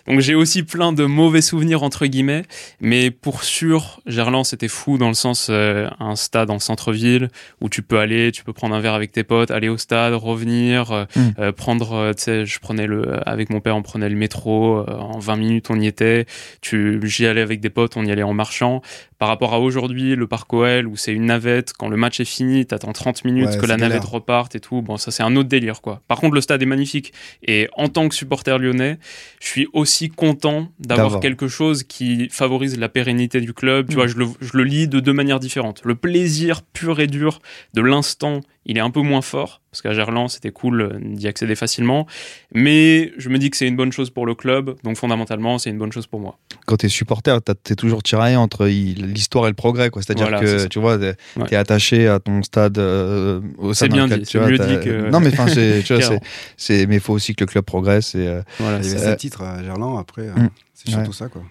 Donc 0.07 0.19
j'ai 0.19 0.35
aussi 0.35 0.63
plein 0.63 0.93
de 0.93 1.05
mauvais 1.05 1.41
souvenirs 1.41 1.83
entre 1.83 2.05
guillemets, 2.05 2.43
mais 2.79 3.11
pour 3.11 3.43
sûr, 3.43 4.01
Gerland 4.05 4.43
c'était 4.45 4.67
fou 4.67 4.97
dans 4.97 5.07
le 5.07 5.13
sens 5.13 5.47
euh, 5.49 5.89
un 5.99 6.15
stade 6.15 6.49
en 6.49 6.59
centre-ville 6.59 7.29
où 7.61 7.69
tu 7.69 7.81
peux 7.81 7.99
aller, 7.99 8.31
tu 8.31 8.43
peux 8.43 8.53
prendre 8.53 8.75
un 8.75 8.79
verre 8.79 8.93
avec 8.93 9.11
tes 9.11 9.23
potes, 9.23 9.51
aller 9.51 9.69
au 9.69 9.77
stade, 9.77 10.13
revenir, 10.13 10.91
euh, 10.91 11.05
Mm. 11.15 11.19
euh, 11.39 11.51
prendre, 11.51 11.93
euh, 11.93 12.13
tu 12.13 12.23
sais, 12.23 12.45
je 12.45 12.59
prenais 12.59 12.87
le 12.87 13.27
avec 13.27 13.49
mon 13.49 13.59
père, 13.59 13.75
on 13.75 13.81
prenait 13.81 14.07
le 14.09 14.15
métro, 14.15 14.79
en 14.87 15.19
20 15.19 15.35
minutes 15.35 15.67
on 15.69 15.79
y 15.79 15.87
était, 15.87 16.25
tu 16.61 16.99
j'y 17.03 17.25
allais 17.25 17.41
avec 17.41 17.59
des 17.59 17.69
potes, 17.69 17.97
on 17.97 18.05
y 18.05 18.11
allait 18.11 18.23
en 18.23 18.33
marchant. 18.33 18.81
Par 19.19 19.27
rapport 19.27 19.53
à 19.53 19.59
aujourd'hui, 19.59 20.15
le 20.15 20.25
parc 20.25 20.51
OL 20.53 20.87
où 20.87 20.95
c'est 20.97 21.13
une 21.13 21.25
navette, 21.27 21.73
quand 21.73 21.89
le 21.89 21.97
match 21.97 22.19
est 22.19 22.25
fini, 22.25 22.65
t'attends 22.65 22.91
30 22.91 23.23
minutes 23.25 23.49
Ouais, 23.49 23.57
que 23.57 23.65
la 23.67 23.77
navette 23.77 24.03
reparte 24.05 24.55
et 24.55 24.59
tout. 24.59 24.81
Bon, 24.81 24.97
ça 24.97 25.11
c'est 25.11 25.21
un 25.21 25.35
autre 25.35 25.49
délire 25.49 25.81
quoi. 25.81 26.01
Par 26.07 26.19
contre, 26.19 26.33
le 26.33 26.41
stade 26.41 26.61
est 26.63 26.65
magnifique 26.65 27.13
et 27.43 27.67
en 27.75 27.87
tant 27.87 28.09
que 28.09 28.15
supporter 28.15 28.57
lyonnais, 28.57 28.97
je 29.39 29.47
suis 29.47 29.67
aussi 29.73 29.90
content 30.09 30.71
d'avoir 30.79 31.05
D'avoir. 31.07 31.21
quelque 31.21 31.47
chose 31.47 31.83
qui 31.83 32.27
favorise 32.29 32.77
la 32.77 32.89
pérennité 32.89 33.41
du 33.41 33.53
club. 33.53 33.87
Tu 33.87 33.93
Mm. 33.93 33.95
vois, 33.95 34.07
je 34.07 34.15
le, 34.17 34.25
je 34.41 34.57
le 34.57 34.63
lis 34.63 34.87
de 34.87 34.99
deux 34.99 35.13
manières 35.13 35.39
différentes. 35.39 35.81
Le 35.85 35.95
plaisir 35.95 36.61
pur 36.63 36.99
et 36.99 37.07
dur 37.07 37.41
de 37.73 37.81
l'instant, 37.81 38.41
il 38.65 38.77
est 38.77 38.81
un 38.81 38.89
peu 38.91 39.01
moins 39.01 39.21
fort, 39.21 39.60
parce 39.71 39.81
qu'à 39.81 39.93
Gerland, 39.93 40.27
c'était 40.29 40.51
cool 40.51 40.81
euh, 40.81 40.89
d'y 41.01 41.27
accéder 41.29 41.55
facilement. 41.55 42.05
Mais 42.53 43.13
je 43.17 43.29
me 43.29 43.37
dis 43.37 43.49
que 43.49 43.55
c'est 43.55 43.67
une 43.67 43.77
bonne 43.77 43.93
chose 43.93 44.09
pour 44.09 44.25
le 44.25 44.35
club, 44.35 44.75
donc 44.83 44.97
fondamentalement, 44.97 45.57
c'est 45.59 45.69
une 45.69 45.77
bonne 45.77 45.93
chose 45.93 46.07
pour 46.07 46.19
moi. 46.19 46.37
quand 46.67 46.77
t'es 46.77 46.89
supporter, 46.89 47.41
t'as- 47.41 47.55
t'es 47.55 47.75
toujours 47.75 48.03
tiraillé 48.03 48.35
entre 48.35 48.65
l'histoire 48.67 49.45
et 49.45 49.49
le 49.49 49.55
progrès, 49.55 49.89
quoi. 49.89 50.01
C'est-à-dire 50.01 50.27
Voilà, 50.29 50.39
que 50.41 50.67
tu 50.67 50.79
vois, 50.79 50.97
Ouais. 50.97 51.15
t'es 51.47 51.55
attaché 51.55 52.07
à 52.07 52.19
ton 52.19 52.43
stade 52.43 52.77
euh, 52.77 53.41
au 53.57 53.73
C'est 53.73 53.87
sein 53.87 53.93
bien 53.93 54.07
dit, 54.07 54.19
tu 54.19 54.25
c'est 54.25 54.39
mieux 54.39 54.57
dit 54.57 54.79
que- 54.85 55.09
Non, 55.09 55.19
mais 55.21 55.29
enfin, 55.29 55.47
c'est, 55.47 55.81
tu 56.57 56.73
il 56.93 56.99
faut 56.99 57.13
aussi 57.13 57.33
que 57.35 57.43
le 57.43 57.47
club 57.47 57.63
progresse. 57.65 58.13
Et, 58.15 58.27
euh, 58.27 58.41
Voilà, 58.59 58.77
Il 58.79 58.85
y 58.85 58.89
c'est- 58.89 58.97
avait 58.97 59.07
Euh, 59.11 59.15
titres 59.15 59.41
à 59.41 59.63
Gerland, 59.63 59.97
après, 59.99 60.23
Mm. 60.27 60.49
c'est 60.73 60.91
surtout 60.91 61.13
ça, 61.13 61.27
quoi. 61.29 61.41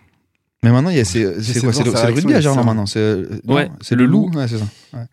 Mais 0.62 0.70
maintenant, 0.70 0.90
il 0.90 0.96
y 0.98 1.00
a, 1.00 1.04
c'est, 1.06 1.22
quoi 1.22 1.32
C'est 1.72 1.84
le, 1.84 1.90
rugby 2.14 2.34
à 2.34 2.40
Gerland 2.42 2.64
maintenant. 2.66 2.84
C'est, 2.86 3.16
non, 3.46 3.54
Ouais, 3.54 3.70
c'est 3.80 3.94
le 3.94 4.04
loup. 4.04 4.30
Ouais, 4.34 4.46
c'est 4.46 4.58
ça. 4.58 4.64
Ouais. 4.92 5.04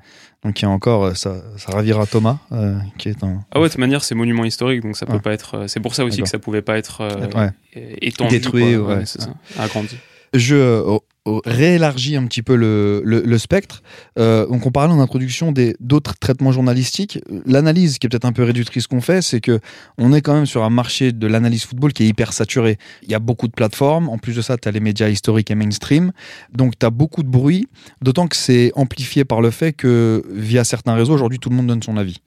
Donc 0.43 0.61
il 0.61 0.63
y 0.63 0.65
a 0.65 0.69
encore, 0.69 1.03
euh, 1.05 1.13
ça, 1.13 1.35
ça 1.57 1.71
ravira 1.71 2.05
Thomas, 2.05 2.37
euh, 2.51 2.77
qui 2.97 3.09
est 3.09 3.23
un. 3.23 3.43
Ah 3.51 3.59
ouais, 3.59 3.65
de 3.65 3.71
toute 3.71 3.79
manière, 3.79 4.03
c'est 4.03 4.15
monument 4.15 4.45
historique, 4.45 4.81
donc 4.81 4.95
ça 4.95 5.05
peut 5.05 5.13
Ouais. 5.13 5.19
pas 5.19 5.33
être. 5.33 5.55
euh, 5.55 5.67
C'est 5.67 5.79
pour 5.79 5.95
ça 5.95 6.05
aussi 6.05 6.21
que 6.21 6.29
ça 6.29 6.37
pouvait 6.39 6.61
pas 6.61 6.77
être 6.77 7.01
euh, 7.01 7.27
Ouais. 7.35 7.51
étendu, 8.01 8.35
Détruit, 8.39 8.75
quoi. 8.77 8.95
ouais. 8.97 9.03
agrandi. 9.57 9.97
Je, 10.33 10.97
réélargit 11.45 12.15
un 12.15 12.25
petit 12.25 12.41
peu 12.41 12.55
le, 12.55 13.01
le, 13.05 13.21
le 13.21 13.37
spectre. 13.37 13.81
Euh, 14.19 14.47
donc 14.47 14.65
on 14.65 14.71
parlait 14.71 14.93
en 14.93 14.99
introduction 14.99 15.51
des 15.51 15.75
d'autres 15.79 16.15
traitements 16.19 16.51
journalistiques. 16.51 17.19
L'analyse 17.45 17.97
qui 17.99 18.07
est 18.07 18.09
peut-être 18.09 18.25
un 18.25 18.31
peu 18.33 18.43
réductrice 18.43 18.87
qu'on 18.87 19.01
fait, 19.01 19.21
c'est 19.21 19.41
que 19.41 19.59
on 19.97 20.13
est 20.13 20.21
quand 20.21 20.33
même 20.33 20.45
sur 20.45 20.63
un 20.63 20.69
marché 20.69 21.11
de 21.11 21.27
l'analyse 21.27 21.65
football 21.65 21.93
qui 21.93 22.03
est 22.03 22.07
hyper 22.07 22.33
saturé. 22.33 22.77
Il 23.03 23.11
y 23.11 23.15
a 23.15 23.19
beaucoup 23.19 23.47
de 23.47 23.53
plateformes. 23.53 24.09
En 24.09 24.17
plus 24.17 24.35
de 24.35 24.41
ça, 24.41 24.57
tu 24.57 24.67
as 24.67 24.71
les 24.71 24.79
médias 24.79 25.09
historiques 25.09 25.51
et 25.51 25.55
mainstream. 25.55 26.11
Donc 26.53 26.77
tu 26.79 26.85
as 26.85 26.89
beaucoup 26.89 27.23
de 27.23 27.29
bruit, 27.29 27.67
d'autant 28.01 28.27
que 28.27 28.35
c'est 28.35 28.71
amplifié 28.75 29.25
par 29.25 29.41
le 29.41 29.51
fait 29.51 29.73
que 29.73 30.23
via 30.31 30.63
certains 30.63 30.93
réseaux, 30.95 31.13
aujourd'hui, 31.13 31.39
tout 31.39 31.49
le 31.49 31.55
monde 31.55 31.67
donne 31.67 31.83
son 31.83 31.97
avis. 31.97 32.17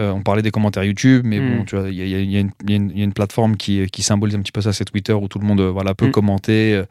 Euh, 0.00 0.12
on 0.12 0.22
parlait 0.22 0.42
des 0.42 0.52
commentaires 0.52 0.84
YouTube, 0.84 1.22
mais 1.24 1.40
bon, 1.40 1.62
Mm. 1.62 1.64
tu 1.64 1.76
vois, 1.76 1.88
il 1.90 1.94
y, 1.96 2.02
y 2.02 2.14
y 2.14 2.32
y 2.32 2.36
a 2.36 2.40
une- 2.40 2.50
il 2.68 2.98
y 2.98 3.00
a 3.00 3.04
une 3.04 3.12
plateforme 3.12 3.56
qui, 3.56 3.84
qui 3.90 4.02
symbolise 4.02 4.36
un 4.36 4.40
petit 4.40 4.52
peu 4.52 4.60
ça, 4.60 4.72
c'est 4.72 4.84
Twitter, 4.84 5.12
où 5.12 5.26
tout 5.26 5.40
le 5.40 5.46
monde 5.46 5.60
euh, 5.60 5.70
voilà, 5.70 5.94
peut 5.94 6.06
Mm. 6.08 6.12
commenter 6.12 6.82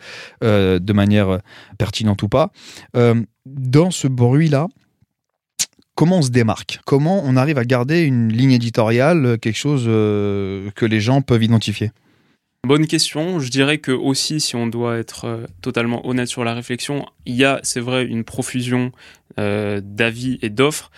euh, 0.44 0.80
de 0.80 0.94
manière 0.94 1.40
pertinente 1.78 2.24
ou 2.24 2.30
pas. 2.30 2.52
Euh, 2.96 3.22
dans 3.46 3.92
ce 3.92 4.08
bruit-là, 4.08 4.68
comment 5.96 6.20
on 6.20 6.22
se 6.22 6.30
démarque? 6.30 6.80
Comment 6.86 7.22
on 7.24 7.36
arrive 7.36 7.58
à 7.58 7.66
garder 7.66 8.02
une 8.02 8.32
ligne 8.32 8.52
éditoriale, 8.52 9.26
euh, 9.26 9.38
quelque 9.38 9.58
chose 9.58 9.86
euh, 9.88 10.70
que 10.76 10.86
les 10.86 11.00
gens 11.00 11.22
peuvent 11.22 11.44
identifier? 11.44 11.92
Bonne 12.66 12.88
question. 12.88 13.40
Je 13.40 13.50
dirais 13.50 13.78
que 13.78 13.92
aussi, 13.92 14.40
si 14.40 14.56
on 14.56 14.68
doit 14.68 14.98
être 14.98 15.46
totalement 15.62 16.06
honnête 16.08 16.28
sur 16.28 16.44
la 16.44 16.54
réflexion, 16.54 17.06
il 17.26 17.36
y 17.36 17.46
a, 17.46 17.60
c'est 17.64 17.80
vrai, 17.80 18.06
une 18.06 18.24
profusion 18.24 18.92
d'avis 19.38 20.40
et 20.42 20.50
d'offres, 20.50 20.90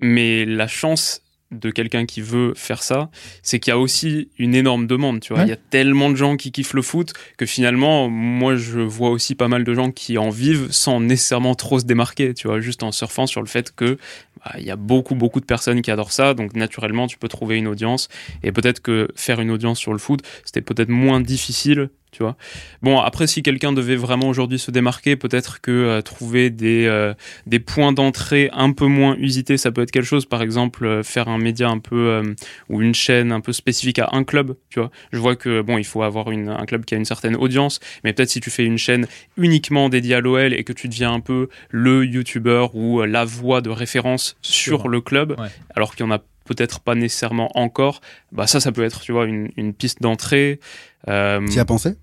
mais 0.00 0.44
la 0.44 0.66
chance 0.66 1.22
de 1.52 1.70
quelqu'un 1.70 2.06
qui 2.06 2.20
veut 2.20 2.54
faire 2.56 2.82
ça, 2.82 3.08
c'est 3.42 3.60
qu'il 3.60 3.70
y 3.70 3.74
a 3.74 3.78
aussi 3.78 4.28
une 4.38 4.54
énorme 4.54 4.86
demande, 4.86 5.20
tu 5.20 5.32
vois. 5.32 5.42
Ouais. 5.42 5.46
Il 5.46 5.50
y 5.50 5.54
a 5.54 5.56
tellement 5.56 6.10
de 6.10 6.16
gens 6.16 6.36
qui 6.36 6.50
kiffent 6.50 6.74
le 6.74 6.82
foot 6.82 7.12
que 7.36 7.46
finalement, 7.46 8.08
moi, 8.08 8.56
je 8.56 8.80
vois 8.80 9.10
aussi 9.10 9.34
pas 9.34 9.48
mal 9.48 9.62
de 9.62 9.74
gens 9.74 9.92
qui 9.92 10.18
en 10.18 10.30
vivent 10.30 10.68
sans 10.70 11.00
nécessairement 11.00 11.54
trop 11.54 11.78
se 11.78 11.84
démarquer, 11.84 12.34
tu 12.34 12.48
vois, 12.48 12.60
juste 12.60 12.82
en 12.82 12.90
surfant 12.90 13.26
sur 13.26 13.40
le 13.40 13.46
fait 13.46 13.74
que 13.74 13.96
bah, 14.44 14.54
il 14.58 14.64
y 14.64 14.70
a 14.70 14.76
beaucoup, 14.76 15.14
beaucoup 15.14 15.40
de 15.40 15.46
personnes 15.46 15.82
qui 15.82 15.90
adorent 15.90 16.12
ça, 16.12 16.34
donc 16.34 16.54
naturellement, 16.54 17.06
tu 17.06 17.16
peux 17.16 17.28
trouver 17.28 17.56
une 17.56 17.68
audience 17.68 18.08
et 18.42 18.52
peut-être 18.52 18.80
que 18.80 19.08
faire 19.14 19.40
une 19.40 19.50
audience 19.50 19.78
sur 19.78 19.92
le 19.92 19.98
foot, 19.98 20.22
c'était 20.44 20.62
peut-être 20.62 20.88
moins 20.88 21.20
difficile, 21.20 21.90
tu 22.16 22.22
vois. 22.22 22.34
Bon, 22.80 22.98
après, 22.98 23.26
si 23.26 23.42
quelqu'un 23.42 23.74
devait 23.74 23.94
vraiment 23.96 24.28
aujourd'hui 24.30 24.58
se 24.58 24.70
démarquer, 24.70 25.16
peut-être 25.16 25.60
que 25.60 25.70
euh, 25.70 26.00
trouver 26.00 26.48
des, 26.48 26.86
euh, 26.86 27.12
des 27.46 27.58
points 27.60 27.92
d'entrée 27.92 28.48
un 28.54 28.72
peu 28.72 28.86
moins 28.86 29.16
usités, 29.18 29.58
ça 29.58 29.70
peut 29.70 29.82
être 29.82 29.90
quelque 29.90 30.06
chose. 30.06 30.24
Par 30.24 30.40
exemple, 30.40 30.86
euh, 30.86 31.02
faire 31.02 31.28
un 31.28 31.36
média 31.36 31.68
un 31.68 31.78
peu 31.78 31.96
euh, 32.08 32.34
ou 32.70 32.80
une 32.80 32.94
chaîne 32.94 33.32
un 33.32 33.40
peu 33.40 33.52
spécifique 33.52 33.98
à 33.98 34.08
un 34.12 34.24
club, 34.24 34.56
tu 34.70 34.80
vois. 34.80 34.90
Je 35.12 35.18
vois 35.18 35.36
que 35.36 35.60
bon, 35.60 35.76
il 35.76 35.84
faut 35.84 36.02
avoir 36.02 36.30
une, 36.30 36.48
un 36.48 36.64
club 36.64 36.86
qui 36.86 36.94
a 36.94 36.96
une 36.96 37.04
certaine 37.04 37.36
audience, 37.36 37.80
mais 38.02 38.14
peut-être 38.14 38.30
si 38.30 38.40
tu 38.40 38.48
fais 38.50 38.64
une 38.64 38.78
chaîne 38.78 39.06
uniquement 39.36 39.90
dédiée 39.90 40.14
à 40.14 40.20
l'OL 40.20 40.54
et 40.54 40.64
que 40.64 40.72
tu 40.72 40.88
deviens 40.88 41.12
un 41.12 41.20
peu 41.20 41.48
le 41.70 42.06
youtubeur 42.06 42.74
ou 42.74 43.02
euh, 43.02 43.06
la 43.06 43.26
voix 43.26 43.60
de 43.60 43.68
référence 43.68 44.36
sur 44.40 44.88
le 44.88 45.02
club, 45.02 45.34
Ouais. 45.38 45.48
alors 45.74 45.94
qu'il 45.94 46.06
y 46.06 46.08
en 46.08 46.12
a 46.12 46.20
peut-être 46.46 46.78
pas 46.80 46.94
nécessairement 46.94 47.50
encore, 47.58 48.00
bah 48.30 48.46
ça, 48.46 48.60
ça 48.60 48.70
peut 48.70 48.84
être, 48.84 49.00
tu 49.00 49.10
vois, 49.12 49.26
une, 49.26 49.50
une 49.56 49.74
piste 49.74 50.00
d'entrée. 50.00 50.60
Euh, 51.08 51.44
Tu 51.48 51.56
y 51.56 51.58
as 51.58 51.64
pensé? 51.64 51.96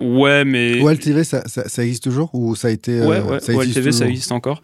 Ouais, 0.00 0.44
mais 0.44 0.80
OL 0.80 0.98
TV, 0.98 1.24
ça, 1.24 1.42
ça, 1.46 1.68
ça 1.68 1.82
existe 1.84 2.04
toujours 2.04 2.34
ou 2.34 2.56
ça 2.56 2.68
a 2.68 2.70
été 2.70 2.98
euh, 3.00 3.06
Ouais, 3.06 3.20
ouais, 3.20 3.40
ça 3.40 3.52
existe 3.52 3.74
TV, 3.74 3.92
ça 3.92 4.06
existe 4.06 4.32
encore. 4.32 4.60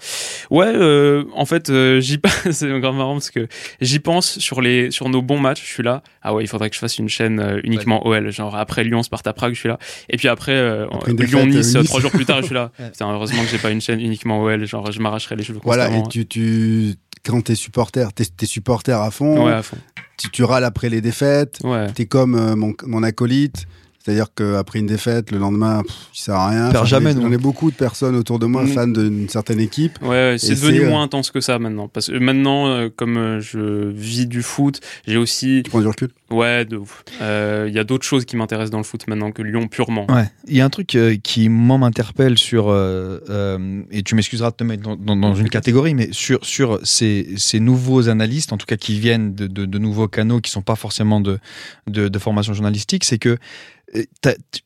Ouais, 0.51 0.67
euh, 0.67 1.25
en 1.35 1.45
fait, 1.47 1.71
euh, 1.71 2.01
j'y 2.01 2.19
pense, 2.19 2.33
c'est 2.51 2.69
grave 2.81 2.95
marrant 2.95 3.15
parce 3.15 3.31
que 3.31 3.47
j'y 3.81 3.99
pense 4.01 4.39
sur 4.39 4.61
les, 4.61 4.91
sur 4.91 5.09
nos 5.09 5.23
bons 5.23 5.39
matchs, 5.39 5.63
je 5.67 5.73
suis 5.73 5.83
là. 5.83 6.03
Ah 6.23 6.35
ouais, 6.35 6.45
il 6.45 6.47
faudrait 6.49 6.69
que 6.69 6.75
je 6.75 6.81
fasse 6.81 6.99
une 6.99 7.09
chaîne 7.09 7.41
euh, 7.41 7.61
uniquement 7.65 8.07
OL, 8.07 8.31
genre 8.31 8.57
après 8.57 8.85
Lyon, 8.85 9.03
Sparta 9.03 9.33
Prague, 9.33 9.55
je 9.55 9.61
suis 9.61 9.69
là. 9.69 9.79
Et 10.09 10.17
puis 10.17 10.29
après, 10.29 10.53
euh, 10.57 10.87
Après 10.93 11.13
une 11.13 11.23
Lyon, 11.23 11.47
défaite, 11.47 11.65
Nice, 11.65 11.77
euh, 11.77 11.83
trois 11.85 12.01
jours 12.01 12.11
plus 12.11 12.27
tard, 12.27 12.41
je 12.41 12.47
suis 12.47 12.55
là. 12.55 12.73
Putain, 12.93 13.13
heureusement 13.13 13.43
que 13.43 13.49
j'ai 13.49 13.59
pas 13.59 13.71
une 13.71 13.81
chaîne 13.81 14.01
uniquement 14.01 14.43
OL, 14.43 14.65
genre 14.67 14.91
je 14.93 15.01
m'arracherais 15.01 15.37
les 15.37 15.45
cheveux 15.45 15.61
Voilà, 15.63 15.89
et 15.97 16.03
tu, 16.11 16.27
tu 16.27 16.95
quand 17.25 17.41
t'es 17.43 17.55
supporter, 17.55 18.09
t'es 18.15 18.47
supporter 18.47 18.99
à 19.01 19.11
fond, 19.11 19.47
Ouais, 19.47 19.53
à 19.53 19.63
fond. 19.63 19.77
tu, 20.17 20.31
tu 20.31 20.43
râles 20.43 20.65
après 20.65 20.89
les 20.89 21.01
défaites, 21.01 21.59
Ouais. 21.63 21.91
t'es 21.93 22.07
comme 22.07 22.55
mon, 22.55 22.75
mon 22.87 23.03
acolyte. 23.03 23.67
C'est-à-dire 24.03 24.29
qu'après 24.35 24.79
une 24.79 24.87
défaite, 24.87 25.31
le 25.31 25.37
lendemain, 25.39 25.83
pff, 25.83 25.95
il 26.15 26.19
sert 26.21 26.35
à 26.35 26.49
rien. 26.49 26.65
Perd 26.71 26.77
Enfin, 26.77 26.85
jamais, 26.87 27.13
j'en 27.13 27.31
ai- 27.31 27.37
beaucoup 27.37 27.71
de 27.71 27.77
personnes 27.77 28.17
autour 28.17 28.39
de 28.39 28.47
moi, 28.47 28.65
Mm. 28.65 28.69
fans 28.69 28.87
d'une 28.87 29.29
certaine 29.29 29.61
équipe. 29.61 29.99
Ouais, 30.01 30.09
ouais, 30.09 30.37
c'est 30.39 30.55
devenu 30.55 30.81
euh, 30.85 30.89
moins 30.89 31.03
intense 31.03 31.31
que 31.31 31.41
ça 31.43 31.59
maintenant. 31.59 31.87
Parce 31.89 32.07
que 32.07 32.19
maintenant, 32.19 32.67
euh, 32.69 32.89
comme 32.95 33.19
euh, 33.19 33.41
je 33.41 33.89
vis 33.91 34.27
du 34.27 34.43
foot, 34.43 34.81
j'ai 35.07 35.19
aussi, 35.19 35.61
Tu 35.65 35.71
prends 35.71 35.81
du 35.83 35.87
recul? 35.87 36.09
Ouais, 36.31 36.65
de 36.65 36.77
ouf. 36.79 37.05
Euh, 37.21 37.67
Il 37.69 37.75
y 37.75 37.79
a 37.79 37.85
d'autres 37.85 38.07
choses 38.07 38.25
qui 38.25 38.37
m'intéressent 38.37 38.71
dans 38.71 38.79
le 38.79 38.85
foot 38.85 39.07
maintenant 39.07 39.33
que 39.33 39.43
Lyon 39.43 39.69
purement. 39.69 40.07
Ouais, 40.11 40.31
il 40.49 40.57
y 40.57 40.61
a 40.63 40.65
un 40.65 40.71
truc 40.71 40.95
euh, 40.95 41.17
qui 41.23 41.49
moi 41.51 41.77
m'interpelle 41.77 42.39
sur 42.39 42.69
euh, 42.71 43.19
euh, 43.29 43.83
et 43.91 44.03
tu 44.03 44.15
m'excuseras 44.15 44.51
de 44.51 44.57
te 44.57 44.65
mettre 44.65 44.83
dans, 44.83 44.97
dans- 44.97 45.17
dans 45.17 45.35
une 45.35 45.51
catégorie, 45.51 45.95
mais 45.95 46.09
sur 46.13 46.39
sur 46.45 46.79
ces, 46.85 47.35
ces 47.37 47.61
nouveaux 47.61 48.09
analystes, 48.09 48.53
en 48.53 48.57
tout 48.57 48.67
cas 48.67 48.77
qui 48.77 48.99
viennent 48.99 49.35
de, 49.35 49.47
de, 49.47 49.67
de 49.67 49.79
nouveaux 49.79 50.09
canaux 50.09 50.41
qui 50.41 50.51
sont 50.51 50.63
pas 50.63 50.77
forcément 50.77 51.21
de 51.21 51.39
de, 51.87 52.09
de 52.09 52.19
formation 52.19 52.55
journalistique, 52.55 53.05
c'est 53.05 53.19
que 53.19 53.37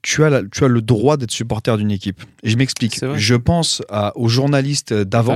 tu 0.03 0.23
as 0.25 0.31
la- 0.31 0.43
tu 0.45 0.65
as 0.65 0.69
le 0.69 0.83
droit 0.83 1.17
d'être 1.17 1.31
supporter 1.31 1.77
d'une 1.79 1.91
équipe. 1.91 2.23
Et 2.43 2.51
je 2.51 2.57
m'explique. 2.57 2.97
Je 3.17 3.35
pense 3.35 3.83
à, 3.89 4.17
aux 4.19 4.29
journalistes 4.29 4.93
d'avant. 4.93 5.33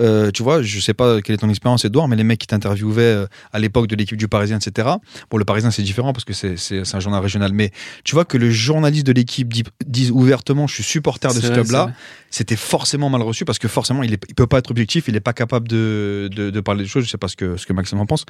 Euh, 0.00 0.30
tu 0.30 0.42
vois, 0.42 0.62
je 0.62 0.80
sais 0.80 0.94
pas 0.94 1.20
quelle 1.20 1.34
est 1.34 1.38
ton 1.38 1.50
expérience, 1.50 1.84
Edouard, 1.84 2.08
mais 2.08 2.16
les 2.16 2.24
mecs 2.24 2.38
qui 2.38 2.46
t'interviewaient 2.46 3.02
euh, 3.02 3.26
à 3.52 3.58
l'époque 3.58 3.86
de 3.86 3.96
l'équipe 3.96 4.16
du 4.16 4.28
Parisien, 4.28 4.58
etc. 4.58 4.88
Bon, 5.30 5.36
le 5.36 5.44
Parisien, 5.44 5.70
c'est 5.70 5.82
différent 5.82 6.12
parce 6.12 6.24
que 6.24 6.32
c'est 6.32 6.94
un 6.94 7.00
journal 7.00 7.22
régional, 7.22 7.52
mais 7.52 7.70
tu 8.04 8.14
vois 8.14 8.24
que 8.24 8.38
le 8.38 8.50
journaliste 8.50 9.06
de 9.06 9.12
l'équipe 9.12 9.52
dit, 9.52 9.64
dise 9.86 10.10
ouvertement 10.10 10.66
je 10.66 10.74
suis 10.74 10.82
supporter 10.84 11.28
de 11.28 11.34
ce 11.34 11.46
club-là, 11.54 11.86
c'était 12.30 12.56
forcément 12.56 13.10
mal 13.10 13.22
reçu 13.22 13.44
parce 13.44 13.58
que 13.58 13.68
forcément, 13.68 14.02
il, 14.02 14.12
il 14.12 14.34
peut 14.34 14.46
pas 14.46 14.58
être 14.58 14.70
objectif, 14.70 15.04
il 15.08 15.16
est 15.16 15.20
pas 15.20 15.32
capable 15.34 15.68
de, 15.68 16.28
de, 16.32 16.50
de 16.50 16.60
parler 16.60 16.84
des 16.84 16.88
choses. 16.88 17.04
Je 17.04 17.10
sais 17.10 17.18
pas 17.18 17.28
ce 17.28 17.36
que, 17.36 17.56
ce 17.56 17.66
que 17.66 17.72
Maxime 17.72 18.00
en 18.00 18.06
pense. 18.06 18.24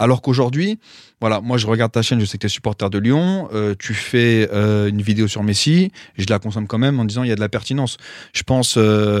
Alors 0.00 0.22
qu'aujourd'hui, 0.22 0.78
voilà, 1.20 1.40
moi 1.40 1.58
je 1.58 1.66
regarde 1.66 1.92
ta 1.92 2.02
chaîne, 2.02 2.18
je 2.20 2.24
sais 2.24 2.38
que 2.38 2.42
tu 2.42 2.46
es 2.46 2.48
supporter 2.50 2.88
de 2.90 2.98
Lyon, 2.98 3.48
euh, 3.54 3.74
tu 3.78 3.94
fais 3.94 4.48
euh, 4.52 4.88
une 4.88 5.02
vidéo 5.02 5.28
sur 5.28 5.42
Messi, 5.44 5.92
je 6.16 6.24
la 6.30 6.38
consomme 6.38 6.66
quand 6.66 6.78
même 6.78 6.98
en 6.98 7.04
disant 7.04 7.22
il 7.22 7.28
y 7.28 7.32
a 7.32 7.36
de 7.36 7.40
la 7.40 7.48
pertinence. 7.50 7.98
Je 8.32 8.42
pense. 8.42 8.76
euh, 8.78 9.20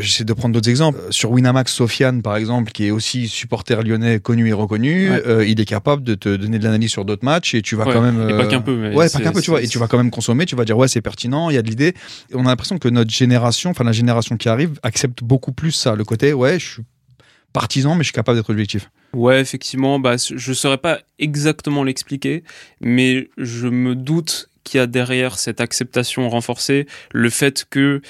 J'essaie 0.00 0.24
de 0.24 0.34
prendre 0.34 0.52
d'autres 0.52 0.68
exemples. 0.68 0.98
Sur 1.08 1.30
Winamax, 1.30 1.72
Sofiane, 1.72 2.20
par 2.20 2.36
exemple, 2.36 2.72
qui 2.72 2.84
est 2.84 2.90
aussi 2.90 3.26
supporter 3.26 3.82
lyonnais 3.82 4.20
connu 4.20 4.46
et 4.48 4.52
reconnu, 4.52 5.10
Ouais. 5.10 5.22
euh, 5.26 5.46
il 5.46 5.58
est 5.62 5.64
capable 5.64 6.02
de 6.02 6.14
te 6.14 6.36
donner 6.36 6.58
de 6.58 6.64
l'analyse 6.64 6.90
sur 6.90 7.06
d'autres 7.06 7.24
matchs 7.24 7.54
et 7.54 7.62
tu 7.62 7.74
vas 7.74 7.86
Ouais, 7.86 7.94
quand 7.94 8.02
même. 8.02 8.28
et 8.28 8.36
pas 8.36 8.46
qu'un 8.46 8.60
peu, 8.60 8.76
mais 8.76 8.94
ouais, 8.94 9.08
pas 9.08 9.18
qu'un 9.18 9.32
peu, 9.32 9.40
tu 9.40 9.48
vois. 9.50 9.62
Et 9.62 9.66
tu 9.66 9.78
vas 9.78 9.86
quand 9.86 9.96
même 9.96 10.10
consommer, 10.10 10.44
tu 10.44 10.56
vas 10.56 10.66
dire, 10.66 10.76
ouais, 10.76 10.88
c'est 10.88 11.00
pertinent, 11.00 11.48
il 11.48 11.54
y 11.54 11.56
a 11.58 11.62
de 11.62 11.70
l'idée. 11.70 11.94
On 12.34 12.44
a 12.44 12.48
l'impression 12.50 12.76
que 12.76 12.88
notre 12.90 13.10
génération, 13.10 13.70
enfin 13.70 13.82
la 13.82 13.92
génération 13.92 14.36
qui 14.36 14.50
arrive, 14.50 14.78
accepte 14.82 15.24
beaucoup 15.24 15.52
plus 15.52 15.72
ça. 15.72 15.94
Le 15.94 16.04
côté, 16.04 16.34
ouais, 16.34 16.58
je 16.58 16.66
suis 16.66 16.82
partisan, 17.52 17.94
mais 17.94 18.00
je 18.02 18.08
suis 18.08 18.12
capable 18.12 18.38
d'être 18.38 18.50
objectif. 18.50 18.90
Ouais, 19.14 19.40
effectivement, 19.40 19.98
bah, 19.98 20.16
je 20.18 20.52
saurais 20.52 20.78
pas 20.78 21.00
exactement 21.18 21.82
l'expliquer, 21.82 22.44
mais 22.80 23.28
je 23.38 23.68
me 23.68 23.94
doute 23.94 24.50
qu'il 24.64 24.78
y 24.78 24.80
a 24.82 24.86
derrière 24.86 25.38
cette 25.38 25.62
acceptation 25.62 26.28
renforcée 26.28 26.86
le 27.12 27.30
fait 27.30 27.64
que 27.70 28.02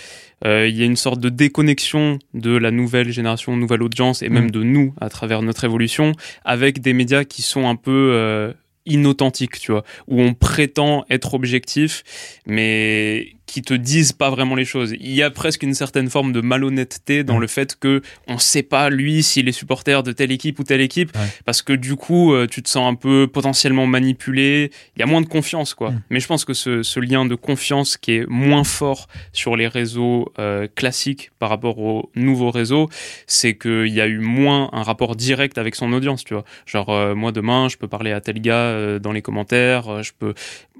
euh, 0.44 0.66
il 0.66 0.76
y 0.76 0.82
a 0.82 0.86
une 0.86 0.96
sorte 0.96 1.20
de 1.20 1.28
déconnexion 1.28 2.18
de 2.34 2.56
la 2.56 2.72
nouvelle 2.72 3.10
génération, 3.12 3.56
nouvelle 3.56 3.82
audience 3.82 4.22
et 4.22 4.28
même 4.28 4.46
Mhm. 4.46 4.50
de 4.50 4.62
nous 4.64 4.94
à 5.00 5.08
travers 5.08 5.42
notre 5.42 5.62
évolution 5.64 6.12
avec 6.44 6.80
des 6.80 6.92
médias 6.94 7.22
qui 7.24 7.42
sont 7.42 7.68
un 7.68 7.76
peu 7.76 8.10
euh, 8.14 8.52
inauthentiques, 8.86 9.60
tu 9.60 9.70
vois, 9.70 9.84
où 10.08 10.20
on 10.20 10.34
prétend 10.34 11.04
être 11.10 11.34
objectif, 11.34 12.02
mais 12.46 13.34
qui 13.48 13.62
te 13.62 13.74
disent 13.74 14.12
pas 14.12 14.30
vraiment 14.30 14.54
les 14.54 14.64
choses. 14.66 14.92
Il 15.00 15.12
y 15.14 15.22
a 15.22 15.30
presque 15.30 15.62
une 15.62 15.74
certaine 15.74 16.08
forme 16.10 16.32
de 16.32 16.40
malhonnêteté 16.40 17.24
dans 17.24 17.34
Ouais. 17.34 17.40
le 17.40 17.46
fait 17.46 17.76
que 17.80 18.02
on 18.26 18.38
sait 18.38 18.62
pas 18.62 18.90
lui 18.90 19.22
s'il 19.22 19.48
est 19.48 19.52
supporter 19.52 20.02
de 20.02 20.12
telle 20.12 20.30
équipe 20.30 20.58
ou 20.58 20.64
telle 20.64 20.80
équipe 20.82 21.10
Ouais. 21.16 21.26
parce 21.46 21.62
que 21.62 21.72
du 21.72 21.96
coup 21.96 22.32
euh, 22.34 22.46
tu 22.46 22.62
te 22.62 22.68
sens 22.68 22.86
un 22.88 22.94
peu 22.94 23.26
potentiellement 23.26 23.86
manipulé, 23.86 24.70
il 24.96 25.00
y 25.00 25.02
a 25.02 25.06
moins 25.06 25.20
de 25.22 25.26
confiance 25.26 25.74
quoi. 25.74 25.90
Mm. 25.90 26.02
Mais 26.10 26.20
je 26.20 26.26
pense 26.26 26.44
que 26.44 26.52
ce, 26.54 26.82
ce 26.82 27.00
lien 27.00 27.24
de 27.24 27.34
confiance 27.34 27.96
qui 27.96 28.12
est 28.12 28.26
moins 28.28 28.64
fort 28.64 29.08
sur 29.32 29.56
les 29.56 29.66
réseaux 29.66 30.32
euh, 30.38 30.68
classiques 30.74 31.30
par 31.38 31.48
rapport 31.48 31.78
aux 31.78 32.10
nouveaux 32.14 32.50
réseaux, 32.50 32.88
c'est 33.26 33.56
qu'il 33.56 33.88
y 33.88 34.00
a 34.00 34.06
eu 34.06 34.18
moins 34.18 34.68
un 34.72 34.82
rapport 34.82 35.16
direct 35.16 35.56
avec 35.58 35.74
son 35.74 35.92
audience, 35.92 36.22
tu 36.24 36.34
vois. 36.34 36.44
Genre 36.66 36.90
euh, 36.90 37.14
moi 37.14 37.32
demain 37.32 37.68
je 37.68 37.76
peux 37.78 37.88
parler 37.88 38.12
à 38.12 38.20
tel 38.20 38.40
gars 38.40 38.54
euh, 38.56 38.98
dans 38.98 39.12
les 39.12 39.22
commentaires, 39.22 39.88
euh, 39.88 40.02
je 40.02 40.12
peux 40.18 40.34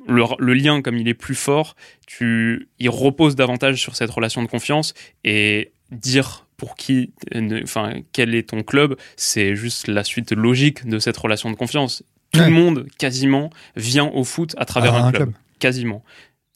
le, 0.08 0.22
le 0.38 0.54
lien 0.54 0.82
comme 0.82 0.96
il 0.96 1.06
est 1.08 1.14
plus 1.14 1.34
fort, 1.34 1.76
tu 2.06 2.68
il 2.78 2.88
repose 2.90 3.36
davantage 3.36 3.80
sur 3.80 3.94
cette 3.94 4.10
relation 4.10 4.42
de 4.42 4.48
confiance 4.48 4.94
et 5.24 5.72
dire 5.92 6.46
pour 6.56 6.74
qui, 6.74 7.12
enfin, 7.62 7.94
quel 8.12 8.34
est 8.34 8.48
ton 8.48 8.62
club, 8.64 8.96
c'est 9.16 9.54
juste 9.54 9.86
la 9.86 10.02
suite 10.02 10.32
logique 10.32 10.86
de 10.88 10.98
cette 10.98 11.16
relation 11.16 11.50
de 11.50 11.56
confiance. 11.56 12.02
Tout 12.32 12.40
Ouais. 12.40 12.46
le 12.46 12.52
monde, 12.52 12.86
quasiment, 12.98 13.48
vient 13.76 14.06
au 14.06 14.24
foot 14.24 14.54
à 14.58 14.64
travers 14.64 14.94
À 14.94 15.06
un, 15.06 15.12
club. 15.12 15.32
Quasiment. 15.60 16.02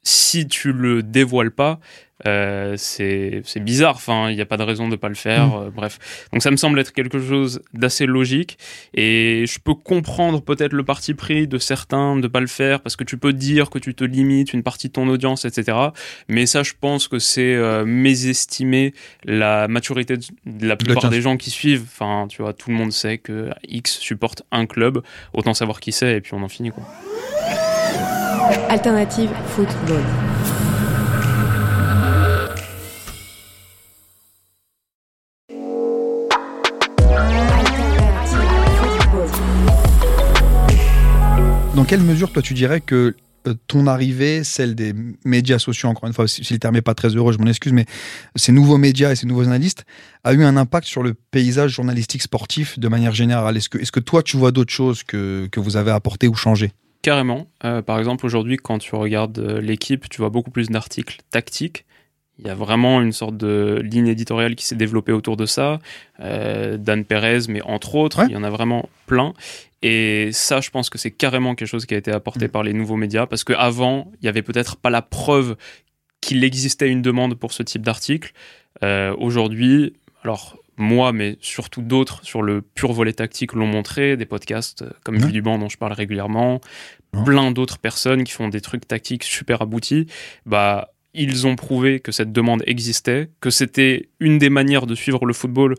Si 0.03 0.49
tu 0.49 0.73
le 0.73 1.03
dévoiles 1.03 1.53
pas, 1.53 1.81
euh, 2.27 2.75
c'est 2.77 3.43
c'est 3.45 3.61
bizarre. 3.61 3.97
Enfin, 3.97 4.31
il 4.31 4.37
n'y 4.37 4.41
a 4.41 4.47
pas 4.47 4.57
de 4.57 4.63
raison 4.63 4.89
de 4.89 4.97
pas 4.97 5.09
le 5.09 5.15
faire. 5.15 5.49
Mm. 5.49 5.55
euh, 5.55 5.71
bref, 5.71 5.99
donc 6.33 6.43
ça 6.43 6.51
me 6.51 6.57
semble 6.57 6.79
être 6.79 6.93
quelque 6.93 7.19
chose 7.19 7.63
d'assez 7.75 8.07
logique. 8.07 8.59
Et 8.95 9.45
je 9.47 9.59
peux 9.59 9.75
comprendre 9.75 10.43
peut-être 10.43 10.73
le 10.73 10.85
parti 10.85 11.15
pris 11.15 11.49
de 11.49 11.59
certains 11.59 12.17
de 12.17 12.29
pas 12.29 12.41
le 12.41 12.47
faire 12.47 12.81
parce 12.81 12.97
que 12.97 13.05
tu 13.05 13.17
peux 13.19 13.33
dire 13.33 13.71
que 13.71 13.79
tu 13.79 13.95
te 13.95 14.05
limites 14.05 14.53
une 14.53 14.63
partie 14.63 14.89
de 14.89 14.93
ton 14.93 15.09
audience, 15.09 15.45
etc. 15.45 15.77
Mais 16.29 16.47
ça, 16.47 16.63
je 16.63 16.73
pense 16.81 17.09
que 17.09 17.19
c'est 17.19 17.55
euh, 17.55 17.85
mésestimer 17.85 18.95
la 19.25 19.69
maturité 19.69 20.17
de 20.17 20.67
la 20.67 20.77
plupart 20.77 21.11
des 21.11 21.21
gens 21.21 21.37
qui 21.37 21.51
suivent. 21.51 21.85
Enfin, 21.85 22.27
tu 22.29 22.43
vois, 22.43 22.53
tout 22.53 22.71
le 22.71 22.77
monde 22.77 22.93
sait 22.93 23.19
que 23.19 23.51
X 23.69 23.99
supporte 23.99 24.43
un 24.53 24.67
club. 24.67 25.03
Autant 25.33 25.55
savoir 25.55 25.81
qui 25.81 25.93
c'est 25.93 26.17
et 26.17 26.21
puis 26.21 26.35
on 26.35 26.43
en 26.43 26.49
finit 26.49 26.71
quoi. 26.71 26.85
Alternative 28.69 29.31
football. 29.49 30.03
Dans 41.75 41.85
quelle 41.85 42.01
mesure, 42.03 42.31
toi, 42.33 42.43
tu 42.43 42.55
dirais 42.55 42.81
que 42.81 43.17
euh, 43.47 43.55
ton 43.67 43.87
arrivée, 43.87 44.45
celle 44.45 44.75
des 44.75 44.95
médias 45.25 45.59
sociaux, 45.59 45.89
encore 45.89 46.07
une 46.07 46.13
fois, 46.13 46.29
si, 46.29 46.47
le 46.53 46.59
terme 46.59 46.75
n'est 46.75 46.83
pas 46.83 46.95
très 46.95 47.09
heureux, 47.09 47.33
je 47.33 47.39
m'en 47.39 47.47
excuse, 47.47 47.73
mais 47.73 47.87
ces 48.37 48.53
nouveaux 48.53 48.79
médias 48.79 49.11
et 49.11 49.17
ces 49.17 49.27
nouveaux 49.27 49.45
analystes, 49.45 49.85
a 50.25 50.33
eu 50.33 50.45
un 50.45 50.57
impact 50.57 50.87
sur 50.87 51.03
le 51.03 51.15
paysage 51.15 51.73
journalistique 51.73 52.23
sportif 52.23 52.79
de 52.79 52.89
manière 52.89 53.15
générale? 53.15 53.57
Est-ce 53.57 53.69
que, 53.69 53.79
est-ce 53.79 53.93
que 53.93 54.01
toi, 54.01 54.23
tu 54.23 54.37
vois 54.37 54.53
d'autres 54.53 54.73
choses 54.73 55.03
que, 55.03 55.49
que 55.51 55.61
vous 55.61 55.77
avez 55.77 55.91
apportées 55.91 56.29
ou 56.29 56.35
changées? 56.35 56.73
Carrément. 57.03 57.49
Euh, 57.65 57.83
par 57.83 57.99
exemple, 57.99 58.25
aujourd'hui, 58.27 58.57
quand 58.57 58.79
tu 58.79 58.95
regardes 58.95 59.39
euh, 59.39 59.61
l'équipe, 59.61 60.09
tu 60.09 60.19
vois 60.19 60.31
beaucoup 60.31 60.51
plus 60.53 60.69
d'articles 60.71 61.19
tactiques. 61.31 61.85
Il 62.39 62.47
y 62.47 62.51
a 62.51 62.55
vraiment 62.55 63.01
une 63.03 63.13
sorte 63.13 63.37
de 63.37 63.81
ligne 63.85 64.07
éditoriale 64.09 64.55
qui 64.55 64.65
s'est 64.65 64.75
développée 64.77 65.13
autour 65.13 65.37
de 65.37 65.45
ça. 65.47 65.79
Euh, 66.21 66.77
Dan 66.77 67.05
Perez, 67.05 67.41
mais 67.49 67.61
entre 67.63 67.95
autres, 67.97 68.21
Ouais. 68.21 68.27
il 68.29 68.33
y 68.33 68.37
en 68.37 68.43
a 68.45 68.51
vraiment 68.51 68.89
plein. 69.07 69.35
Et 69.83 70.31
ça, 70.33 70.61
je 70.61 70.71
pense 70.71 70.91
que 70.91 70.97
c'est 70.99 71.11
carrément 71.11 71.55
quelque 71.57 71.69
chose 71.69 71.87
qui 71.87 71.95
a 71.95 71.97
été 71.99 72.11
apporté 72.13 72.47
Mm. 72.47 72.51
par 72.51 72.63
les 72.63 72.73
nouveaux 72.73 72.97
médias, 72.97 73.27
parce 73.27 73.45
qu'avant, 73.45 74.11
il 74.21 74.27
y 74.27 74.29
avait 74.29 74.43
peut-être 74.43 74.77
pas 74.77 74.91
la 74.91 75.03
preuve 75.03 75.57
qu'il 76.21 76.43
existait 76.45 76.89
une 76.89 77.03
demande 77.03 77.35
pour 77.35 77.53
ce 77.53 77.63
type 77.65 77.83
d'article. 77.83 78.33
Euh, 78.85 79.15
aujourd'hui, 79.19 79.93
alors 80.25 80.57
moi, 80.77 81.13
mais 81.13 81.37
surtout 81.41 81.83
d'autres 81.83 82.25
sur 82.25 82.43
le 82.43 82.63
pur 82.63 82.93
volet 82.93 83.13
tactique 83.13 83.53
l'ont 83.53 83.67
montré, 83.67 84.17
des 84.17 84.27
podcasts 84.27 84.83
euh, 84.83 84.91
comme 85.05 85.17
Ouais. 85.17 85.31
Du 85.31 85.43
banc 85.43 85.59
dont 85.59 85.69
je 85.69 85.77
parle 85.79 85.93
régulièrement, 85.93 86.61
Ouais. 87.15 87.25
plein 87.25 87.51
d'autres 87.51 87.79
personnes 87.79 88.25
qui 88.25 88.33
font 88.33 88.49
des 88.49 88.61
trucs 88.63 88.89
tactiques 88.89 89.25
super 89.25 89.61
aboutis, 89.63 90.07
bah 90.47 90.89
ils 91.15 91.47
ont 91.47 91.57
prouvé 91.57 92.01
que 92.01 92.11
cette 92.11 92.33
demande 92.33 92.63
existait, 92.67 93.29
que 93.41 93.51
c'était 93.51 94.09
une 94.19 94.39
des 94.39 94.49
manières 94.49 94.87
de 94.87 94.95
suivre 94.95 95.27
le 95.27 95.35
football 95.35 95.75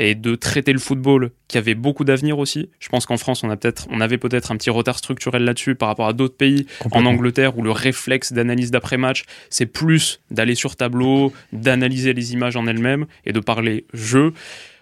et 0.00 0.14
de 0.16 0.34
traiter 0.34 0.72
le 0.72 0.78
football 0.80 1.30
qui 1.46 1.56
avait 1.56 1.74
beaucoup 1.76 2.04
d'avenir 2.04 2.38
aussi. 2.40 2.68
Je 2.80 2.88
pense 2.88 3.06
qu'en 3.06 3.16
France, 3.16 3.44
on 3.44 3.50
a 3.50 3.56
peut-être, 3.56 3.86
on 3.90 4.00
avait 4.00 4.18
peut-être 4.18 4.50
un 4.50 4.56
petit 4.56 4.70
retard 4.70 4.98
structurel 4.98 5.44
là-dessus 5.44 5.76
par 5.76 5.88
rapport 5.88 6.08
à 6.08 6.12
d'autres 6.12 6.36
pays. 6.36 6.66
En. 6.90 7.04
Angleterre, 7.06 7.56
où 7.58 7.62
le 7.62 7.70
réflexe 7.70 8.32
d'analyse 8.32 8.70
d'après-match, 8.72 9.24
c'est 9.50 9.66
plus 9.66 10.20
d'aller 10.32 10.54
sur 10.56 10.74
tableau, 10.74 11.32
d'analyser 11.52 12.12
les 12.12 12.32
images 12.32 12.56
en 12.56 12.66
elles-mêmes 12.66 13.06
et 13.24 13.32
de 13.32 13.40
parler 13.40 13.84
jeu. 13.92 14.32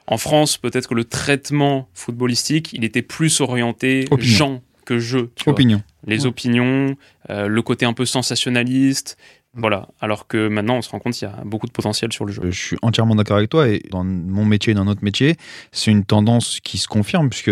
En 0.06 0.16
France, 0.18 0.56
peut-être 0.56 0.88
que 0.88 0.94
le 0.94 1.04
traitement 1.04 1.88
footballistique, 1.94 2.70
il 2.72 2.82
était 2.84 3.02
plus 3.02 3.40
orienté 3.40 4.06
Opinion. 4.10 4.32
gens 4.36 4.62
que 4.84 4.98
jeu. 4.98 5.30
tu 5.36 5.44
vois. 5.44 5.52
Opinion. 5.52 5.82
Les 6.06 6.22
Ouais. 6.22 6.26
opinions, 6.26 6.96
euh, 7.30 7.46
le 7.46 7.62
côté 7.62 7.86
un 7.86 7.92
peu 7.92 8.04
sensationnaliste. 8.04 9.16
Voilà. 9.54 9.88
Alors 10.00 10.26
que 10.26 10.48
maintenant, 10.48 10.76
on 10.76 10.82
se 10.82 10.90
rend 10.90 10.98
compte 10.98 11.12
qu'il 11.12 11.28
y 11.28 11.30
a 11.30 11.44
beaucoup 11.44 11.66
de 11.66 11.72
potentiel 11.72 12.12
sur 12.12 12.24
le 12.24 12.32
jeu. 12.32 12.42
Je 12.44 12.58
suis 12.58 12.76
entièrement 12.80 13.14
d'accord 13.14 13.36
avec 13.36 13.50
toi 13.50 13.68
et 13.68 13.82
dans 13.90 14.02
mon 14.04 14.44
métier 14.46 14.70
et 14.70 14.74
dans 14.74 14.86
notre 14.86 15.04
métier, 15.04 15.36
c'est 15.72 15.90
une 15.90 16.04
tendance 16.04 16.60
qui 16.60 16.78
se 16.78 16.88
confirme 16.88 17.28
puisque 17.28 17.50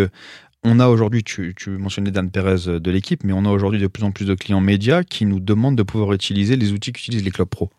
on 0.63 0.79
a 0.79 0.89
aujourd'hui, 0.89 1.25
tu, 1.25 1.55
tu 1.57 1.71
mentionnais 1.71 2.11
Dan 2.11 2.31
Perez 2.31 2.81
de 2.81 2.91
l'équipe, 2.91 3.25
mais 3.25 3.33
on 3.33 3.45
a 3.45 3.51
aujourd'hui 3.51 3.81
de 3.81 3.87
plus 3.87 4.05
en 4.05 4.13
plus 4.13 4.27
de 4.27 4.35
clients 4.35 4.61
médias 4.61 5.05
qui 5.05 5.25
nous 5.25 5.41
demandent 5.41 5.77
de 5.77 5.83
pouvoir 5.83 6.13
utiliser 6.13 6.57
les 6.57 6.73
outils 6.73 6.93
qu'utilisent 6.93 7.25
les 7.25 7.31
clubs 7.31 7.49
pro. 7.49 7.71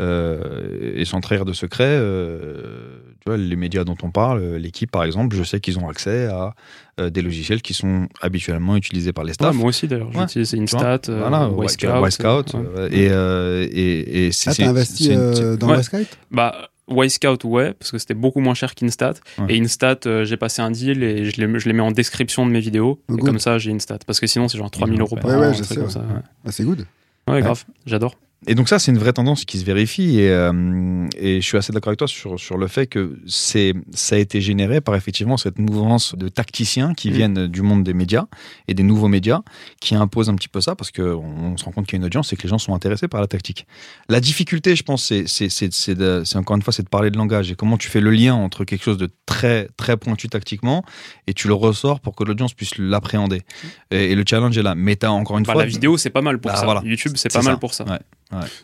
Euh, 0.00 0.92
et 0.94 1.04
sans 1.04 1.20
trahir 1.20 1.44
de 1.44 1.52
secret, 1.52 1.84
euh, 1.88 3.00
tu 3.20 3.28
vois, 3.30 3.36
les 3.36 3.56
médias 3.56 3.82
dont 3.84 3.96
on 4.02 4.10
parle, 4.10 4.38
euh, 4.40 4.58
l'équipe 4.58 4.90
par 4.90 5.02
exemple, 5.04 5.34
je 5.36 5.42
sais 5.42 5.58
qu'ils 5.60 5.78
ont 5.78 5.88
accès 5.88 6.26
à 6.26 6.54
euh, 7.00 7.10
des 7.10 7.20
logiciels 7.22 7.62
qui 7.62 7.74
sont 7.74 8.08
habituellement 8.20 8.76
utilisés 8.76 9.12
par 9.12 9.24
les 9.24 9.30
Ouais, 9.30 9.34
staffs. 9.34 9.54
moi 9.56 9.66
aussi, 9.68 9.88
d'ailleurs. 9.88 10.08
Ouais. 10.14 10.20
J'utilise 10.20 10.54
Instat, 10.54 11.00
euh, 11.08 11.18
voilà, 11.18 11.48
ouais. 11.48 12.88
et, 12.92 13.08
euh, 13.10 13.66
et, 13.70 14.26
et 14.26 14.32
c'est 14.32 14.50
Ah, 14.50 14.54
c'est- 14.54 14.62
t'as 14.62 14.68
investi 14.70 15.04
c'est 15.04 15.14
une- 15.14 15.18
euh, 15.20 15.34
c'est- 15.34 15.56
dans 15.58 15.68
Ouais. 15.70 15.76
Wisecout 15.78 16.06
Bah, 16.30 16.68
Wisecout, 16.88 17.44
ouais, 17.44 17.74
parce 17.74 17.90
que 17.90 17.98
c'était 17.98 18.14
beaucoup 18.14 18.40
moins 18.40 18.54
cher 18.54 18.74
qu'Instat. 18.74 19.14
Ouais. 19.38 19.46
Et 19.56 19.60
Instat, 19.60 19.98
euh, 20.06 20.24
j'ai 20.24 20.36
passé 20.36 20.62
un 20.62 20.70
deal 20.70 21.02
et 21.02 21.24
je 21.26 21.40
les, 21.40 21.58
je 21.58 21.66
les 21.68 21.72
mets 21.74 21.82
en 21.82 21.90
description 21.92 22.46
de 22.46 22.50
mes 22.50 22.60
vidéos. 22.60 23.00
Oh, 23.08 23.14
et 23.14 23.16
good. 23.18 23.26
comme 23.26 23.38
ça, 23.40 23.58
j'ai 23.58 23.72
Instat. 23.72 23.98
Parce 24.06 24.20
que 24.20 24.26
sinon, 24.26 24.48
c'est 24.48 24.56
genre 24.58 24.70
3000 24.70 25.00
euros 25.00 25.16
par 25.16 25.26
Ouais, 25.30 25.36
an. 25.36 25.40
ouais, 25.50 25.54
sais, 25.54 25.74
comme 25.76 25.90
ça, 25.90 26.00
ouais. 26.00 26.06
Ah, 26.46 26.50
C'est 26.52 26.64
good. 26.64 26.86
Ouais, 27.28 27.42
grave, 27.42 27.64
j'adore. 27.84 28.14
Et 28.46 28.54
donc 28.54 28.68
ça, 28.68 28.78
c'est 28.78 28.92
une 28.92 28.98
vraie 28.98 29.12
tendance 29.12 29.44
qui 29.44 29.58
se 29.58 29.64
vérifie 29.64 30.20
et, 30.20 30.30
euh, 30.30 31.06
et 31.18 31.40
je 31.40 31.44
suis 31.46 31.58
assez 31.58 31.72
d'accord 31.72 31.88
avec 31.90 31.98
toi 31.98 32.06
sur, 32.06 32.38
sur 32.38 32.56
le 32.56 32.68
fait 32.68 32.86
que 32.86 33.18
c'est 33.26 33.74
ça 33.92 34.14
a 34.14 34.18
été 34.18 34.40
généré 34.40 34.80
par 34.80 34.94
effectivement 34.94 35.36
cette 35.36 35.58
mouvance 35.58 36.14
de 36.14 36.28
tacticiens 36.28 36.94
qui 36.94 37.10
Mm. 37.10 37.14
viennent 37.14 37.46
du 37.48 37.62
monde 37.62 37.82
des 37.82 37.94
médias 37.94 38.26
et 38.68 38.74
des 38.74 38.84
nouveaux 38.84 39.08
médias 39.08 39.40
qui 39.80 39.96
imposent 39.96 40.28
un 40.28 40.36
petit 40.36 40.48
peu 40.48 40.60
ça 40.60 40.76
parce 40.76 40.92
que 40.92 41.02
on 41.02 41.56
se 41.56 41.64
rend 41.64 41.72
compte 41.72 41.86
qu'il 41.86 41.94
y 41.94 41.96
a 41.96 42.00
une 42.00 42.04
audience 42.04 42.32
et 42.32 42.36
que 42.36 42.42
les 42.44 42.48
gens 42.48 42.58
sont 42.58 42.74
intéressés 42.74 43.08
par 43.08 43.20
la 43.20 43.26
tactique. 43.26 43.66
La 44.08 44.20
difficulté, 44.20 44.76
je 44.76 44.84
pense, 44.84 45.02
c'est 45.04 45.26
c'est 45.26 45.48
c'est 45.48 45.72
c'est 45.72 45.96
de- 45.96 46.22
c'est 46.24 46.38
encore 46.38 46.54
une 46.56 46.62
fois 46.62 46.72
c'est 46.72 46.84
de 46.84 46.88
parler 46.88 47.10
de 47.10 47.16
langage 47.18 47.50
et 47.50 47.56
comment 47.56 47.76
tu 47.76 47.88
fais 47.88 48.00
le 48.00 48.10
lien 48.10 48.34
entre 48.34 48.62
quelque 48.64 48.84
chose 48.84 48.98
de 48.98 49.08
très 49.26 49.68
très 49.76 49.96
pointu 49.96 50.28
tactiquement 50.28 50.84
et 51.26 51.34
tu 51.34 51.48
le 51.48 51.54
ressors 51.54 51.98
pour 51.98 52.14
que 52.14 52.22
l'audience 52.22 52.54
puisse 52.54 52.78
l'appréhender. 52.78 53.42
Et, 53.90 54.12
et 54.12 54.14
le 54.14 54.22
challenge 54.24 54.56
est 54.56 54.62
là. 54.62 54.76
Mais 54.76 54.94
t'as 54.94 55.08
encore 55.10 55.38
une 55.38 55.44
Bah, 55.44 55.54
fois 55.54 55.62
la 55.64 55.68
vidéo, 55.68 55.96
c'est 55.96 56.10
pas 56.10 56.22
mal 56.22 56.38
pour 56.38 56.52
Bah, 56.52 56.56
ça. 56.56 56.64
voilà. 56.66 56.82
YouTube, 56.84 57.12
c'est 57.16 57.32
C'est 57.32 57.36
pas 57.38 57.42
ça. 57.42 57.50
mal 57.50 57.58
pour 57.58 57.74
ça. 57.74 57.84
Ouais. 57.84 57.98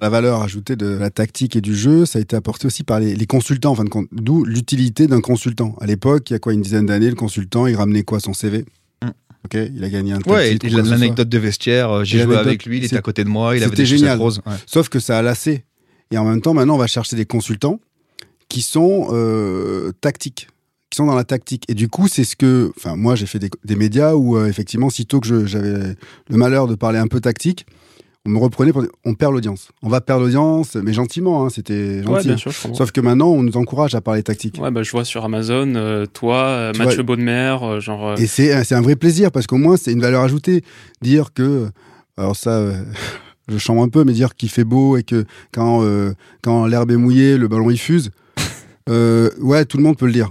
La 0.00 0.08
valeur 0.10 0.42
ajoutée 0.42 0.76
de 0.76 0.86
la 0.86 1.10
tactique 1.10 1.56
et 1.56 1.60
du 1.60 1.74
jeu, 1.74 2.04
ça 2.04 2.18
a 2.18 2.22
été 2.22 2.36
apporté 2.36 2.66
aussi 2.66 2.82
par 2.84 3.00
les, 3.00 3.14
les 3.16 3.26
consultants, 3.26 3.72
en 3.72 3.74
fin 3.74 3.84
de 3.84 3.88
compte. 3.88 4.08
D'où 4.12 4.44
l'utilité 4.44 5.06
d'un 5.06 5.20
consultant. 5.22 5.74
À 5.80 5.86
l'époque, 5.86 6.28
il 6.30 6.34
y 6.34 6.36
a 6.36 6.38
quoi, 6.38 6.52
une 6.52 6.60
dizaine 6.60 6.86
d'années, 6.86 7.08
le 7.08 7.14
consultant, 7.16 7.66
il 7.66 7.74
ramenait 7.76 8.02
quoi, 8.02 8.20
son 8.20 8.34
CV 8.34 8.64
Mm. 9.02 9.08
Ok, 9.44 9.54
il 9.74 9.84
a 9.84 9.88
gagné 9.90 10.12
un 10.12 10.20
Ouais, 10.26 10.56
l'anecdote 10.62 11.28
de 11.28 11.38
vestiaire, 11.38 11.90
euh, 11.90 12.04
j'ai 12.04 12.22
joué 12.22 12.36
avec 12.36 12.64
lui, 12.64 12.78
il 12.78 12.84
était 12.84 12.96
à 12.96 13.02
côté 13.02 13.24
de 13.24 13.28
moi, 13.28 13.56
il 13.56 13.62
avait 13.62 13.76
des 13.76 13.84
génial. 13.86 14.18
roses. 14.18 14.40
Ouais. 14.46 14.54
Sauf 14.66 14.88
que 14.88 14.98
ça 15.00 15.18
a 15.18 15.22
lassé. 15.22 15.64
Et 16.10 16.18
en 16.18 16.24
même 16.24 16.40
temps, 16.40 16.54
maintenant, 16.54 16.74
on 16.76 16.78
va 16.78 16.86
chercher 16.86 17.16
des 17.16 17.26
consultants 17.26 17.80
qui 18.48 18.62
sont 18.62 19.08
euh, 19.10 19.92
tactiques, 20.00 20.48
qui 20.90 20.96
sont 20.96 21.06
dans 21.06 21.14
la 21.14 21.24
tactique. 21.24 21.64
Et 21.68 21.74
du 21.74 21.88
coup, 21.88 22.08
c'est 22.08 22.24
ce 22.24 22.36
que. 22.36 22.72
Enfin, 22.76 22.96
moi, 22.96 23.16
j'ai 23.16 23.26
fait 23.26 23.38
des, 23.38 23.50
des 23.64 23.76
médias 23.76 24.14
où, 24.14 24.36
euh, 24.36 24.46
effectivement, 24.46 24.90
sitôt 24.90 25.20
que 25.20 25.44
j'avais 25.46 25.96
le 26.28 26.36
malheur 26.36 26.66
de 26.66 26.74
parler 26.74 26.98
un 26.98 27.08
peu 27.08 27.20
tactique, 27.20 27.66
on 28.26 28.30
me 28.30 28.38
reprenait 28.38 28.72
pour 28.72 28.82
dire 28.82 28.90
on 29.04 29.14
perd 29.14 29.32
l'audience. 29.32 29.68
On 29.82 29.88
va 29.88 30.00
perdre 30.00 30.22
l'audience, 30.24 30.76
mais 30.76 30.92
gentiment, 30.92 31.44
hein, 31.44 31.50
c'était 31.50 31.98
Ouais, 31.98 32.02
gentil. 32.04 32.28
bien 32.28 32.36
sûr, 32.36 32.50
je 32.52 32.62
comprends. 32.62 32.78
Sauf 32.78 32.90
que 32.92 33.00
maintenant, 33.00 33.28
on 33.28 33.42
nous 33.42 33.56
encourage 33.56 33.94
à 33.94 34.00
parler 34.00 34.22
tactique. 34.22 34.58
Ouais, 34.60 34.70
bah, 34.70 34.82
je 34.82 34.90
vois 34.90 35.04
sur 35.04 35.24
Amazon, 35.24 35.74
euh, 35.74 36.06
toi, 36.06 36.36
euh, 36.46 36.72
Tu 36.72 36.78
Mathieu 36.82 37.02
Baudemer, 37.02 37.56
euh, 37.62 37.80
genre. 37.80 38.08
euh, 38.08 38.16
Et 38.16 38.26
c'est 38.26 38.64
c'est 38.64 38.74
un 38.74 38.80
vrai 38.80 38.96
plaisir 38.96 39.30
parce 39.30 39.46
qu'au 39.46 39.58
moins, 39.58 39.76
c'est 39.76 39.92
une 39.92 40.00
valeur 40.00 40.22
ajoutée. 40.22 40.62
Dire 41.02 41.32
que. 41.34 41.68
Alors, 42.16 42.36
ça. 42.36 42.50
euh, 42.58 42.72
Je 43.46 43.58
chambre 43.58 43.82
un 43.82 43.90
peu, 43.90 44.04
mais 44.04 44.14
dire 44.14 44.36
qu'il 44.36 44.48
fait 44.48 44.64
beau 44.64 44.96
et 44.96 45.02
que 45.02 45.26
quand, 45.52 45.82
euh, 45.84 46.14
quand 46.42 46.64
l'herbe 46.66 46.90
est 46.92 46.96
mouillée, 46.96 47.36
le 47.36 47.46
ballon 47.46 47.68
il 47.70 47.78
fuse. 47.78 48.10
Euh, 48.90 49.30
ouais, 49.40 49.64
tout 49.64 49.78
le 49.78 49.82
monde 49.82 49.96
peut 49.96 50.04
le 50.06 50.12
dire. 50.12 50.30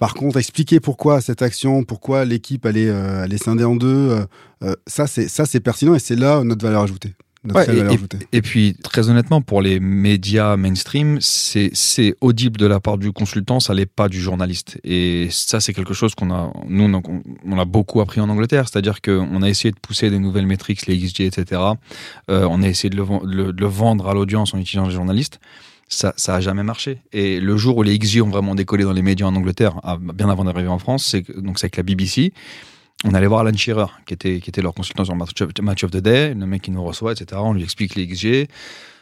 Par 0.00 0.14
contre, 0.14 0.38
expliquer 0.38 0.80
pourquoi 0.80 1.20
cette 1.20 1.42
action, 1.42 1.84
pourquoi 1.84 2.24
l'équipe 2.24 2.66
elle 2.66 2.76
est, 2.78 2.88
euh, 2.90 3.36
scindée 3.36 3.64
en 3.64 3.76
deux, 3.76 3.86
euh, 4.10 4.24
euh, 4.64 4.74
ça 4.88 5.06
c'est 5.06 5.60
pertinent 5.60 5.94
et 5.94 6.00
c'est 6.00 6.16
là 6.16 6.42
notre 6.42 6.64
valeur 6.66 6.82
ajoutée. 6.82 7.14
Ouais, 7.54 7.64
et, 8.32 8.42
puis, 8.42 8.76
très 8.82 9.08
honnêtement, 9.08 9.40
pour 9.40 9.62
les 9.62 9.80
médias 9.80 10.58
mainstream, 10.58 11.16
c'est 11.22 12.14
audible 12.20 12.58
de 12.58 12.66
la 12.66 12.80
part 12.80 12.98
du 12.98 13.12
consultant, 13.12 13.60
ça 13.60 13.72
l'est 13.72 13.86
pas 13.86 14.10
du 14.10 14.20
journaliste. 14.20 14.78
Et 14.84 15.28
ça, 15.30 15.58
c'est 15.58 15.72
quelque 15.72 15.94
chose 15.94 16.14
qu'on 16.14 16.30
a, 16.34 16.52
nous, 16.68 16.84
on 16.84 16.98
a, 16.98 17.02
on 17.46 17.58
a 17.58 17.64
beaucoup 17.64 18.02
appris 18.02 18.20
en 18.20 18.28
Angleterre. 18.28 18.68
C'est-à-dire 18.68 19.00
qu'on 19.00 19.40
a 19.40 19.48
essayé 19.48 19.72
de 19.72 19.78
pousser 19.80 20.10
des 20.10 20.18
nouvelles 20.18 20.46
métriques, 20.46 20.86
les 20.86 20.98
XG, 20.98 21.22
etc. 21.22 21.62
Euh, 22.30 22.46
on 22.50 22.62
a 22.62 22.68
essayé 22.68 22.90
de 22.90 22.96
le, 22.96 23.04
ven- 23.04 23.22
le- 23.24 23.54
de 23.54 23.60
le 23.62 23.66
vendre 23.68 24.06
à 24.08 24.12
l'audience 24.12 24.52
en 24.52 24.58
utilisant 24.58 24.86
les 24.88 24.94
journalistes. 24.94 25.40
Ça, 25.92 26.14
ça 26.16 26.36
a 26.36 26.40
jamais 26.40 26.62
marché. 26.62 26.98
Et 27.12 27.40
le 27.40 27.56
jour 27.56 27.76
où 27.76 27.82
les 27.82 27.98
XG 27.98 28.22
ont 28.22 28.28
vraiment 28.30 28.54
décollé 28.54 28.84
dans 28.84 28.92
les 28.92 29.02
médias 29.02 29.26
en 29.26 29.34
Angleterre, 29.34 29.74
à- 29.82 29.96
bien 29.98 30.30
avant 30.30 30.44
d'arriver 30.44 30.68
en 30.68 30.78
France, 30.78 31.04
c'est 31.04 31.28
donc 31.36 31.58
c'est 31.58 31.64
avec 31.66 31.76
la 31.76 31.82
BBC. 31.82 32.32
On 33.04 33.12
allait 33.14 33.26
voir 33.26 33.40
Alan 33.40 33.56
Shearer, 33.56 33.86
qui 34.06 34.14
était, 34.14 34.40
qui 34.40 34.50
était 34.50 34.62
leur 34.62 34.72
consultant 34.74 35.04
sur 35.04 35.16
Match 35.16 35.30
of, 35.40 35.48
Match 35.62 35.82
of 35.84 35.90
the 35.90 35.96
Day, 35.96 36.32
le 36.34 36.46
mec 36.46 36.62
qui 36.62 36.70
nous 36.70 36.84
reçoit, 36.84 37.12
etc. 37.12 37.40
On 37.44 37.54
lui 37.54 37.62
explique 37.64 37.94
les 37.96 38.06
XG. 38.06 38.46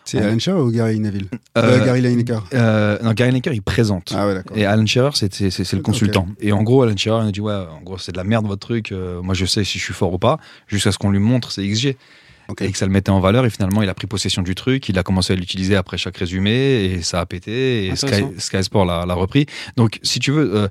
C'est 0.05 0.19
Alan 0.21 0.39
Shearer 0.39 0.61
ou 0.61 0.71
Gary 0.71 0.99
Neville 1.01 1.27
Euh, 1.59 1.81
Euh, 1.81 1.85
Gary 1.85 2.01
Lineker. 2.01 2.43
Euh, 2.55 2.97
non, 3.03 3.13
Gary 3.13 3.33
Lineker, 3.33 3.53
il 3.53 3.61
présente. 3.61 4.15
Ah 4.17 4.27
ouais. 4.27 4.41
Et 4.55 4.65
Alan 4.65 4.87
Shearer, 4.87 5.11
c'est 5.13 5.73
le 5.75 5.83
consultant. 5.83 6.27
Et 6.41 6.53
en 6.53 6.63
gros, 6.63 6.83
Alan 6.83 6.97
Shearer, 6.97 7.23
il 7.25 7.29
a 7.29 7.33
dit 7.33 7.41
Ouais, 7.43 7.53
en 7.53 7.83
gros, 7.83 7.99
c'est 7.99 8.13
de 8.13 8.17
la 8.17 8.25
merde 8.25 8.47
votre 8.47 8.67
truc. 8.67 8.95
moi, 9.23 9.35
je 9.35 9.45
sais 9.45 9.65
si 9.65 9.79
je 9.79 9.85
suis 9.85 9.93
fort 9.93 10.15
ou 10.15 10.19
pas. 10.19 10.39
Jusqu'à 10.69 10.93
ce 10.93 10.97
qu'on 10.97 11.11
lui 11.11 11.19
montre 11.19 11.51
ses 11.53 11.69
XG. 11.69 11.97
Et 12.61 12.73
que 12.73 12.79
ça 12.79 12.87
le 12.87 12.93
mettait 12.93 13.11
en 13.11 13.21
valeur. 13.21 13.45
Et 13.45 13.51
finalement, 13.51 13.83
il 13.83 13.89
a 13.89 13.95
pris 13.95 14.07
possession 14.07 14.43
du 14.43 14.55
truc. 14.55 14.89
Il 14.89 14.99
a 14.99 15.03
commencé 15.03 15.33
à 15.33 15.37
l'utiliser 15.37 15.77
après 15.77 15.99
chaque 15.99 16.17
résumé. 16.17 16.51
Et 16.85 17.03
ça 17.03 17.21
a 17.21 17.27
pété. 17.27 17.87
Et 17.87 17.97
Sky, 17.97 18.65
Sport 18.65 18.87
l'a 18.87 19.05
l'a 19.07 19.15
repris. 19.15 19.47
Donc, 19.77 19.99
si 20.03 20.19
tu 20.19 20.31
veux, 20.31 20.55
euh, 20.55 20.69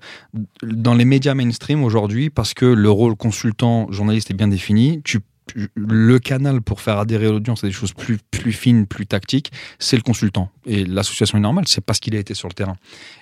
dans 0.64 0.94
les 0.94 1.06
médias 1.06 1.34
mainstream 1.34 1.84
aujourd'hui, 1.84 2.30
parce 2.30 2.54
que 2.54 2.66
le 2.66 2.90
rôle 2.90 3.16
consultant, 3.16 3.92
journaliste 3.92 4.32
est 4.32 4.36
bien 4.36 4.48
défini, 4.48 5.02
tu 5.04 5.20
le 5.76 6.20
canal 6.20 6.62
pour 6.62 6.82
faire 6.82 6.98
adhérer 7.00 7.30
l'audience 7.30 7.64
à 7.64 7.68
des 7.68 7.74
choses 7.74 7.94
plus, 7.94 8.18
plus 8.32 8.52
fines, 8.52 8.86
plus 8.88 9.06
tactiques, 9.08 9.52
c'est 9.80 9.96
le 9.96 10.02
consultant. 10.02 10.52
Et 10.66 10.86
l'association 10.86 11.38
est 11.38 11.42
normale, 11.42 11.66
c'est 11.68 11.82
parce 11.84 12.00
qu'il 12.00 12.16
a 12.16 12.20
été 12.20 12.34
sur 12.34 12.48
le 12.48 12.54
terrain. 12.54 12.76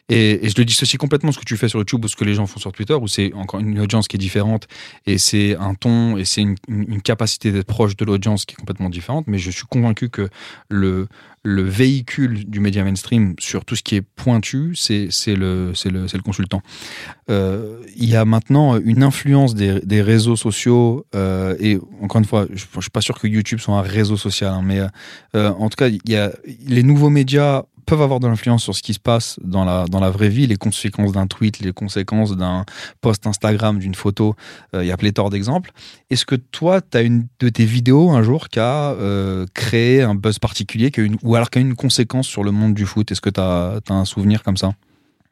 Et, 0.10 0.46
et 0.46 0.50
je 0.50 0.56
le 0.58 0.66
dissocie 0.66 0.98
complètement 0.98 1.32
ce 1.32 1.40
que 1.40 1.46
tu 1.46 1.58
fais 1.58 1.68
sur 1.70 1.80
YouTube 1.80 2.04
ou 2.06 2.08
ce 2.08 2.16
que 2.16 2.24
les 2.26 2.34
gens 2.36 2.46
font 2.48 2.60
sur 2.60 2.72
Twitter, 2.72 2.94
où 2.94 3.08
c'est 3.08 3.34
encore 3.34 3.60
une 3.60 3.80
audience 3.80 4.08
qui 4.08 4.18
est 4.18 4.20
différente, 4.20 4.68
et 5.06 5.18
c'est 5.18 5.56
un 5.56 5.74
ton, 5.76 6.18
et 6.18 6.26
c'est 6.26 6.42
une, 6.42 6.56
une- 6.68 6.86
une 6.94 7.02
capacité 7.02 7.52
d'être 7.52 7.68
proche 7.68 7.96
de 7.96 8.06
l'audience 8.06 8.46
qui 8.46 8.54
est 8.54 8.58
complètement 8.58 8.90
différente. 8.90 9.26
Mais 9.28 9.38
je 9.38 9.52
suis 9.52 9.66
convaincu 9.70 10.10
que 10.10 10.30
le, 10.70 11.08
le 11.46 11.62
véhicule 11.62 12.50
du 12.50 12.60
média 12.60 12.84
mainstream 12.84 13.36
sur 13.40 13.66
tout 13.66 13.76
ce 13.76 13.84
qui 13.84 13.96
est 13.96 14.02
pointu, 14.02 14.76
c'est 14.76 15.08
le, 15.28 15.74
le, 15.86 16.08
le 16.12 16.22
consultant. 16.24 16.62
Euh, 17.30 17.84
il 17.96 18.10
y 18.10 18.16
a 18.16 18.26
maintenant 18.26 18.78
une 18.78 19.04
influence 19.04 19.54
des, 19.54 20.02
réseaux 20.02 20.36
sociaux, 20.36 21.06
euh, 21.14 21.56
et 21.60 21.78
encore 22.02 22.20
une 22.20 22.26
fois, 22.26 22.48
je, 22.52 22.66
je 22.74 22.82
suis 22.82 22.90
pas 22.90 23.02
sûr 23.02 23.20
que 23.20 23.28
YouTube 23.28 23.60
soit 23.60 23.76
un 23.76 23.84
réseau 23.84 24.18
social, 24.18 24.54
hein, 24.54 24.64
mais 24.66 24.80
euh, 25.36 25.52
en 25.52 25.70
tout 25.70 25.78
cas, 25.78 25.88
il 25.88 26.02
y 26.08 26.16
a, 26.16 26.32
les 26.66 26.82
nouveaux 26.82 27.12
médias 27.12 27.64
peuvent 27.86 28.02
avoir 28.02 28.20
de 28.20 28.28
l'influence 28.28 28.64
sur 28.64 28.76
ce 28.76 28.82
qui 28.82 28.94
se 28.94 29.00
passe 29.00 29.40
dans 29.44 29.66
la, 29.66 29.86
dans 29.86 30.00
la 30.00 30.10
vraie 30.10 30.30
vie, 30.30 30.48
les 30.48 30.56
conséquences 30.56 31.12
d'un 31.12 31.28
tweet, 31.28 31.60
les 31.60 31.74
conséquences 31.74 32.36
d'un 32.36 32.66
post 33.02 33.28
Instagram, 33.28 33.80
d'une 33.80 33.96
photo, 33.96 34.36
euh, 34.74 34.84
il 34.84 34.88
y 34.88 34.92
a 34.92 34.98
pléthore 34.98 35.30
d'exemples. 35.30 35.72
Est-ce 36.10 36.26
que 36.26 36.36
toi, 36.36 36.82
tu 36.82 36.98
as 36.98 37.02
une 37.02 37.28
de 37.40 37.50
tes 37.50 37.66
vidéos 37.66 38.12
un 38.12 38.24
jour 38.24 38.50
qui 38.50 38.60
a 38.60 38.92
euh, 38.92 39.46
créé 39.54 40.02
un 40.02 40.16
buzz 40.16 40.40
particulier, 40.40 40.92
qui 40.92 41.02
a 41.02 41.04
une, 41.04 41.18
ou 41.24 41.36
alors 41.36 41.50
qui 41.50 41.60
a 41.60 41.62
une 41.62 41.76
conséquence 41.76 42.28
sur 42.28 42.44
le 42.44 42.52
monde 42.52 42.74
du 42.74 42.86
foot? 42.86 43.12
Est-ce 43.12 43.22
que 43.22 43.30
tu 43.30 43.40
as, 43.40 43.80
un 43.90 44.06
souvenir 44.06 44.44
comme 44.44 44.58
ça? 44.58 44.74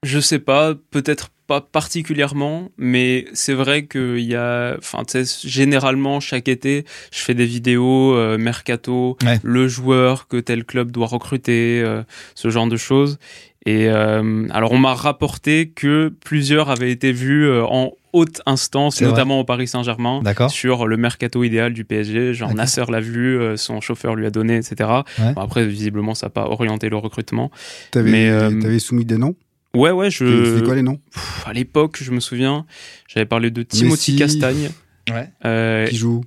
Je 0.04 0.20
sais 0.20 0.40
pas, 0.40 0.74
peut-être 0.92 1.30
pas 1.48 1.60
particulièrement, 1.62 2.70
mais 2.78 3.26
c'est 3.34 3.54
vrai 3.54 3.86
qu'il 3.86 4.20
y 4.20 4.36
a, 4.36 4.76
enfin, 4.78 5.04
tu 5.04 5.24
sais, 5.26 5.48
généralement 5.48 6.20
chaque 6.20 6.48
été, 6.48 6.86
je 7.12 7.20
fais 7.20 7.34
des 7.34 7.46
vidéos 7.46 8.16
euh, 8.16 8.38
mercato, 8.38 9.18
Ouais. 9.24 9.40
le 9.44 9.68
joueur 9.68 10.28
que 10.28 10.38
tel 10.38 10.64
club 10.64 10.92
doit 10.92 11.08
recruter, 11.08 11.82
euh, 11.84 12.02
ce 12.36 12.50
genre 12.50 12.68
de 12.68 12.78
choses. 12.78 13.18
Et 13.66 13.88
euh, 13.88 14.48
alors, 14.52 14.72
on 14.74 14.78
m'a 14.78 14.94
rapporté 14.94 15.70
que 15.70 16.12
plusieurs 16.26 16.70
avaient 16.70 16.92
été 16.92 17.12
vus 17.14 17.46
euh, 17.46 17.64
en 17.64 17.92
haute 18.12 18.42
instance, 18.46 19.02
vrai. 19.02 19.10
notamment 19.10 19.40
au 19.40 19.44
Paris 19.46 19.68
Saint-Germain, 19.68 20.22
D'accord. 20.22 20.52
sur 20.52 20.86
le 20.86 20.98
mercato 20.98 21.44
idéal 21.44 21.74
du 21.74 21.84
PSG. 21.86 22.34
Genre. 22.34 22.54
Nasser 22.54 22.84
l'a 22.90 23.00
vu, 23.00 23.38
euh, 23.40 23.56
son 23.58 23.80
chauffeur 23.82 24.16
lui 24.16 24.26
a 24.26 24.30
donné, 24.32 24.58
etc. 24.58 24.76
Ouais. 25.20 25.34
Bon, 25.34 25.42
après, 25.42 25.66
visiblement, 25.66 26.14
ça 26.14 26.26
n'a 26.28 26.30
pas 26.32 26.46
orienté 26.46 26.90
le 26.90 26.98
recrutement. 26.98 27.52
T'avais 27.92 28.12
mais, 28.12 28.30
euh, 28.30 28.52
t'avais 28.62 28.80
soumis 28.80 29.06
des 29.06 29.18
noms? 29.18 29.36
Ouais, 29.76 29.92
ouais, 29.92 30.12
je. 30.12 30.46
C'était 30.56 30.66
quoi 30.66 30.76
les 30.76 30.82
noms 30.84 31.00
Pff, 31.12 31.48
à 31.48 31.54
l'époque, 31.54 31.98
je 32.02 32.12
me 32.12 32.20
souviens, 32.20 32.66
j'avais 33.08 33.26
parlé 33.26 33.50
de 33.52 33.64
Timothy 33.64 34.12
Messi. 34.14 34.16
Castagne. 34.18 34.70
Ouais. 35.10 35.30
Euh, 35.46 35.88
Qui 35.88 35.96
joue 35.98 36.22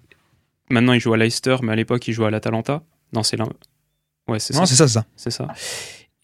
maintenant, 0.69 0.93
il 0.95 1.01
joue 1.01 1.13
à 1.15 1.17
Leicester, 1.17 1.57
mais 1.63 1.73
à 1.73 1.77
l'époque, 1.77 2.07
il 2.09 2.13
jouait 2.13 2.27
à 2.27 2.31
l'Atalanta. 2.31 2.83
Non, 3.13 3.23
c'est 3.23 3.37
là. 3.37 3.47
Ouais, 4.29 4.41
c'est 4.41 4.53
ça. 4.53 4.59
Non, 4.61 4.67
c'est 4.67 4.75
ça, 4.75 4.89
c'est 4.89 4.95
ça. 4.95 5.07
C'est 5.17 5.31
ça. 5.31 5.49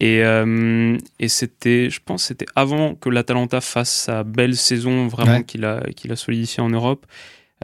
Et, 0.01 0.21
euh, 0.23 0.97
et 1.19 1.29
c'était, 1.29 1.89
je 1.89 2.01
pense, 2.03 2.25
c'était 2.25 2.45
avant 2.55 2.93
que 2.95 3.07
l'Atalanta 3.09 3.61
fasse 3.61 3.89
sa 3.93 4.23
belle 4.25 4.57
saison 4.57 5.07
vraiment 5.07 5.37
Ouais. 5.37 5.43
qu'il 5.45 5.63
a, 5.63 5.81
qu'il 5.95 6.11
a 6.11 6.17
solidifié 6.17 6.61
en 6.61 6.69
Europe. 6.69 7.05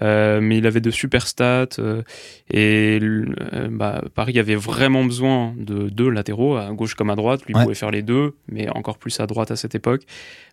Euh, 0.02 0.40
mais 0.42 0.58
il 0.60 0.66
avait 0.68 0.80
de 0.82 0.92
super 0.92 1.28
stats 1.28 1.68
euh, 1.80 2.04
et 2.50 3.00
euh, 3.02 3.68
bah, 3.70 4.02
Paris 4.16 4.40
avait 4.40 4.56
vraiment 4.56 5.04
besoin 5.04 5.54
de 5.58 5.90
deux 5.90 6.10
latéraux 6.10 6.56
à 6.56 6.72
gauche 6.72 6.96
comme 6.96 7.10
à 7.10 7.16
droite. 7.16 7.46
Lui 7.46 7.54
Ouais. 7.56 7.64
pouvait 7.64 7.76
faire 7.76 7.92
les 7.92 8.02
deux, 8.02 8.36
mais 8.48 8.70
encore 8.70 8.98
plus 8.98 9.20
à 9.20 9.28
droite 9.28 9.52
à 9.52 9.56
cette 9.56 9.76
époque. 9.76 10.04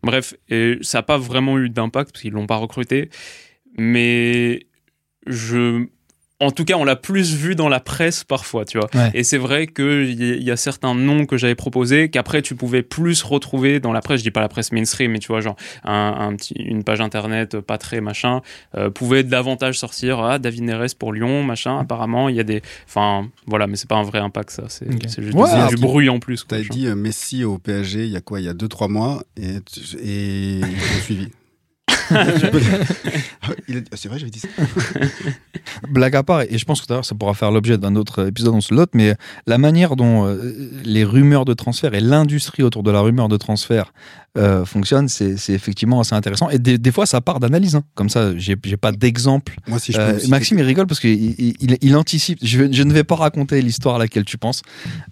Bref, 0.02 0.34
et 0.48 0.78
ça 0.82 0.98
n'a 0.98 1.02
pas 1.02 1.18
vraiment 1.18 1.58
eu 1.58 1.68
d'impact 1.68 2.12
parce 2.12 2.22
qu'ils 2.22 2.32
l'ont 2.32 2.46
pas 2.46 2.56
recruté. 2.56 3.08
Mais 3.78 4.66
je, 5.26 5.86
en 6.38 6.50
tout 6.50 6.64
cas, 6.66 6.74
on 6.74 6.84
l'a 6.84 6.96
plus 6.96 7.34
vu 7.34 7.54
dans 7.54 7.68
la 7.70 7.80
presse 7.80 8.22
parfois, 8.22 8.64
tu 8.66 8.78
vois. 8.78 8.88
Ouais. 8.94 9.10
Et 9.14 9.24
c'est 9.24 9.38
vrai 9.38 9.66
qu'il 9.66 10.12
y, 10.22 10.32
a- 10.32 10.34
il 10.34 10.42
y 10.42 10.50
a 10.50 10.56
certains 10.56 10.94
noms 10.94 11.24
que 11.24 11.36
j'avais 11.38 11.54
proposés 11.54 12.10
qu'après 12.10 12.42
tu 12.42 12.54
pouvais 12.54 12.82
plus 12.82 13.22
retrouver 13.22 13.80
dans 13.80 13.92
la 13.92 14.00
presse. 14.02 14.18
Je 14.18 14.24
dis 14.24 14.30
pas 14.30 14.42
la 14.42 14.48
presse 14.48 14.70
mainstream, 14.70 15.12
mais 15.12 15.18
tu 15.18 15.28
vois, 15.28 15.40
genre 15.40 15.56
un, 15.84 16.14
un 16.18 16.36
petit, 16.36 16.52
une 16.54 16.84
page 16.84 17.00
internet 17.00 17.58
pas 17.60 17.78
très 17.78 18.00
machin, 18.02 18.42
euh, 18.76 18.90
pouvait 18.90 19.22
davantage 19.22 19.78
sortir. 19.78 20.18
Ah, 20.20 20.38
David 20.38 20.64
Neres 20.64 20.94
pour 20.98 21.12
Lyon, 21.14 21.42
machin. 21.42 21.78
Apparemment, 21.78 22.28
il 22.28 22.36
y 22.36 22.40
a 22.40 22.44
des. 22.44 22.60
Enfin, 22.86 23.28
voilà, 23.46 23.66
mais 23.66 23.76
c'est 23.76 23.88
pas 23.88 23.96
un 23.96 24.02
vrai 24.02 24.18
impact, 24.18 24.50
ça. 24.50 24.64
C'est 24.68 24.90
juste 25.22 25.34
Ouais, 25.34 25.68
du- 25.70 25.76
tu- 25.76 25.80
bruit 25.80 26.08
en 26.10 26.18
plus. 26.18 26.44
quoi, 26.44 26.58
T'as 26.58 26.64
dit 26.68 26.86
euh, 26.86 26.94
Messi 26.94 27.44
au 27.44 27.56
PSG 27.58 28.04
il 28.04 28.10
y 28.10 28.16
a 28.16 28.20
quoi? 28.20 28.40
Il 28.40 28.44
y 28.46 28.48
a 28.50 28.54
2-3 28.54 28.88
mois 28.88 29.22
et, 29.40 29.60
tu- 29.62 29.96
et 30.02 30.60
ont 30.62 31.00
suivi. 31.02 31.28
C'est 33.94 34.08
vrai, 34.08 34.18
j'avais 34.18 34.30
dit 34.30 34.40
ça. 34.40 34.48
Blague 35.90 36.16
à 36.16 36.22
part, 36.22 36.42
et 36.42 36.58
je 36.58 36.64
pense 36.64 36.80
que 36.80 36.86
d'ailleurs 36.86 37.04
ça 37.04 37.14
pourra 37.14 37.34
faire 37.34 37.50
l'objet 37.50 37.76
d'un 37.78 37.96
autre 37.96 38.28
épisode 38.28 38.52
dans 38.52 38.60
ce 38.60 38.72
lot, 38.74 38.88
mais 38.94 39.14
la 39.46 39.58
manière 39.58 39.96
dont 39.96 40.26
euh, 40.26 40.70
les 40.84 41.04
rumeurs 41.04 41.44
de 41.44 41.54
transfert 41.54 41.94
et 41.94 42.00
l'industrie 42.00 42.62
autour 42.62 42.82
de 42.82 42.90
la 42.90 43.00
rumeur 43.00 43.28
de 43.28 43.36
transfert 43.36 43.92
euh, 44.36 44.64
fonctionnent, 44.64 45.08
c'est 45.08 45.34
effectivement 45.48 46.00
assez 46.00 46.14
intéressant. 46.14 46.50
Et 46.50 46.58
des, 46.58 46.78
des 46.78 46.92
fois, 46.92 47.06
ça 47.06 47.20
part 47.20 47.40
d'analyse. 47.40 47.74
hein. 47.74 47.84
Comme 47.94 48.10
ça, 48.10 48.36
j'ai 48.36 48.56
pas 48.56 48.92
d'exemple. 48.92 49.56
Moi, 49.66 49.78
si 49.78 49.92
Euh, 49.96 50.18
Maxime, 50.28 50.58
il 50.58 50.64
rigole 50.64 50.86
parce 50.86 51.00
qu'il 51.00 51.34
il, 51.80 51.96
anticipe. 51.96 52.38
Je, 52.42 52.82
ne 52.82 52.92
vais 52.92 53.04
pas 53.04 53.14
raconter 53.16 53.62
l'histoire 53.62 53.96
à 53.96 53.98
laquelle 53.98 54.24
tu 54.24 54.36
penses. 54.36 54.62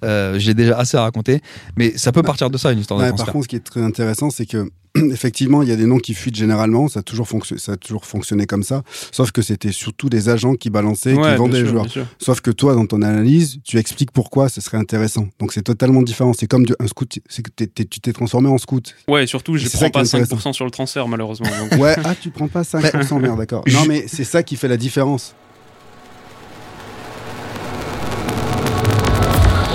Euh, 0.05 0.39
J'ai 0.39 0.53
déjà 0.55 0.79
assez 0.79 0.97
à 0.97 1.03
raconter. 1.03 1.41
Mais 1.77 1.97
ça 1.97 2.13
peut 2.13 2.23
partir 2.23 2.51
de 2.51 2.59
ça, 2.59 2.73
une 2.73 2.81
histoire 2.81 3.01
de 3.01 3.07
transfert. 3.07 3.25
par 3.27 3.33
contre, 3.33 3.45
ce 3.45 3.49
qui 3.49 3.57
est 3.57 3.61
très 3.61 3.83
intéressant, 3.83 4.29
c'est 4.31 4.47
que 4.47 4.69
effectivement, 5.11 5.63
il 5.63 5.69
y 5.69 5.73
a 5.73 5.77
des 5.77 5.87
noms 5.87 5.99
qui 5.99 6.13
fuitent 6.15 6.37
généralement. 6.37 6.84
Ça 6.89 7.01
a 7.01 7.03
toujours, 7.03 7.29
fonction- 7.29 7.57
ça 7.59 7.73
a 7.73 7.77
toujours 7.77 8.05
fonctionné 8.07 8.47
comme 8.47 8.63
ça. 8.63 8.83
Sauf 9.13 9.33
que 9.33 9.43
c'était 9.43 9.73
surtout 9.73 10.09
des 10.09 10.29
agents 10.29 10.55
qui 10.55 10.71
balançaient, 10.71 11.15
Ouais, 11.15 11.33
qui 11.33 11.37
vendaient 11.37 11.63
les 11.63 11.69
joueurs. 11.69 11.87
Sauf 12.19 12.41
que 12.41 12.51
toi, 12.51 12.75
dans 12.75 12.87
ton 12.87 13.03
analyse, 13.03 13.59
tu 13.65 13.79
expliques 13.79 14.11
pourquoi 14.13 14.49
ce 14.49 14.61
serait 14.61 14.79
intéressant. 14.79 15.27
Donc 15.39 15.53
c'est 15.53 15.63
totalement 15.63 16.03
différent. 16.03 16.33
C'est 16.39 16.47
comme 16.47 16.65
du- 16.67 16.75
un 16.79 16.87
scout. 16.87 17.19
C'est 17.29 17.43
que 17.43 17.51
tu 17.83 18.01
t'es 18.01 18.13
transformé 18.13 18.49
en 18.49 18.59
scout. 18.59 18.95
Ouais, 19.09 19.25
et 19.25 19.27
surtout, 19.27 19.57
je 19.57 19.65
C'est 19.69 19.77
ça 19.79 19.91
prends 19.91 20.01
pas 20.03 20.07
intéressant. 20.07 20.37
5% 20.37 20.53
sur 20.53 20.65
le 20.65 20.71
transfert, 20.71 21.09
malheureusement. 21.09 21.49
donc. 21.71 21.79
Ouais, 21.81 21.97
ah, 22.05 22.15
tu 22.21 22.31
prends 22.31 22.49
pas 22.49 22.63
5%, 22.63 23.19
merde, 23.21 23.39
d'accord. 23.39 23.65
Non, 23.73 23.85
mais 23.87 24.05
c'est 24.09 24.25
ça 24.25 24.43
qui 24.43 24.57
fait 24.57 24.69
la 24.69 24.77
différence. 24.77 25.35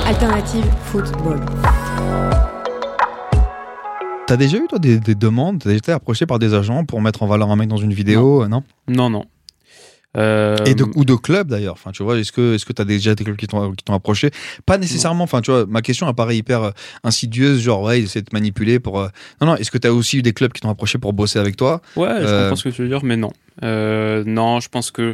Alternative 0.06 0.66
football. 0.92 1.40
T'as 4.30 4.38
déjà 4.38 4.58
eu, 4.58 4.68
toi, 4.68 4.80
des, 4.80 5.00
des 5.00 5.16
demandes? 5.16 5.60
T'as 5.60 5.70
déjà 5.70 5.78
été 5.78 5.92
approché 5.92 6.26
par 6.26 6.40
des 6.40 6.54
agents 6.54 6.86
pour 6.86 7.02
mettre 7.02 7.24
en 7.24 7.28
valeur 7.28 7.50
un 7.52 7.56
mec 7.56 7.68
dans 7.68 7.78
une 7.78 7.94
vidéo 7.94 8.44
euh, 8.44 8.48
Non, 8.48 8.64
non, 8.88 9.10
non. 9.10 9.26
Euh, 10.18 10.58
Et 10.66 10.74
de, 10.74 10.86
ou 10.96 11.06
de 11.06 11.14
clubs 11.14 11.48
d'ailleurs. 11.50 11.74
Enfin, 11.74 11.92
tu 11.92 12.02
vois, 12.02 12.18
est-ce 12.18 12.32
que 12.32 12.56
est-ce 12.56 12.66
que 12.66 12.74
t'as 12.74 12.84
déjà 12.84 13.14
des 13.14 13.24
clubs 13.24 13.36
qui 13.38 13.46
t'ont 13.46 13.72
qui 13.74 13.84
t'ont 13.84 13.94
approché? 13.94 14.32
Pas 14.66 14.80
nécessairement. 14.80 15.24
Enfin, 15.24 15.42
tu 15.42 15.52
vois, 15.52 15.68
ma 15.68 15.84
question 15.84 16.08
apparaît 16.08 16.36
hyper 16.36 16.64
euh, 16.64 16.72
insidieuse, 17.04 17.62
genre 17.62 17.84
ouais, 17.84 18.00
ils 18.00 18.06
essaient 18.06 18.22
de 18.22 18.26
te 18.30 18.36
manipuler 18.36 18.80
pour. 18.80 19.00
euh, 19.00 19.10
Non, 19.40 19.48
non. 19.48 19.56
Est-ce 19.56 19.70
que 19.70 19.78
t'as 19.78 19.92
aussi 19.92 20.18
eu 20.18 20.22
des 20.24 20.34
clubs 20.34 20.52
qui 20.52 20.62
t'ont 20.62 20.70
approché 20.72 20.98
pour 20.98 21.14
bosser 21.14 21.38
avec 21.38 21.58
toi? 21.58 21.82
Ouais, 21.96 22.08
je 22.22 22.26
Euh, 22.26 22.42
comprends 22.42 22.56
ce 22.56 22.64
que 22.70 22.74
tu 22.74 22.82
veux 22.82 22.88
dire, 22.88 23.04
mais 23.04 23.18
non. 23.18 23.32
Euh, 23.64 24.24
non, 24.26 24.60
je 24.60 24.70
pense 24.70 24.90
que. 24.90 25.14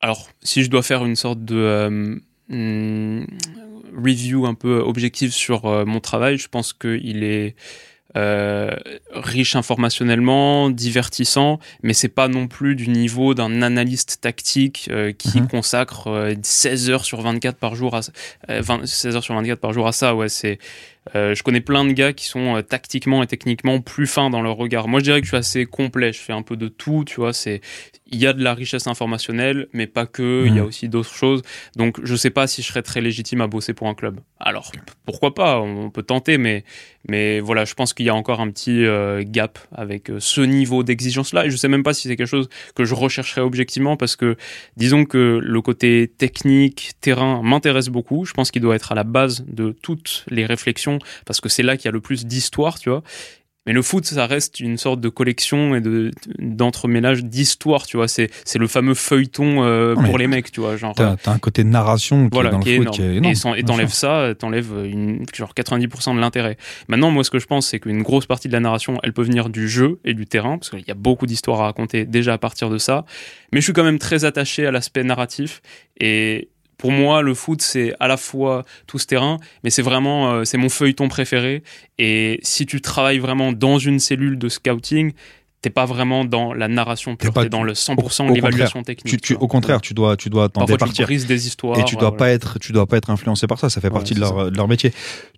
Alors, 0.00 0.28
si 0.42 0.62
je 0.62 0.70
dois 0.70 0.82
faire 0.82 1.04
une 1.04 1.16
sorte 1.16 1.44
de 1.44 1.56
euh, 1.56 2.16
hmm, 2.48 3.24
review 4.02 4.46
un 4.46 4.54
peu 4.54 4.78
objective 4.78 5.32
sur 5.32 5.66
euh, 5.66 5.84
mon 5.84 5.98
travail, 6.00 6.38
je 6.38 6.48
pense 6.48 6.72
qu'il 6.72 7.24
est 7.24 7.56
euh, 8.16 8.74
riche 9.12 9.54
informationnellement, 9.56 10.70
divertissant, 10.70 11.58
mais 11.82 11.92
c'est 11.92 12.08
pas 12.08 12.28
non 12.28 12.46
plus 12.48 12.74
du 12.76 12.88
niveau 12.88 13.34
d'un 13.34 13.62
analyste 13.62 14.18
tactique 14.20 14.88
euh, 14.90 15.12
qui 15.12 15.40
Mhm. 15.40 15.48
consacre 15.48 16.08
euh, 16.08 16.34
16 16.42 16.90
heures 16.90 17.04
sur 17.04 17.20
24 17.20 17.56
par 17.56 17.74
jour 17.74 17.94
à 17.96 18.00
euh, 18.50 18.60
20 18.62 18.86
16 18.86 19.16
heures 19.16 19.22
sur 19.24 19.34
24 19.34 19.60
par 19.60 19.72
jour 19.72 19.86
à 19.86 19.92
ça. 19.92 20.14
Ouais, 20.14 20.28
c'est 20.28 20.58
Euh, 21.14 21.34
je 21.34 21.42
connais 21.42 21.60
plein 21.60 21.84
de 21.84 21.92
gars 21.92 22.12
qui 22.12 22.26
sont 22.26 22.56
euh, 22.56 22.62
tactiquement 22.62 23.22
et 23.22 23.26
techniquement 23.26 23.80
plus 23.80 24.06
fins 24.06 24.30
dans 24.30 24.42
leur 24.42 24.56
regard. 24.56 24.88
Moi, 24.88 25.00
je 25.00 25.04
dirais 25.04 25.20
que 25.20 25.26
je 25.26 25.30
suis 25.30 25.36
assez 25.36 25.66
complet. 25.66 26.12
Je 26.12 26.20
fais 26.20 26.32
un 26.32 26.42
peu 26.42 26.56
de 26.56 26.68
tout, 26.68 27.04
tu 27.06 27.16
vois. 27.16 27.32
C'est 27.32 27.60
il 28.12 28.18
y 28.18 28.26
a 28.26 28.32
de 28.32 28.42
la 28.42 28.54
richesse 28.54 28.86
informationnelle, 28.88 29.68
mais 29.72 29.86
pas 29.86 30.06
que. 30.06 30.44
Il 30.46 30.54
y 30.54 30.58
a 30.58 30.62
Mhm. 30.62 30.68
aussi 30.68 30.88
d'autres 30.88 31.12
choses. 31.14 31.42
Donc, 31.76 31.98
je 32.02 32.16
sais 32.16 32.30
pas 32.30 32.46
si 32.46 32.62
je 32.62 32.66
serais 32.68 32.82
très 32.82 33.00
légitime 33.00 33.40
à 33.40 33.46
bosser 33.46 33.72
pour 33.74 33.88
un 33.88 33.94
club. 33.94 34.20
Alors, 34.40 34.72
pourquoi 35.04 35.34
pas? 35.34 35.60
On 35.60 35.90
peut 35.90 36.02
tenter, 36.02 36.38
mais 36.38 36.64
mais 37.08 37.40
voilà, 37.40 37.64
je 37.64 37.72
pense 37.74 37.94
qu'il 37.94 38.04
y 38.04 38.10
a 38.10 38.14
encore 38.14 38.40
un 38.40 38.50
petit 38.50 38.84
euh, 38.84 39.22
gap 39.26 39.58
avec 39.74 40.10
ce 40.18 40.40
niveau 40.42 40.82
d'exigence-là. 40.82 41.46
Et 41.46 41.50
je 41.50 41.56
sais 41.56 41.68
même 41.68 41.82
pas 41.82 41.94
si 41.94 42.08
c'est 42.08 42.16
quelque 42.16 42.26
chose 42.28 42.48
que 42.74 42.84
je 42.84 42.94
rechercherais 42.94 43.40
objectivement, 43.40 43.96
parce 43.96 44.16
que 44.16 44.36
disons 44.76 45.04
que 45.06 45.40
le 45.42 45.62
côté 45.62 46.08
technique, 46.18 46.92
terrain 47.00 47.40
m'intéresse 47.42 47.88
beaucoup. 47.88 48.24
Je 48.26 48.32
pense 48.34 48.50
qu'il 48.50 48.60
doit 48.62 48.74
être 48.76 48.92
à 48.92 48.94
la 48.94 49.04
base 49.04 49.44
de 49.48 49.72
toutes 49.72 50.24
les 50.30 50.44
réflexions, 50.46 50.98
parce 51.26 51.40
que 51.40 51.48
c'est 51.48 51.62
là 51.62 51.76
qu'il 51.76 51.86
y 51.86 51.88
a 51.88 51.92
le 51.92 52.00
plus 52.00 52.26
d'histoire, 52.26 52.78
tu 52.78 52.90
vois. 52.90 53.02
Mais 53.66 53.74
le 53.74 53.82
foot, 53.82 54.06
ça 54.06 54.26
reste 54.26 54.58
une 54.60 54.78
sorte 54.78 55.00
de 55.00 55.10
collection 55.10 55.74
et 55.74 55.82
de 55.82 56.12
d'entremêlage 56.38 57.24
d'histoire, 57.24 57.86
tu 57.86 57.98
vois. 57.98 58.08
C'est 58.08 58.30
le 58.56 58.66
fameux 58.66 58.94
feuilleton 58.94 59.62
euh, 59.62 59.94
Non, 59.94 60.04
pour 60.04 60.16
les 60.16 60.26
mecs, 60.26 60.50
tu 60.50 60.60
vois. 60.60 60.76
Genre, 60.76 60.94
T'as 60.94 61.16
un 61.26 61.38
côté 61.38 61.62
narration 61.62 62.24
qui 62.24 62.30
voilà, 62.32 62.48
est 62.48 62.52
dans 62.52 62.60
qui 62.60 62.70
le 62.70 62.74
est 62.74 62.78
foot 62.78 62.90
qui 62.94 63.02
est 63.02 63.16
énorme. 63.16 63.56
Et 63.56 63.62
t'enlèves 63.62 63.92
ça, 63.92 64.34
t'enlèves 64.38 64.72
genre 65.34 65.52
90% 65.54 66.14
de 66.14 66.20
l'intérêt. 66.20 66.56
Maintenant, 66.88 67.10
moi, 67.10 67.22
ce 67.22 67.30
que 67.30 67.38
je 67.38 67.46
pense, 67.46 67.66
c'est 67.66 67.80
qu'une 67.80 68.02
grosse 68.02 68.24
partie 68.24 68.48
de 68.48 68.54
la 68.54 68.60
narration, 68.60 68.98
elle 69.02 69.12
peut 69.12 69.22
venir 69.22 69.50
du 69.50 69.68
jeu 69.68 70.00
et 70.06 70.14
du 70.14 70.26
terrain, 70.26 70.56
parce 70.56 70.70
qu'il 70.70 70.86
y 70.86 70.90
a 70.90 70.94
beaucoup 70.94 71.26
d'histoires 71.26 71.60
à 71.60 71.64
raconter 71.64 72.06
déjà 72.06 72.32
à 72.32 72.38
partir 72.38 72.70
de 72.70 72.78
ça. 72.78 73.04
Mais 73.52 73.60
je 73.60 73.64
suis 73.64 73.74
quand 73.74 73.84
même 73.84 73.98
très 73.98 74.24
attaché 74.24 74.66
à 74.66 74.70
l'aspect 74.70 75.04
narratif. 75.04 75.60
Et 76.00 76.48
pour 76.80 76.92
moi, 76.92 77.20
le 77.20 77.34
foot, 77.34 77.60
c'est 77.60 77.92
à 78.00 78.08
la 78.08 78.16
fois 78.16 78.64
tout 78.86 78.98
ce 78.98 79.06
terrain, 79.06 79.36
mais 79.62 79.68
c'est 79.68 79.82
vraiment, 79.82 80.32
euh, 80.32 80.44
c'est 80.44 80.56
mon 80.56 80.70
feuilleton 80.70 81.08
préféré. 81.08 81.62
Et 81.98 82.40
si 82.42 82.64
tu 82.64 82.80
travailles 82.80 83.18
vraiment 83.18 83.52
dans 83.52 83.78
une 83.78 83.98
cellule 83.98 84.38
de 84.38 84.48
scouting, 84.48 85.12
t'es 85.62 85.70
pas 85.70 85.84
vraiment 85.84 86.24
dans 86.24 86.54
la 86.54 86.68
narration 86.68 87.16
pure, 87.16 87.32
T'es 87.34 87.48
dans 87.50 87.62
le 87.62 87.74
100% 87.74 88.30
au 88.30 88.34
l'évaluation 88.34 88.80
Tu- 88.80 88.84
technique. 88.86 89.20
tu- 89.20 89.34
au 89.34 89.46
contraire, 89.46 89.80
tu 89.82 89.92
dois, 89.92 90.16
tu 90.16 90.30
dois 90.30 90.48
t'en 90.48 90.60
Parfois, 90.60 90.76
tu 90.78 90.84
départir. 90.84 91.06
brises 91.06 91.26
des 91.26 91.46
histoires. 91.46 91.78
Et 91.78 91.84
tu 91.84 91.96
dois 91.96 92.16
pas 92.16 92.30
être, 92.30 92.58
tu 92.58 92.72
dois 92.72 92.86
pas 92.86 92.96
être 92.96 93.10
influencé 93.10 93.46
par 93.46 93.58
ça. 93.58 93.68
Ça 93.68 93.80
fait 93.80 93.88
Ouais, 93.88 93.92
partie 93.92 94.14
de 94.14 94.20
leur, 94.20 94.50
de 94.50 94.56
leur 94.56 94.68
métier. 94.68 94.92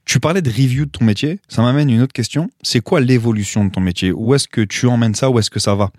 Tu 0.04 0.20
parlais 0.20 0.40
de 0.42 0.48
review 0.50 0.84
de 0.86 0.90
ton 0.90 1.04
métier. 1.04 1.40
Ça 1.48 1.62
m'amène 1.62 1.90
une 1.90 2.02
autre 2.02 2.12
question. 2.12 2.50
C'est 2.62 2.80
quoi 2.80 3.00
l'évolution 3.00 3.64
de 3.64 3.70
ton 3.70 3.80
métier? 3.80 4.12
Où 4.12 4.34
est-ce 4.34 4.46
que 4.48 4.60
tu 4.60 4.86
emmènes 4.86 5.14
ça? 5.14 5.28
Où 5.30 5.38
est-ce 5.40 5.50
que 5.50 5.58
ça 5.60 5.74
va? 5.74 5.90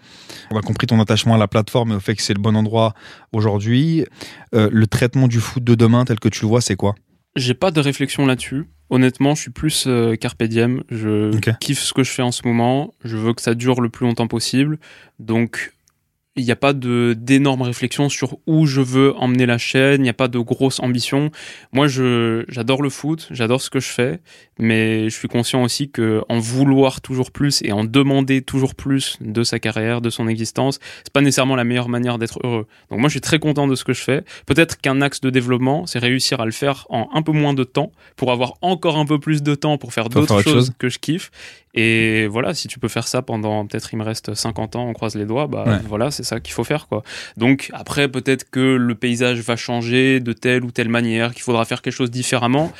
On 0.51 0.57
a 0.57 0.61
compris 0.61 0.87
ton 0.87 0.99
attachement 1.01 1.35
à 1.35 1.37
la 1.37 1.47
plateforme 1.47 1.91
et 1.91 1.95
au 1.95 1.99
fait 1.99 2.15
que 2.15 2.21
c'est 2.21 2.33
le 2.33 2.41
bon 2.41 2.55
endroit 2.55 2.93
aujourd'hui. 3.33 4.05
Euh, 4.55 4.69
le 4.71 4.87
traitement 4.87 5.27
du 5.27 5.39
foot 5.39 5.63
de 5.63 5.75
demain 5.75 6.05
tel 6.05 6.19
que 6.19 6.29
tu 6.29 6.41
le 6.43 6.47
vois, 6.47 6.61
c'est 6.61 6.75
quoi? 6.75 6.95
J'ai 7.35 7.53
pas 7.53 7.71
de 7.71 7.79
réflexion 7.79 8.25
là-dessus. 8.25 8.65
Honnêtement, 8.89 9.33
je 9.33 9.41
suis 9.41 9.51
plus 9.51 9.85
euh, 9.87 10.15
carpe 10.15 10.43
diem. 10.43 10.83
Je 10.89 11.35
kiffe 11.59 11.81
ce 11.81 11.93
que 11.93 12.03
je 12.03 12.11
fais 12.11 12.21
en 12.21 12.31
ce 12.31 12.47
moment. 12.47 12.93
Je 13.03 13.17
veux 13.17 13.33
que 13.33 13.41
ça 13.41 13.55
dure 13.55 13.81
le 13.81 13.89
plus 13.89 14.05
longtemps 14.05 14.27
possible. 14.27 14.77
Donc, 15.19 15.72
il 16.35 16.43
n'y 16.43 16.51
a 16.51 16.55
pas 16.55 16.73
de 16.73 17.15
d'énormes 17.15 17.61
réflexions 17.61 18.09
sur 18.09 18.37
où 18.47 18.65
je 18.65 18.81
veux 18.81 19.13
emmener 19.17 19.45
la 19.45 19.59
chaîne. 19.59 20.01
Il 20.01 20.03
n'y 20.03 20.09
a 20.09 20.13
pas 20.13 20.27
de 20.27 20.39
grosse 20.39 20.79
ambition. 20.79 21.29
Moi, 21.73 21.87
je 21.87 22.43
j'adore 22.47 22.81
le 22.81 22.89
foot. 22.89 23.27
J'adore 23.29 23.61
ce 23.61 23.69
que 23.69 23.79
je 23.79 23.89
fais. 23.89 24.19
Mais 24.57 25.09
je 25.09 25.15
suis 25.15 25.27
conscient 25.27 25.63
aussi 25.63 25.91
que 25.91 26.23
en 26.29 26.39
vouloir 26.39 27.01
toujours 27.01 27.31
plus 27.31 27.61
et 27.63 27.71
en 27.71 27.83
demander 27.83 28.41
toujours 28.41 28.73
plus 28.73 29.17
de 29.21 29.43
sa 29.43 29.59
carrière, 29.59 30.01
de 30.01 30.09
son 30.09 30.27
existence, 30.27 30.79
c'est 31.03 31.13
pas 31.13 31.21
nécessairement 31.21 31.55
la 31.55 31.63
meilleure 31.63 31.89
manière 31.89 32.17
d'être 32.17 32.39
heureux. 32.43 32.67
Donc 32.89 32.99
moi, 32.99 33.09
je 33.09 33.13
suis 33.13 33.21
très 33.21 33.39
content 33.39 33.67
de 33.67 33.75
ce 33.75 33.83
que 33.83 33.93
je 33.93 34.01
fais. 34.01 34.23
Peut-être 34.47 34.81
qu'un 34.81 35.01
axe 35.01 35.21
de 35.21 35.29
développement, 35.29 35.85
c'est 35.85 35.99
réussir 35.99 36.39
à 36.39 36.45
le 36.45 36.51
faire 36.51 36.87
en 36.89 37.09
un 37.13 37.21
peu 37.21 37.31
moins 37.31 37.53
de 37.53 37.63
temps 37.63 37.91
pour 38.15 38.31
avoir 38.31 38.55
encore 38.61 38.97
un 38.97 39.05
peu 39.05 39.19
plus 39.19 39.43
de 39.43 39.53
temps 39.53 39.77
pour 39.77 39.93
faire 39.93 40.09
d'autres 40.09 40.35
autre 40.35 40.43
choses 40.43 40.53
chose. 40.53 40.71
que 40.79 40.89
je 40.89 40.97
kiffe. 40.97 41.31
Et 41.75 42.27
voilà, 42.27 42.53
si 42.53 42.67
tu 42.67 42.77
peux 42.79 42.87
faire 42.87 43.07
ça 43.07 43.21
pendant 43.23 43.65
peut-être 43.65 43.91
il 43.93 43.97
me 43.97 44.03
reste 44.03 44.33
50 44.35 44.75
ans, 44.75 44.87
on 44.87 44.93
croise 44.93 45.15
les 45.15 45.25
doigts, 45.25 45.47
bah 45.47 45.63
Ouais. 45.67 45.79
voilà, 45.87 46.11
c'est 46.11 46.23
ça 46.23 46.39
qu'il 46.39 46.53
faut 46.53 46.63
faire 46.63 46.87
quoi. 46.87 47.01
Donc 47.35 47.69
après 47.73 48.07
peut-être 48.09 48.49
que 48.49 48.59
le 48.75 48.95
paysage 48.95 49.39
va 49.39 49.55
changer 49.55 50.19
de 50.19 50.33
telle 50.33 50.63
ou 50.63 50.71
telle 50.71 50.89
manière, 50.89 51.33
qu'il 51.33 51.41
faudra 51.41 51.65
faire 51.65 51.81
quelque 51.81 51.93
chose 51.93 52.11
différemment. 52.11 52.71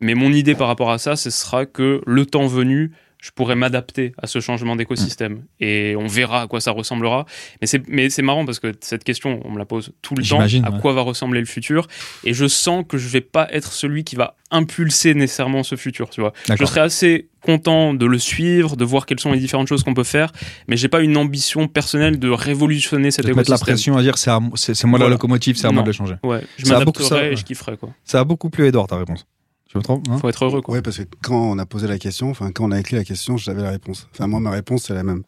Mais 0.00 0.14
mon 0.14 0.32
idée 0.32 0.54
par 0.54 0.66
rapport 0.66 0.90
à 0.90 0.98
ça, 0.98 1.14
ce 1.14 1.30
sera 1.30 1.66
que 1.66 2.00
le 2.06 2.26
temps 2.26 2.46
venu, 2.46 2.90
je 3.20 3.30
pourrais 3.32 3.54
m'adapter 3.54 4.12
à 4.22 4.26
ce 4.26 4.40
changement 4.40 4.76
d'écosystème. 4.76 5.44
Et 5.60 5.94
on 5.98 6.06
verra 6.06 6.42
à 6.42 6.46
quoi 6.46 6.60
ça 6.60 6.70
ressemblera. 6.70 7.26
Mais 7.60 7.66
c'est, 7.66 7.86
mais 7.88 8.08
c'est 8.10 8.22
marrant 8.22 8.46
parce 8.46 8.58
que 8.60 8.72
cette 8.80 9.04
question, 9.04 9.40
on 9.44 9.50
me 9.50 9.58
la 9.58 9.66
pose 9.66 9.92
tout 10.02 10.14
le 10.14 10.24
temps. 10.24 10.40
À 10.40 10.44
ouais. 10.46 10.80
quoi 10.80 10.92
va 10.94 11.02
ressembler 11.02 11.40
le 11.40 11.46
futur? 11.46 11.86
Et 12.24 12.32
je 12.34 12.46
sens 12.48 12.84
que 12.88 12.96
je 12.98 13.08
vais 13.08 13.20
pas 13.20 13.46
être 13.52 13.72
celui 13.72 14.04
qui 14.04 14.16
va 14.16 14.36
impulser 14.50 15.14
nécessairement 15.14 15.62
ce 15.62 15.76
futur, 15.76 16.10
tu 16.10 16.20
vois. 16.22 16.32
Je 16.58 16.64
serais 16.64 16.80
assez 16.80 17.28
content 17.42 17.94
de 17.94 18.04
le 18.06 18.18
suivre, 18.18 18.76
de 18.76 18.84
voir 18.84 19.06
quelles 19.06 19.20
sont 19.20 19.32
les 19.32 19.38
différentes 19.38 19.68
choses 19.68 19.82
qu'on 19.84 19.94
peut 19.94 20.02
faire, 20.04 20.32
mais 20.66 20.76
j'ai 20.76 20.88
pas 20.88 21.00
une 21.00 21.16
ambition 21.16 21.68
personnelle 21.68 22.18
de 22.18 22.28
révolutionner 22.28 23.10
cet 23.10 23.24
De 23.26 23.30
te 23.32 23.36
mettre 23.36 23.50
la 23.50 23.56
écosystème. 23.56 23.74
pression 23.74 23.96
à 23.96 24.02
dire 24.02 24.18
c'est, 24.18 24.30
à- 24.30 24.40
c'est, 24.56 24.74
c'est 24.74 24.86
moi 24.86 24.98
la 24.98 25.08
locomotive, 25.08 25.56
c'est 25.56 25.66
à 25.66 25.70
moi 25.72 25.82
de 25.82 25.86
le 25.88 25.92
changer. 25.92 26.14
Ouais, 26.24 26.42
je 26.58 26.66
Ça 26.66 26.78
a 26.78 26.84
beaucoup 26.84 27.02
ça, 27.02 27.14
m'adapterai 27.14 27.32
et 27.32 27.36
je 27.36 27.44
kifferai 27.44 27.76
quoi. 27.76 27.90
Ça 28.04 28.20
a 28.20 28.24
beaucoup 28.24 28.50
plu, 28.50 28.66
Edouard, 28.66 28.88
ta 28.88 28.96
réponse. 28.98 29.26
Je 29.72 29.78
me 29.78 29.82
trompe 29.84 30.06
hein 30.10 30.18
Faut 30.18 30.28
être 30.28 30.44
heureux 30.44 30.62
quoi. 30.62 30.74
Ouais, 30.74 30.82
parce 30.82 30.98
que 30.98 31.04
quand 31.22 31.36
on 31.52 31.58
a 31.58 31.66
posé 31.66 31.86
la 31.86 31.98
question, 31.98 32.30
enfin 32.30 32.50
quand 32.52 32.64
on 32.64 32.72
a 32.72 32.80
écrit 32.80 32.96
la 32.96 33.04
question, 33.04 33.36
j'avais 33.36 33.62
la 33.62 33.70
réponse. 33.70 34.08
Enfin 34.12 34.26
moi 34.26 34.40
ma 34.40 34.50
réponse 34.50 34.84
c'est 34.86 34.94
la 34.94 35.02
même. 35.04 35.22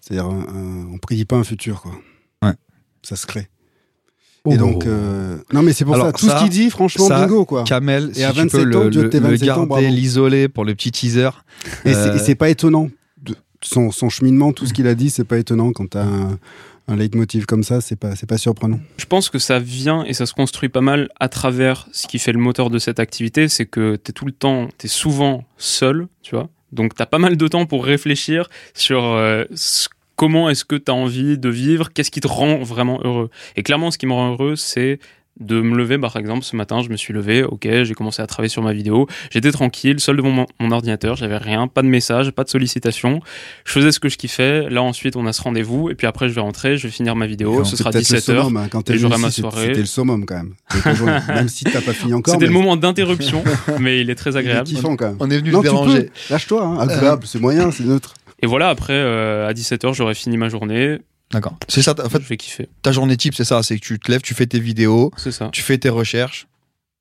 C'est-à-dire 0.00 0.26
un- 0.26 0.86
on 0.92 0.98
prédit 0.98 1.24
pas 1.26 1.36
un 1.36 1.44
futur 1.44 1.82
quoi. 1.82 1.92
Ouais. 2.42 2.54
Ça 3.02 3.16
se 3.16 3.26
crée. 3.26 3.48
Et 4.50 4.56
donc 4.58 4.84
euh, 4.86 5.38
non 5.52 5.62
mais 5.62 5.72
c'est 5.72 5.84
pour 5.84 5.92
Oh. 5.92 5.96
Alors, 5.96 6.06
ça 6.08 6.12
tout 6.12 6.26
ça- 6.26 6.38
ce 6.38 6.42
qu'il 6.44 6.50
dit 6.50 6.70
franchement 6.70 7.08
ça, 7.08 7.20
bingo 7.20 7.44
quoi. 7.44 7.64
Kamel, 7.64 8.10
Et 8.10 8.14
si 8.14 8.24
à 8.24 8.30
tu 8.32 8.38
27 8.38 8.60
peux 8.60 8.64
le, 8.68 8.76
ans, 8.78 8.88
Dieu 8.88 9.02
le- 9.04 9.10
tes 9.10 9.20
le 9.20 9.28
27 9.28 9.50
ans, 9.50 9.66
garder, 9.66 9.88
l'isoler 9.90 10.48
pour 10.48 10.64
le 10.64 10.74
petit 10.74 10.90
teaser. 10.92 11.30
Et 11.84 11.92
c'est- 11.94 11.96
Euh, 12.10 12.18
c'est 12.18 12.34
pas 12.34 12.48
étonnant. 12.50 12.88
De- 13.22 13.36
Son, 13.62 13.90
son 13.90 14.10
cheminement, 14.10 14.52
tout 14.52 14.66
ce 14.66 14.74
qu'il 14.74 14.86
a 14.86 14.94
dit, 14.94 15.08
c'est 15.08 15.24
pas 15.24 15.38
étonnant 15.38 15.72
quand 15.72 15.88
t'as 15.90 16.04
un, 16.04 16.38
un 16.88 16.96
leitmotiv 16.96 17.46
comme 17.46 17.62
ça, 17.62 17.80
c'est 17.80 17.96
pas 17.96 18.12
pas 18.28 18.38
surprenant. 18.38 18.78
Je 18.98 19.06
pense 19.06 19.30
que 19.30 19.38
ça 19.38 19.58
vient 19.58 20.04
et 20.04 20.12
ça 20.12 20.26
se 20.26 20.34
construit 20.34 20.68
pas 20.68 20.80
mal 20.80 21.08
à 21.18 21.28
travers 21.28 21.88
ce 21.92 22.06
qui 22.06 22.18
fait 22.18 22.32
le 22.32 22.38
moteur 22.38 22.70
de 22.70 22.78
cette 22.78 23.00
activité, 23.00 23.48
c'est 23.48 23.66
que 23.66 23.96
t'es 23.96 24.12
tout 24.12 24.26
le 24.26 24.32
temps, 24.32 24.68
t'es 24.78 24.88
souvent 24.88 25.44
seul, 25.56 26.08
tu 26.22 26.34
vois. 26.34 26.48
Donc 26.72 26.94
t'as 26.94 27.06
pas 27.06 27.18
mal 27.18 27.36
de 27.36 27.48
temps 27.48 27.66
pour 27.66 27.84
réfléchir 27.84 28.48
sur 28.74 29.04
euh, 29.04 29.44
comment 30.16 30.50
est-ce 30.50 30.64
que 30.64 30.76
t'as 30.76 30.92
envie 30.92 31.38
de 31.38 31.48
vivre, 31.48 31.92
qu'est-ce 31.92 32.10
qui 32.10 32.20
te 32.20 32.28
rend 32.28 32.58
vraiment 32.58 33.00
heureux. 33.02 33.30
Et 33.56 33.62
clairement, 33.62 33.90
ce 33.90 33.98
qui 33.98 34.06
me 34.06 34.12
rend 34.12 34.32
heureux, 34.32 34.56
c'est 34.56 34.98
de 35.40 35.60
me 35.60 35.76
lever, 35.76 35.98
par 35.98 36.16
exemple, 36.16 36.44
ce 36.44 36.54
matin, 36.54 36.80
je 36.82 36.88
me 36.90 36.96
suis 36.96 37.12
levé, 37.12 37.42
ok, 37.42 37.66
j'ai 37.82 37.94
commencé 37.94 38.22
à 38.22 38.26
travailler 38.26 38.48
sur 38.48 38.62
ma 38.62 38.72
vidéo, 38.72 39.08
j'étais 39.30 39.50
tranquille, 39.50 39.98
seul 39.98 40.16
devant 40.16 40.30
mon, 40.30 40.46
mon 40.60 40.70
ordinateur, 40.70 41.16
j'avais 41.16 41.36
rien, 41.36 41.66
pas 41.66 41.82
de 41.82 41.88
message, 41.88 42.30
pas 42.30 42.44
de 42.44 42.48
sollicitation, 42.48 43.20
je 43.64 43.72
faisais 43.72 43.90
ce 43.90 43.98
que 43.98 44.08
je 44.08 44.16
kiffais, 44.16 44.68
là 44.70 44.82
ensuite 44.82 45.16
on 45.16 45.26
a 45.26 45.32
ce 45.32 45.42
rendez-vous, 45.42 45.90
et 45.90 45.96
puis 45.96 46.06
après 46.06 46.28
je 46.28 46.34
vais 46.34 46.40
rentrer, 46.40 46.76
je 46.76 46.86
vais 46.86 46.92
finir 46.92 47.16
ma 47.16 47.26
vidéo, 47.26 47.64
ce 47.64 47.76
sera 47.76 47.90
peut-être 47.90 48.08
le 48.10 48.18
17h, 48.18 48.22
summum, 48.22 48.56
hein. 48.56 48.68
Quand 48.70 48.88
et 48.90 48.98
j'aurai 48.98 49.18
ma 49.18 49.30
soirée. 49.30 49.66
C'était 49.66 49.80
le 49.80 49.86
summum 49.86 50.24
quand 50.24 50.36
même. 50.36 50.54
même 51.28 51.48
si 51.48 51.64
t'as 51.64 51.80
pas 51.80 51.92
fini 51.92 52.14
encore. 52.14 52.34
C'était 52.34 52.46
le 52.46 52.52
mais 52.52 52.58
moment 52.58 52.76
d'interruption, 52.76 53.42
mais 53.80 54.00
il 54.00 54.10
est 54.10 54.14
très 54.14 54.30
il 54.30 54.36
est 54.36 54.40
agréable. 54.40 54.68
kiffant 54.68 54.96
quand 54.96 55.06
même. 55.06 55.16
On 55.18 55.30
est 55.30 55.38
venu 55.38 55.50
Non, 55.50 55.62
le 55.62 55.68
déranger. 55.68 56.10
Lâche-toi. 56.30 56.64
Hein. 56.64 56.78
Agréable, 56.78 57.24
c'est 57.26 57.40
moyen, 57.40 57.70
c'est 57.70 57.84
neutre. 57.84 58.14
Et 58.42 58.46
voilà, 58.46 58.68
après, 58.68 58.92
euh, 58.92 59.48
à 59.48 59.52
17h, 59.52 59.94
j'aurai 59.94 60.14
fini 60.14 60.36
ma 60.36 60.48
journée. 60.48 60.98
D'accord. 61.32 61.56
C'est 61.68 61.82
ça, 61.82 61.94
en 62.04 62.08
fait, 62.08 62.20
je 62.22 62.28
vais 62.28 62.36
kiffer. 62.36 62.68
ta 62.82 62.92
journée 62.92 63.16
type, 63.16 63.34
c'est 63.34 63.44
ça. 63.44 63.62
C'est 63.62 63.78
que 63.78 63.84
tu 63.84 63.98
te 63.98 64.10
lèves, 64.10 64.22
tu 64.22 64.34
fais 64.34 64.46
tes 64.46 64.60
vidéos, 64.60 65.10
C'est 65.16 65.32
ça. 65.32 65.48
tu 65.52 65.62
fais 65.62 65.78
tes 65.78 65.88
recherches. 65.88 66.46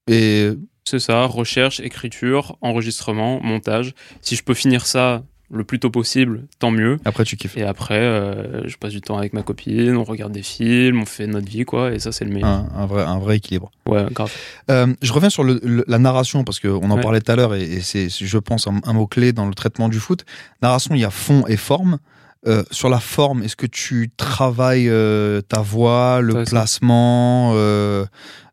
Et 0.09 0.49
C'est 0.85 0.99
ça. 0.99 1.25
Recherche, 1.25 1.79
écriture, 1.79 2.57
enregistrement, 2.61 3.39
montage. 3.41 3.93
Si 4.21 4.35
je 4.35 4.43
peux 4.43 4.53
finir 4.53 4.85
ça 4.85 5.23
le 5.51 5.63
plus 5.63 5.77
tôt 5.79 5.91
possible, 5.91 6.47
tant 6.57 6.71
mieux. 6.71 6.97
après, 7.05 7.25
tu 7.25 7.37
kiffes. 7.37 7.57
Et 7.57 7.63
après, 7.63 7.99
euh, 7.99 8.67
je 8.67 8.75
passe 8.77 8.91
du 8.91 9.01
temps 9.01 9.17
avec 9.19 9.33
ma 9.33 9.43
copine, 9.43 9.95
on 9.95 10.03
regarde 10.03 10.31
des 10.31 10.41
films, 10.41 11.01
on 11.01 11.05
fait 11.05 11.27
notre 11.27 11.47
vie, 11.47 11.63
quoi. 11.63 11.91
Et 11.93 11.99
ça, 11.99 12.11
c'est 12.11 12.25
le 12.25 12.31
meilleur. 12.31 12.49
Un, 12.49 12.69
un 12.75 12.85
vrai, 12.87 13.03
un 13.03 13.19
vrai 13.19 13.37
équilibre. 13.37 13.69
Ouais, 13.85 14.03
grave. 14.11 14.33
Euh, 14.71 14.95
je 15.03 15.13
reviens 15.13 15.29
sur 15.29 15.43
le- 15.43 15.59
le- 15.61 15.85
la 15.87 15.99
narration 15.99 16.43
parce 16.43 16.59
qu'on 16.59 16.89
en 16.89 16.95
Ouais. 16.95 17.01
parlait 17.03 17.21
tout 17.21 17.31
à 17.31 17.35
l'heure 17.35 17.53
et, 17.53 17.61
et 17.63 17.81
c'est, 17.81 18.09
je 18.09 18.37
pense, 18.39 18.65
un, 18.67 18.79
un 18.83 18.93
mot-clé 18.93 19.31
dans 19.31 19.45
le 19.45 19.53
traitement 19.53 19.89
du 19.89 19.99
foot. 19.99 20.25
Narration, 20.63 20.95
il 20.95 21.01
y 21.01 21.05
a 21.05 21.11
fond 21.11 21.45
et 21.47 21.57
forme. 21.57 21.99
Euh, 22.45 22.63
sur 22.71 22.89
la 22.89 22.99
forme, 22.99 23.43
est-ce 23.43 23.55
que 23.55 23.65
tu 23.67 24.11
travailles 24.17 24.89
euh, 24.89 25.41
ta 25.41 25.61
voix, 25.61 26.19
le 26.21 26.43
placement 26.43 27.51
euh, 27.55 28.05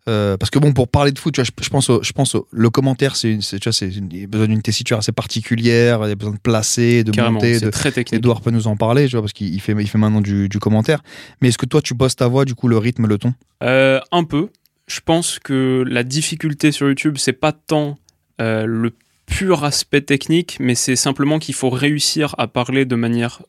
Parce 0.07 0.51
que 0.51 0.59
bon, 0.61 0.73
pour 0.73 0.87
parler 0.89 1.11
de 1.13 1.19
foot, 1.19 1.35
tu 1.35 1.41
vois, 1.41 1.45
je, 1.45 1.65
je 1.65 1.69
pense, 1.71 1.91
au, 1.91 2.01
je 2.03 2.13
pense 2.13 2.35
au- 2.37 2.47
le 2.53 2.71
commentaire, 2.71 3.17
c'est, 3.17 3.33
une- 3.33 3.41
tu 3.41 3.59
vois, 3.63 3.73
c'est 3.73 3.89
il 3.89 4.17
y 4.21 4.25
a 4.25 4.27
besoin 4.29 4.47
d'une 4.47 4.63
tessiture 4.63 4.99
assez 4.99 5.11
particulière, 5.13 6.01
il 6.05 6.09
y 6.09 6.13
a 6.13 6.15
besoin 6.15 6.35
de 6.35 6.39
placer, 6.39 7.03
de 7.05 7.11
Carrément. 7.11 7.35
monter, 7.41 7.59
C'est 7.59 7.65
de, 7.67 7.71
très 7.71 7.91
technique. 7.91 8.19
Edouard 8.21 8.41
peut 8.43 8.51
nous 8.53 8.69
en 8.69 8.77
parler, 8.77 9.07
tu 9.07 9.13
vois, 9.13 9.23
parce 9.23 9.33
qu'il 9.33 9.53
il 9.53 9.61
fait, 9.61 9.73
il 9.79 9.89
fait 9.89 9.99
maintenant 9.99 10.21
du, 10.21 10.49
du 10.49 10.59
commentaire. 10.61 11.03
Mais 11.41 11.49
est-ce 11.49 11.59
que 11.59 11.67
toi, 11.67 11.83
tu 11.83 11.95
bosses 11.95 12.17
ta 12.17 12.29
voix, 12.29 12.45
du 12.45 12.55
coup, 12.55 12.69
le 12.69 12.79
rythme, 12.79 13.07
le 13.07 13.19
ton? 13.19 13.35
Un 13.61 14.25
peu. 14.25 14.49
Je 14.87 15.01
pense 15.05 15.39
que 15.39 15.85
la 15.87 16.03
difficulté 16.05 16.71
sur 16.73 16.87
YouTube, 16.89 17.17
c'est 17.19 17.33
pas 17.33 17.53
tant 17.53 17.99
le 18.39 18.93
pur 19.27 19.63
aspect 19.65 20.01
technique, 20.01 20.57
mais 20.61 20.75
c'est 20.75 20.97
simplement 20.97 21.39
qu'il 21.39 21.55
faut 21.55 21.71
réussir 21.71 22.35
à 22.39 22.49
parler 22.49 22.85
de 22.85 22.97
manière 22.97 23.43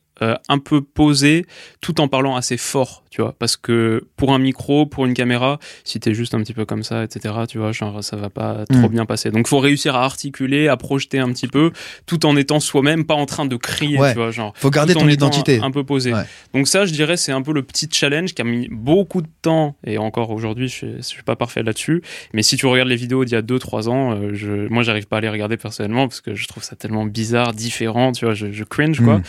un 0.48 0.58
peu 0.58 0.82
posée, 0.82 1.46
tout 1.80 2.00
en 2.00 2.08
parlant 2.08 2.36
assez 2.36 2.56
fort. 2.56 3.01
Tu 3.12 3.20
vois, 3.20 3.34
parce 3.38 3.58
que 3.58 4.06
pour 4.16 4.32
un 4.32 4.38
micro, 4.38 4.86
pour 4.86 5.04
une 5.04 5.12
caméra, 5.12 5.58
si 5.84 6.00
t'es 6.00 6.14
juste 6.14 6.32
un 6.34 6.40
petit 6.40 6.54
peu 6.54 6.64
comme 6.64 6.82
ça, 6.82 7.04
etc., 7.04 7.34
tu 7.46 7.58
vois, 7.58 7.70
genre 7.72 8.02
ça 8.02 8.16
va 8.16 8.30
pas 8.30 8.64
trop 8.70 8.88
Mm. 8.88 8.92
bien 8.92 9.04
passer. 9.04 9.30
Donc 9.30 9.46
faut 9.48 9.58
réussir 9.58 9.94
à 9.96 10.02
articuler, 10.04 10.68
à 10.68 10.78
projeter 10.78 11.18
un 11.18 11.30
petit 11.30 11.46
peu, 11.46 11.72
tout 12.06 12.24
en 12.24 12.36
étant 12.38 12.58
soi-même, 12.58 13.04
pas 13.04 13.14
en 13.14 13.26
train 13.26 13.44
de 13.44 13.54
crier, 13.56 13.98
Ouais. 13.98 14.12
tu 14.12 14.18
vois, 14.18 14.30
genre. 14.30 14.54
Faut 14.56 14.70
garder 14.70 14.94
ton 14.94 15.08
identité. 15.08 15.58
Un, 15.60 15.64
un 15.64 15.70
peu 15.70 15.84
posé. 15.84 16.14
Ouais. 16.14 16.22
Donc 16.54 16.66
ça, 16.68 16.86
je 16.86 16.92
dirais, 16.94 17.18
c'est 17.18 17.32
un 17.32 17.42
peu 17.42 17.52
le 17.52 17.62
petit 17.62 17.86
challenge 17.92 18.32
qui 18.32 18.40
a 18.40 18.44
mis 18.46 18.66
beaucoup 18.70 19.20
de 19.20 19.28
temps, 19.42 19.76
et 19.86 19.98
encore 19.98 20.30
aujourd'hui, 20.30 20.68
je, 20.68 20.72
suis- 20.74 20.96
je 20.96 21.02
suis 21.02 21.22
pas 21.22 21.36
parfait 21.36 21.62
là-dessus. 21.62 22.00
Mais 22.32 22.42
si 22.42 22.56
tu 22.56 22.64
regardes 22.64 22.88
les 22.88 22.96
vidéos 22.96 23.26
d'il 23.26 23.34
y 23.34 23.36
a 23.36 23.42
2-3 23.42 23.88
ans, 23.90 24.12
euh, 24.14 24.30
je, 24.32 24.66
moi, 24.68 24.82
j'arrive 24.82 25.06
pas 25.06 25.18
à 25.18 25.20
les 25.20 25.28
regarder 25.28 25.58
personnellement 25.58 26.08
parce 26.08 26.22
que 26.22 26.34
je 26.34 26.48
trouve 26.48 26.62
ça 26.62 26.76
tellement 26.76 27.04
bizarre, 27.04 27.52
différent, 27.52 28.12
tu 28.12 28.24
vois, 28.24 28.32
je, 28.32 28.50
je 28.52 28.64
cringe 28.64 29.00
quoi. 29.00 29.18
Mm. 29.18 29.22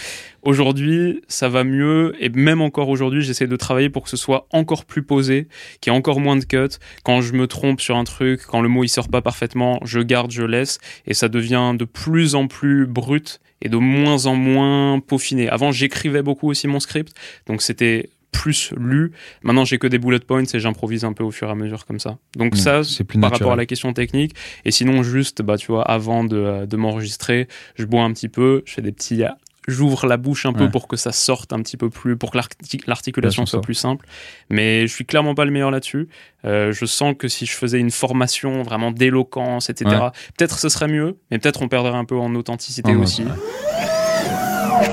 Aujourd'hui, 0.44 1.22
ça 1.30 1.48
va 1.48 1.64
mieux 1.64 2.14
et 2.20 2.28
même 2.30 2.62
encore 2.62 2.90
aujourd'hui, 2.90 3.22
j'essaie 3.22 3.48
de 3.48 3.56
travailler 3.56 3.73
pour 3.90 4.04
que 4.04 4.10
ce 4.10 4.18
soit 4.18 4.48
encore 4.52 4.86
plus 4.86 5.04
posé, 5.04 5.48
qu'il 5.82 5.92
y 5.92 5.96
ait 5.96 5.98
encore 5.98 6.20
moins 6.20 6.36
de 6.36 6.46
cuts. 6.46 6.78
Quand 7.04 7.22
je 7.22 7.34
me 7.34 7.48
trompe 7.48 7.82
sur 7.82 7.96
un 7.96 8.04
truc, 8.04 8.42
quand 8.46 8.62
le 8.62 8.70
mot 8.70 8.84
il 8.84 8.90
sort 8.90 9.10
pas 9.10 9.22
parfaitement, 9.22 9.80
je 9.84 10.00
garde, 10.00 10.32
je 10.32 10.44
laisse 10.44 10.80
et 11.06 11.14
ça 11.14 11.30
devient 11.30 11.74
de 11.78 11.86
plus 11.86 12.36
en 12.36 12.48
plus 12.48 12.86
brut 12.86 13.40
et 13.62 13.70
de 13.70 13.78
moins 13.78 14.26
en 14.26 14.36
moins 14.36 15.00
peaufiné. 15.00 15.50
Avant, 15.50 15.72
j'écrivais 15.72 16.22
beaucoup 16.22 16.50
aussi 16.50 16.68
mon 16.68 16.80
script, 16.80 17.14
donc 17.48 17.62
c'était 17.62 18.10
plus 18.32 18.74
lu. 18.76 19.14
Maintenant, 19.44 19.64
j'ai 19.64 19.78
que 19.78 19.88
des 19.88 20.00
bullet 20.00 20.20
points 20.20 20.44
et 20.54 20.60
j'improvise 20.60 21.06
un 21.06 21.14
peu 21.14 21.24
au 21.24 21.32
fur 21.32 21.48
et 21.48 21.52
à 21.52 21.56
mesure 21.56 21.86
comme 21.86 22.00
ça. 22.00 22.18
Donc 22.36 22.58
ça, 22.58 22.84
c'est 22.84 23.04
plus 23.04 23.20
par 23.20 23.30
naturel. 23.30 23.46
rapport 23.46 23.54
à 23.54 23.56
la 23.56 23.66
question 23.66 23.94
technique. 23.94 24.36
Et 24.66 24.72
sinon, 24.72 25.04
juste, 25.04 25.42
bah, 25.42 25.56
tu 25.56 25.68
vois, 25.68 25.84
avant 25.84 26.24
de, 26.24 26.66
de 26.66 26.78
m'enregistrer, 26.78 27.48
je 27.76 27.86
bois 27.86 28.04
un 28.04 28.12
petit 28.12 28.30
peu, 28.30 28.64
je 28.66 28.74
fais 28.74 28.82
des 28.82 28.92
petits. 28.92 29.24
J'ouvre 29.68 30.08
la 30.08 30.18
bouche 30.18 30.46
un 30.46 30.52
peu 30.54 30.66
Ouais. 30.66 30.70
pour 30.70 30.88
que 30.90 30.98
ça 30.98 31.12
sorte 31.12 31.54
un 31.54 31.60
petit 31.62 31.78
peu 31.78 31.90
plus, 31.90 32.18
pour 32.18 32.32
que 32.32 32.38
l'arti- 32.38 32.82
l'articulation 32.86 33.46
soit 33.46 33.60
ça. 33.60 33.62
plus 33.64 33.76
simple. 33.76 34.06
Mais 34.50 34.88
je 34.88 34.94
suis 34.94 35.06
clairement 35.06 35.36
pas 35.36 35.46
le 35.46 35.52
meilleur 35.52 35.72
là-dessus. 35.72 36.10
Euh, 36.46 36.74
je 36.74 36.86
sens 36.86 37.16
que 37.18 37.28
si 37.30 37.46
je 37.46 37.54
faisais 37.54 37.80
une 37.80 37.92
formation 37.92 38.62
vraiment 38.64 38.92
d'éloquence, 38.92 39.70
etc., 39.70 39.90
Ouais. 39.90 40.10
peut-être 40.38 40.60
ce 40.60 40.68
serait 40.70 40.88
mieux, 40.90 41.16
mais 41.32 41.40
peut-être 41.40 41.62
on 41.62 41.70
perdrait 41.70 41.94
un 41.96 42.06
peu 42.06 42.18
en 42.18 42.36
authenticité 42.36 42.92
ouais. 42.94 43.02
aussi. 43.02 43.24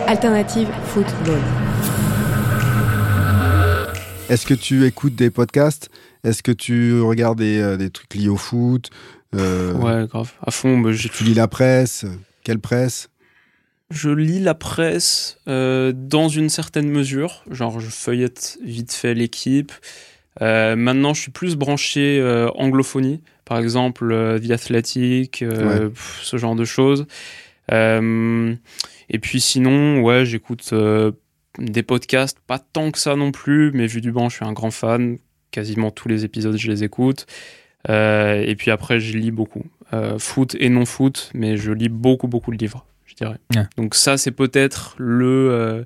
Alternative 0.07 0.69
football. 0.87 1.39
Est-ce 4.29 4.47
que 4.47 4.55
tu 4.55 4.85
écoutes 4.87 5.17
des 5.17 5.31
podcasts? 5.31 5.91
Est-ce 6.23 6.43
que 6.43 6.53
tu 6.53 7.01
regardes 7.01 7.39
des, 7.39 7.59
euh, 7.61 7.77
des 7.77 7.91
trucs 7.91 8.15
liés 8.15 8.29
au 8.29 8.37
foot? 8.37 8.91
Euh, 9.35 9.73
Ouais, 9.75 10.07
grave. 10.07 10.31
À 10.47 10.51
fond, 10.53 10.79
bah, 10.79 10.93
j'ai 10.93 11.09
Tu 11.09 11.25
lis 11.25 11.35
la 11.35 11.49
presse? 11.49 12.05
Quelle 12.45 12.61
presse? 12.61 13.09
Je 13.91 14.11
lis 14.11 14.39
la 14.39 14.55
presse 14.55 15.39
euh, 15.49 15.93
dans 15.95 16.29
une 16.29 16.49
certaine 16.49 16.89
mesure. 16.89 17.43
Genre, 17.51 17.81
je 17.81 17.89
feuillette 17.89 18.59
vite 18.63 18.93
fait 18.93 19.15
l'équipe. 19.15 19.73
Euh, 20.43 20.77
maintenant, 20.77 21.13
je 21.13 21.23
suis 21.23 21.33
plus 21.33 21.57
branché 21.57 22.21
euh, 22.21 22.49
anglophonie. 22.55 23.21
Par 23.45 23.59
exemple, 23.59 24.13
euh, 24.13 24.39
The 24.39 24.53
Athletic, 24.53 25.41
pff, 25.41 26.21
ce 26.23 26.37
genre 26.37 26.55
de 26.55 26.65
choses. 26.65 27.07
Et 27.73 29.19
puis 29.21 29.41
sinon, 29.41 30.03
ouais, 30.03 30.25
j'écoute 30.25 30.73
des 31.59 31.83
podcasts, 31.83 32.39
pas 32.47 32.59
tant 32.59 32.91
que 32.91 32.99
ça 32.99 33.17
non 33.17 33.33
plus, 33.33 33.73
mais 33.73 33.87
vu 33.87 34.01
du 34.01 34.13
banc, 34.13 34.29
je 34.29 34.37
suis 34.37 34.45
un 34.45 34.53
grand 34.53 34.71
fan. 34.71 35.19
Quasiment 35.51 35.91
tous 35.91 36.09
les 36.09 36.25
épisodes, 36.25 36.57
je 36.57 36.71
les 36.71 36.85
écoute. 36.85 37.27
Et 37.89 38.55
puis 38.57 38.71
après, 38.71 39.01
je 39.01 39.17
lis 39.17 39.31
beaucoup. 39.31 39.65
Foot 40.19 40.57
et 40.59 40.69
non 40.69 40.85
foot, 40.85 41.31
mais 41.35 41.57
je 41.57 41.73
lis 41.73 41.89
beaucoup, 41.89 42.29
beaucoup 42.29 42.53
de 42.53 42.57
livres, 42.57 42.87
dirais. 43.25 43.39
Ouais. 43.55 43.63
Donc 43.77 43.95
ça, 43.95 44.17
c'est 44.17 44.31
peut-être 44.31 44.95
le... 44.99 45.49
euh, 45.51 45.85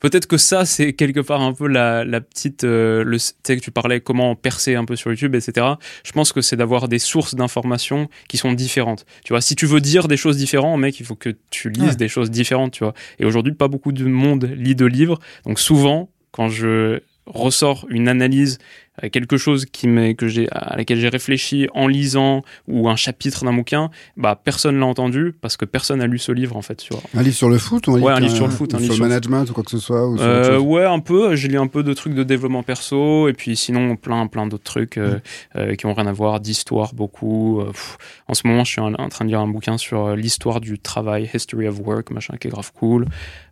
peut-être 0.00 0.26
que 0.26 0.36
ça, 0.36 0.64
c'est 0.64 0.92
quelque 0.92 1.20
part 1.20 1.40
un 1.42 1.52
peu 1.52 1.66
la, 1.68 2.04
la 2.04 2.20
petite... 2.20 2.64
euh, 2.64 3.04
le, 3.04 3.18
tu 3.18 3.32
sais 3.42 3.56
que 3.56 3.62
tu 3.62 3.70
parlais 3.70 4.00
comment 4.00 4.34
percer 4.36 4.74
un 4.74 4.84
peu 4.84 4.96
sur 4.96 5.10
YouTube, 5.10 5.34
etc. 5.34 5.66
Je 6.04 6.12
pense 6.12 6.32
que 6.32 6.40
c'est 6.40 6.56
d'avoir 6.56 6.88
des 6.88 6.98
sources 6.98 7.34
d'informations 7.34 8.08
qui 8.28 8.36
sont 8.36 8.52
différentes. 8.52 9.04
Tu 9.24 9.32
vois, 9.32 9.40
si 9.40 9.54
tu 9.56 9.66
veux 9.66 9.80
dire 9.80 10.08
des 10.08 10.16
choses 10.16 10.36
différentes, 10.36 10.80
mec, 10.80 10.98
il 11.00 11.06
faut 11.06 11.16
que 11.16 11.34
tu 11.50 11.70
lises 11.70 11.82
Ouais. 11.90 11.96
des 11.96 12.08
choses 12.08 12.30
différentes, 12.30 12.72
tu 12.72 12.84
vois. 12.84 12.94
Et 13.18 13.24
aujourd'hui, 13.24 13.52
pas 13.52 13.68
beaucoup 13.68 13.92
de 13.92 14.04
monde 14.04 14.44
lit 14.56 14.74
de 14.74 14.86
livres. 14.86 15.18
Donc 15.46 15.58
souvent, 15.60 16.10
quand 16.30 16.48
je 16.48 17.00
ressors 17.26 17.86
une 17.88 18.08
analyse, 18.08 18.58
euh, 19.02 19.08
quelque 19.08 19.36
chose 19.36 19.64
qui 19.64 19.86
que 20.16 20.28
j'ai, 20.28 20.48
à 20.50 20.76
laquelle 20.76 20.98
j'ai 20.98 21.08
réfléchi 21.08 21.68
en 21.72 21.86
lisant 21.86 22.42
ou 22.68 22.88
un 22.88 22.96
chapitre 22.96 23.44
d'un 23.44 23.52
bouquin, 23.54 23.90
bah 24.16 24.38
personne 24.42 24.78
l'a 24.78 24.86
entendu 24.86 25.32
parce 25.40 25.56
que 25.56 25.64
personne 25.64 26.00
n'a 26.00 26.06
lu 26.06 26.18
ce 26.18 26.32
livre 26.32 26.56
en 26.56 26.62
fait. 26.62 26.84
Vois. 26.90 27.00
Un 27.14 27.22
livre 27.22 27.36
sur 27.36 27.48
le 27.48 27.58
foot 27.58 27.86
ou 27.86 27.92
un 27.96 28.00
Ouais, 28.00 28.12
un 28.12 28.16
qui 28.16 28.22
livre 28.24 28.34
sur 28.36 28.46
le 28.46 28.52
foot, 28.52 28.72
ou 28.72 28.76
un 28.76 28.78
sur 28.78 28.82
livre 28.82 28.94
sur 28.96 29.04
le 29.04 29.08
management 29.08 29.48
ou 29.48 29.52
quoi 29.54 29.64
que 29.64 29.70
ce 29.70 29.78
soit 29.78 30.06
ou 30.08 30.18
sur 30.18 30.26
Euh, 30.26 30.58
ouais, 30.58 30.84
un 30.84 30.98
peu. 30.98 31.36
J'ai 31.36 31.48
lu 31.48 31.58
un 31.58 31.68
peu 31.68 31.82
de 31.82 31.94
trucs 31.94 32.14
de 32.14 32.22
développement 32.24 32.62
perso 32.64 33.28
et 33.28 33.32
puis 33.32 33.56
sinon 33.56 33.96
plein, 33.96 34.26
plein 34.26 34.46
d'autres 34.46 34.64
trucs 34.64 34.98
euh, 34.98 35.18
euh, 35.56 35.74
qui 35.76 35.86
ont 35.86 35.94
rien 35.94 36.06
à 36.08 36.12
voir, 36.12 36.40
d'histoire 36.40 36.92
beaucoup. 36.92 37.60
euh, 37.60 37.66
pff. 37.66 37.96
en 38.28 38.34
ce 38.34 38.46
moment, 38.46 38.64
je 38.64 38.72
suis 38.72 38.80
en, 38.80 38.92
en 38.94 39.08
train 39.08 39.24
de 39.24 39.30
lire 39.30 39.40
un 39.40 39.48
bouquin 39.48 39.78
sur 39.78 40.06
euh, 40.06 40.16
l'histoire 40.16 40.60
du 40.60 40.78
travail, 40.78 41.30
History 41.32 41.66
of 41.68 41.78
Work, 41.80 42.10
machin, 42.10 42.36
qui 42.38 42.48
est 42.48 42.50
grave 42.50 42.72
cool. 42.74 43.06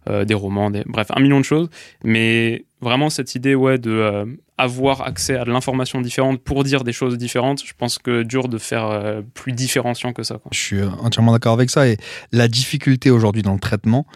euh, 0.08 0.24
des 0.24 0.34
romans, 0.34 0.70
des... 0.70 0.82
bref, 0.86 1.08
un 1.14 1.20
million 1.20 1.38
de 1.38 1.44
choses. 1.44 1.68
Mais 2.04 2.64
vraiment 2.80 3.10
cette 3.10 3.34
idée, 3.34 3.54
ouais, 3.54 3.78
de 3.78 3.90
euh, 3.90 4.24
avoir 4.58 5.02
accès 5.02 5.36
à 5.36 5.44
de 5.44 5.50
l'information 5.50 6.00
différente 6.00 6.40
pour 6.40 6.64
dire 6.64 6.84
des 6.84 6.92
choses 6.92 7.16
différentes, 7.16 7.62
je 7.64 7.72
pense 7.76 7.98
que 7.98 8.22
dur 8.22 8.48
de 8.48 8.58
faire 8.58 8.86
euh, 8.86 9.22
plus 9.34 9.52
différenciant 9.52 10.12
que 10.12 10.22
ça. 10.22 10.38
Je 10.50 10.58
suis 10.58 10.82
entièrement 10.82 11.32
d'accord 11.32 11.54
avec 11.54 11.70
ça. 11.70 11.88
Et 11.88 11.96
la 12.32 12.48
difficulté 12.48 13.10
aujourd'hui 13.10 13.42
dans 13.42 13.54
le 13.54 13.60
traitement, 13.60 14.06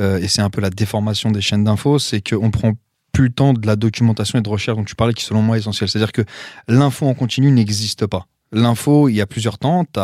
euh, 0.00 0.18
et 0.18 0.28
c'est 0.28 0.42
un 0.42 0.50
peu 0.50 0.60
la 0.60 0.70
déformation 0.70 1.30
des 1.30 1.40
chaînes 1.40 1.64
d'infos, 1.64 1.98
c'est 1.98 2.26
qu'on 2.26 2.50
prend 2.50 2.72
plus 3.12 3.24
le 3.24 3.32
temps 3.32 3.52
de 3.52 3.66
la 3.66 3.76
documentation 3.76 4.38
et 4.38 4.42
de 4.42 4.48
recherche 4.48 4.78
dont 4.78 4.84
tu 4.84 4.94
parlais, 4.94 5.12
qui 5.12 5.24
selon 5.24 5.42
moi 5.42 5.56
est 5.56 5.60
essentiel. 5.60 5.88
C'est-à-dire 5.88 6.12
que 6.12 6.22
l'info 6.68 7.06
en 7.06 7.14
continu 7.14 7.50
n'existe 7.50 8.06
pas. 8.06 8.26
L'info, 8.52 9.08
il 9.08 9.14
y 9.14 9.20
a 9.20 9.26
plusieurs 9.26 9.58
temps, 9.58 9.84
tu 9.84 10.00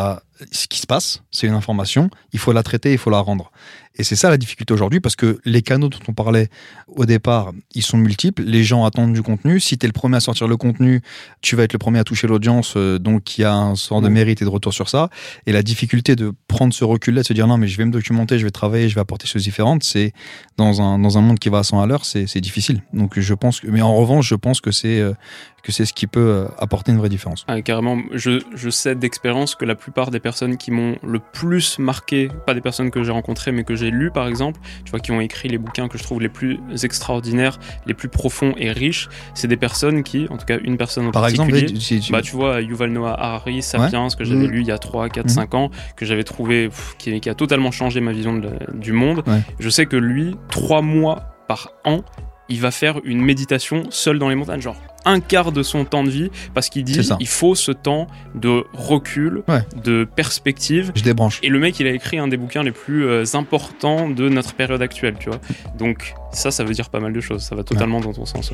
ce 0.51 0.67
qui 0.67 0.79
se 0.79 0.87
passe, 0.87 1.21
c'est 1.31 1.47
une 1.47 1.53
information, 1.53 2.09
il 2.33 2.39
faut 2.39 2.51
la 2.51 2.63
traiter, 2.63 2.91
il 2.91 2.97
faut 2.97 3.09
la 3.09 3.19
rendre. 3.19 3.51
Et 3.99 4.03
c'est 4.03 4.15
ça 4.15 4.29
la 4.29 4.37
difficulté 4.37 4.73
aujourd'hui, 4.73 5.01
parce 5.01 5.17
que 5.17 5.39
les 5.43 5.61
canaux 5.61 5.89
dont 5.89 5.99
on 6.07 6.13
parlait 6.13 6.47
au 6.87 7.05
départ, 7.05 7.51
ils 7.75 7.83
sont 7.83 7.97
multiples, 7.97 8.43
les 8.43 8.63
gens 8.63 8.85
attendent 8.85 9.11
du 9.11 9.21
contenu, 9.21 9.59
si 9.59 9.77
tu 9.77 9.85
es 9.85 9.87
le 9.87 9.93
premier 9.93 10.15
à 10.15 10.19
sortir 10.21 10.47
le 10.47 10.55
contenu, 10.55 11.01
tu 11.41 11.57
vas 11.57 11.63
être 11.63 11.73
le 11.73 11.79
premier 11.79 11.99
à 11.99 12.05
toucher 12.05 12.25
l'audience, 12.25 12.75
euh, 12.77 12.97
donc 12.97 13.37
il 13.37 13.41
y 13.41 13.43
a 13.43 13.53
un 13.53 13.75
sort 13.75 14.01
de 14.01 14.07
mérite 14.07 14.41
et 14.41 14.45
de 14.45 14.49
retour 14.49 14.73
sur 14.73 14.87
ça. 14.87 15.09
Et 15.45 15.51
la 15.51 15.63
difficulté 15.63 16.15
de 16.15 16.31
prendre 16.47 16.73
ce 16.73 16.85
recul-là, 16.85 17.23
de 17.23 17.27
se 17.27 17.33
dire 17.33 17.45
non, 17.45 17.57
mais 17.57 17.67
je 17.67 17.77
vais 17.77 17.83
me 17.83 17.91
documenter, 17.91 18.39
je 18.39 18.45
vais 18.45 18.51
travailler, 18.51 18.87
je 18.87 18.95
vais 18.95 19.01
apporter 19.01 19.27
choses 19.27 19.43
différentes, 19.43 19.83
c'est 19.83 20.13
dans 20.55 20.81
un, 20.81 20.97
dans 20.97 21.17
un 21.17 21.21
monde 21.21 21.37
qui 21.37 21.49
va 21.49 21.59
à 21.59 21.63
100 21.63 21.81
à 21.81 21.85
l'heure, 21.85 22.05
c'est 22.05 22.39
difficile. 22.39 22.81
Donc 22.93 23.19
je 23.19 23.33
pense 23.33 23.59
que, 23.59 23.67
mais 23.67 23.81
en 23.81 23.95
revanche, 23.95 24.29
je 24.29 24.35
pense 24.35 24.61
que 24.61 24.71
c'est 24.71 25.01
euh, 25.01 25.13
que 25.61 25.71
c'est 25.71 25.85
ce 25.85 25.93
qui 25.93 26.07
peut 26.07 26.19
euh, 26.19 26.47
apporter 26.57 26.91
une 26.91 26.97
vraie 26.97 27.09
différence. 27.09 27.45
Ah, 27.47 27.61
carrément, 27.61 27.97
je, 28.13 28.41
je 28.55 28.69
sais 28.69 28.95
d'expérience 28.95 29.55
que 29.55 29.65
la 29.65 29.75
plupart 29.75 30.11
des 30.11 30.19
personnes 30.19 30.57
qui 30.57 30.71
m'ont 30.71 30.97
le 31.03 31.19
plus 31.19 31.79
marqué, 31.79 32.29
pas 32.45 32.53
des 32.53 32.61
personnes 32.61 32.91
que 32.91 33.03
j'ai 33.03 33.11
rencontrées, 33.11 33.51
mais 33.51 33.63
que 33.63 33.75
j'ai 33.75 33.88
lues 33.89 34.11
par 34.11 34.27
exemple, 34.27 34.59
tu 34.85 34.91
vois, 34.91 34.99
qui 34.99 35.11
ont 35.11 35.21
écrit 35.21 35.49
les 35.49 35.57
bouquins 35.57 35.87
que 35.87 35.97
je 35.97 36.03
trouve 36.03 36.21
les 36.21 36.29
plus 36.29 36.59
extraordinaires, 36.83 37.59
les 37.85 37.93
plus 37.93 38.09
profonds 38.09 38.53
et 38.57 38.71
riches, 38.71 39.09
c'est 39.33 39.47
des 39.47 39.57
personnes 39.57 40.03
qui, 40.03 40.27
en 40.29 40.37
tout 40.37 40.45
cas 40.45 40.57
une 40.63 40.77
personne 40.77 41.07
en 41.07 41.11
Par 41.11 41.27
exemple, 41.27 41.51
particulier, 41.51 41.79
si- 41.79 42.01
si- 42.01 42.11
bah 42.11 42.21
tu 42.21 42.35
vois, 42.35 42.61
Yuval 42.61 42.91
Noah 42.91 43.19
Harari, 43.19 43.61
Sapiens, 43.61 44.07
que 44.17 44.23
j'avais 44.23 44.45
Mhm. 44.47 44.51
lu 44.51 44.61
il 44.61 44.67
y 44.67 44.71
a 44.71 44.77
3, 44.77 45.09
4, 45.09 45.25
Mhm. 45.25 45.29
5 45.29 45.53
ans, 45.53 45.71
que 45.95 46.05
j'avais 46.05 46.23
trouvé, 46.23 46.67
pff, 46.69 46.95
qui, 46.97 47.19
qui 47.19 47.29
a 47.29 47.35
totalement 47.35 47.71
changé 47.71 48.01
ma 48.01 48.11
vision 48.11 48.33
de 48.37 48.49
du 48.73 48.91
monde. 48.91 49.23
Ouais. 49.27 49.41
Je 49.59 49.69
sais 49.69 49.85
que 49.85 49.95
lui, 49.95 50.35
trois 50.49 50.81
mois 50.81 51.35
par 51.47 51.71
an, 51.85 52.01
il 52.49 52.59
va 52.61 52.71
faire 52.71 52.99
une 53.03 53.21
méditation 53.21 53.83
seul 53.89 54.17
dans 54.19 54.29
les 54.29 54.35
montagnes, 54.35 54.61
genre 54.61 54.75
un 55.05 55.19
quart 55.21 55.51
de 55.51 55.63
son 55.63 55.85
temps 55.85 56.03
de 56.03 56.09
vie, 56.09 56.29
parce 56.53 56.67
qu'il 56.69 56.83
dit 56.83 56.99
il 57.19 57.27
faut 57.27 57.55
ce 57.55 57.71
temps 57.71 58.07
de 58.35 58.65
recul, 58.73 59.43
Ouais. 59.47 59.61
de 59.83 60.03
perspective. 60.03 60.91
je 60.95 61.03
débranche. 61.03 61.39
Et 61.41 61.47
le 61.49 61.57
mec, 61.59 61.79
il 61.79 61.87
a 61.87 61.91
écrit 61.91 62.17
un 62.19 62.27
des 62.27 62.37
bouquins 62.37 62.63
les 62.63 62.71
plus 62.71 63.05
euh, 63.05 63.23
importants 63.33 64.09
de 64.09 64.27
notre 64.29 64.53
période 64.55 64.81
actuelle, 64.81 65.15
tu 65.19 65.29
vois. 65.29 65.39
Donc 65.77 66.13
ça, 66.31 66.51
ça 66.51 66.63
veut 66.63 66.73
dire 66.73 66.89
pas 66.89 66.99
mal 66.99 67.13
de 67.13 67.21
choses. 67.21 67.43
Ça 67.43 67.55
va 67.55 67.63
totalement 67.63 68.01
dans 68.01 68.11
ton 68.13 68.25
sens. 68.25 68.51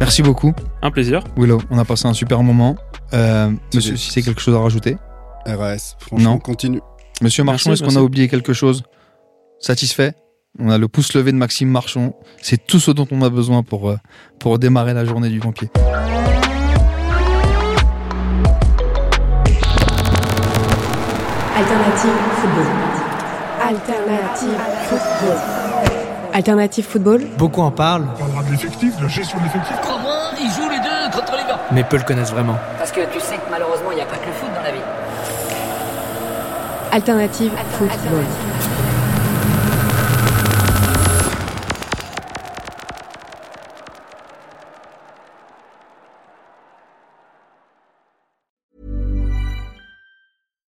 Merci 0.00 0.22
beaucoup, 0.22 0.52
Un 0.82 0.90
plaisir. 0.90 1.22
Willow. 1.36 1.60
On 1.70 1.78
a 1.78 1.84
passé 1.84 2.06
un 2.08 2.12
super 2.12 2.42
moment. 2.42 2.76
Euh, 3.14 3.50
monsieur, 3.72 3.96
si 3.96 4.10
c'est 4.10 4.22
quelque 4.22 4.40
chose 4.40 4.54
à 4.54 4.58
rajouter. 4.58 4.96
RS, 5.46 5.96
franchement, 6.00 6.32
Non. 6.32 6.38
continue. 6.38 6.80
Monsieur 7.20 7.44
Marchand, 7.44 7.72
est-ce 7.72 7.82
qu'on 7.84 7.96
a 7.96 8.00
oublié 8.02 8.28
quelque 8.28 8.52
chose? 8.52 8.82
Satisfait? 9.60 10.14
On 10.58 10.68
a 10.70 10.76
le 10.78 10.86
pouce 10.86 11.14
levé 11.14 11.32
de 11.32 11.36
Maxime 11.38 11.68
Marchand. 11.70 12.14
C'est 12.42 12.66
tout 12.66 12.78
ce 12.78 12.90
dont 12.90 13.06
on 13.10 13.22
a 13.22 13.30
besoin 13.30 13.62
pour, 13.62 13.88
euh, 13.90 13.96
pour 14.38 14.58
démarrer 14.58 14.92
la 14.92 15.04
journée 15.04 15.30
du 15.30 15.40
pompier. 15.40 15.70
Alternative 21.56 22.16
football. 22.40 22.66
Alternative 23.62 24.58
football. 24.88 25.36
Alternative 26.34 26.84
football. 26.84 27.20
Beaucoup 27.38 27.60
en 27.62 27.70
parlent, 27.70 28.06
On 28.16 28.18
parlera 28.18 28.42
de 28.44 28.50
l'effectif, 28.52 28.96
de 28.96 29.02
la 29.02 29.08
gestion 29.08 29.38
de 29.38 29.44
l'effectif. 29.44 29.76
Comment 29.82 30.32
Ils 30.40 30.50
jouent 30.50 30.70
les 30.70 30.78
deux 30.80 31.16
contre 31.16 31.32
les 31.36 31.44
gars. 31.44 31.60
mais 31.70 31.84
peu 31.84 31.96
le 31.98 32.02
connaissent 32.04 32.32
vraiment. 32.32 32.56
Parce 32.78 32.90
que 32.90 33.00
tu 33.12 33.20
sais 33.20 33.36
que 33.36 33.50
malheureusement, 33.50 33.90
il 33.92 33.96
n'y 33.96 34.00
a 34.02 34.06
pas 34.06 34.16
que 34.16 34.26
le 34.26 34.32
foot 34.32 34.48
dans 34.54 34.62
la 34.62 34.72
vie. 34.72 34.80
Alternative 36.92 37.52
football. 37.72 38.24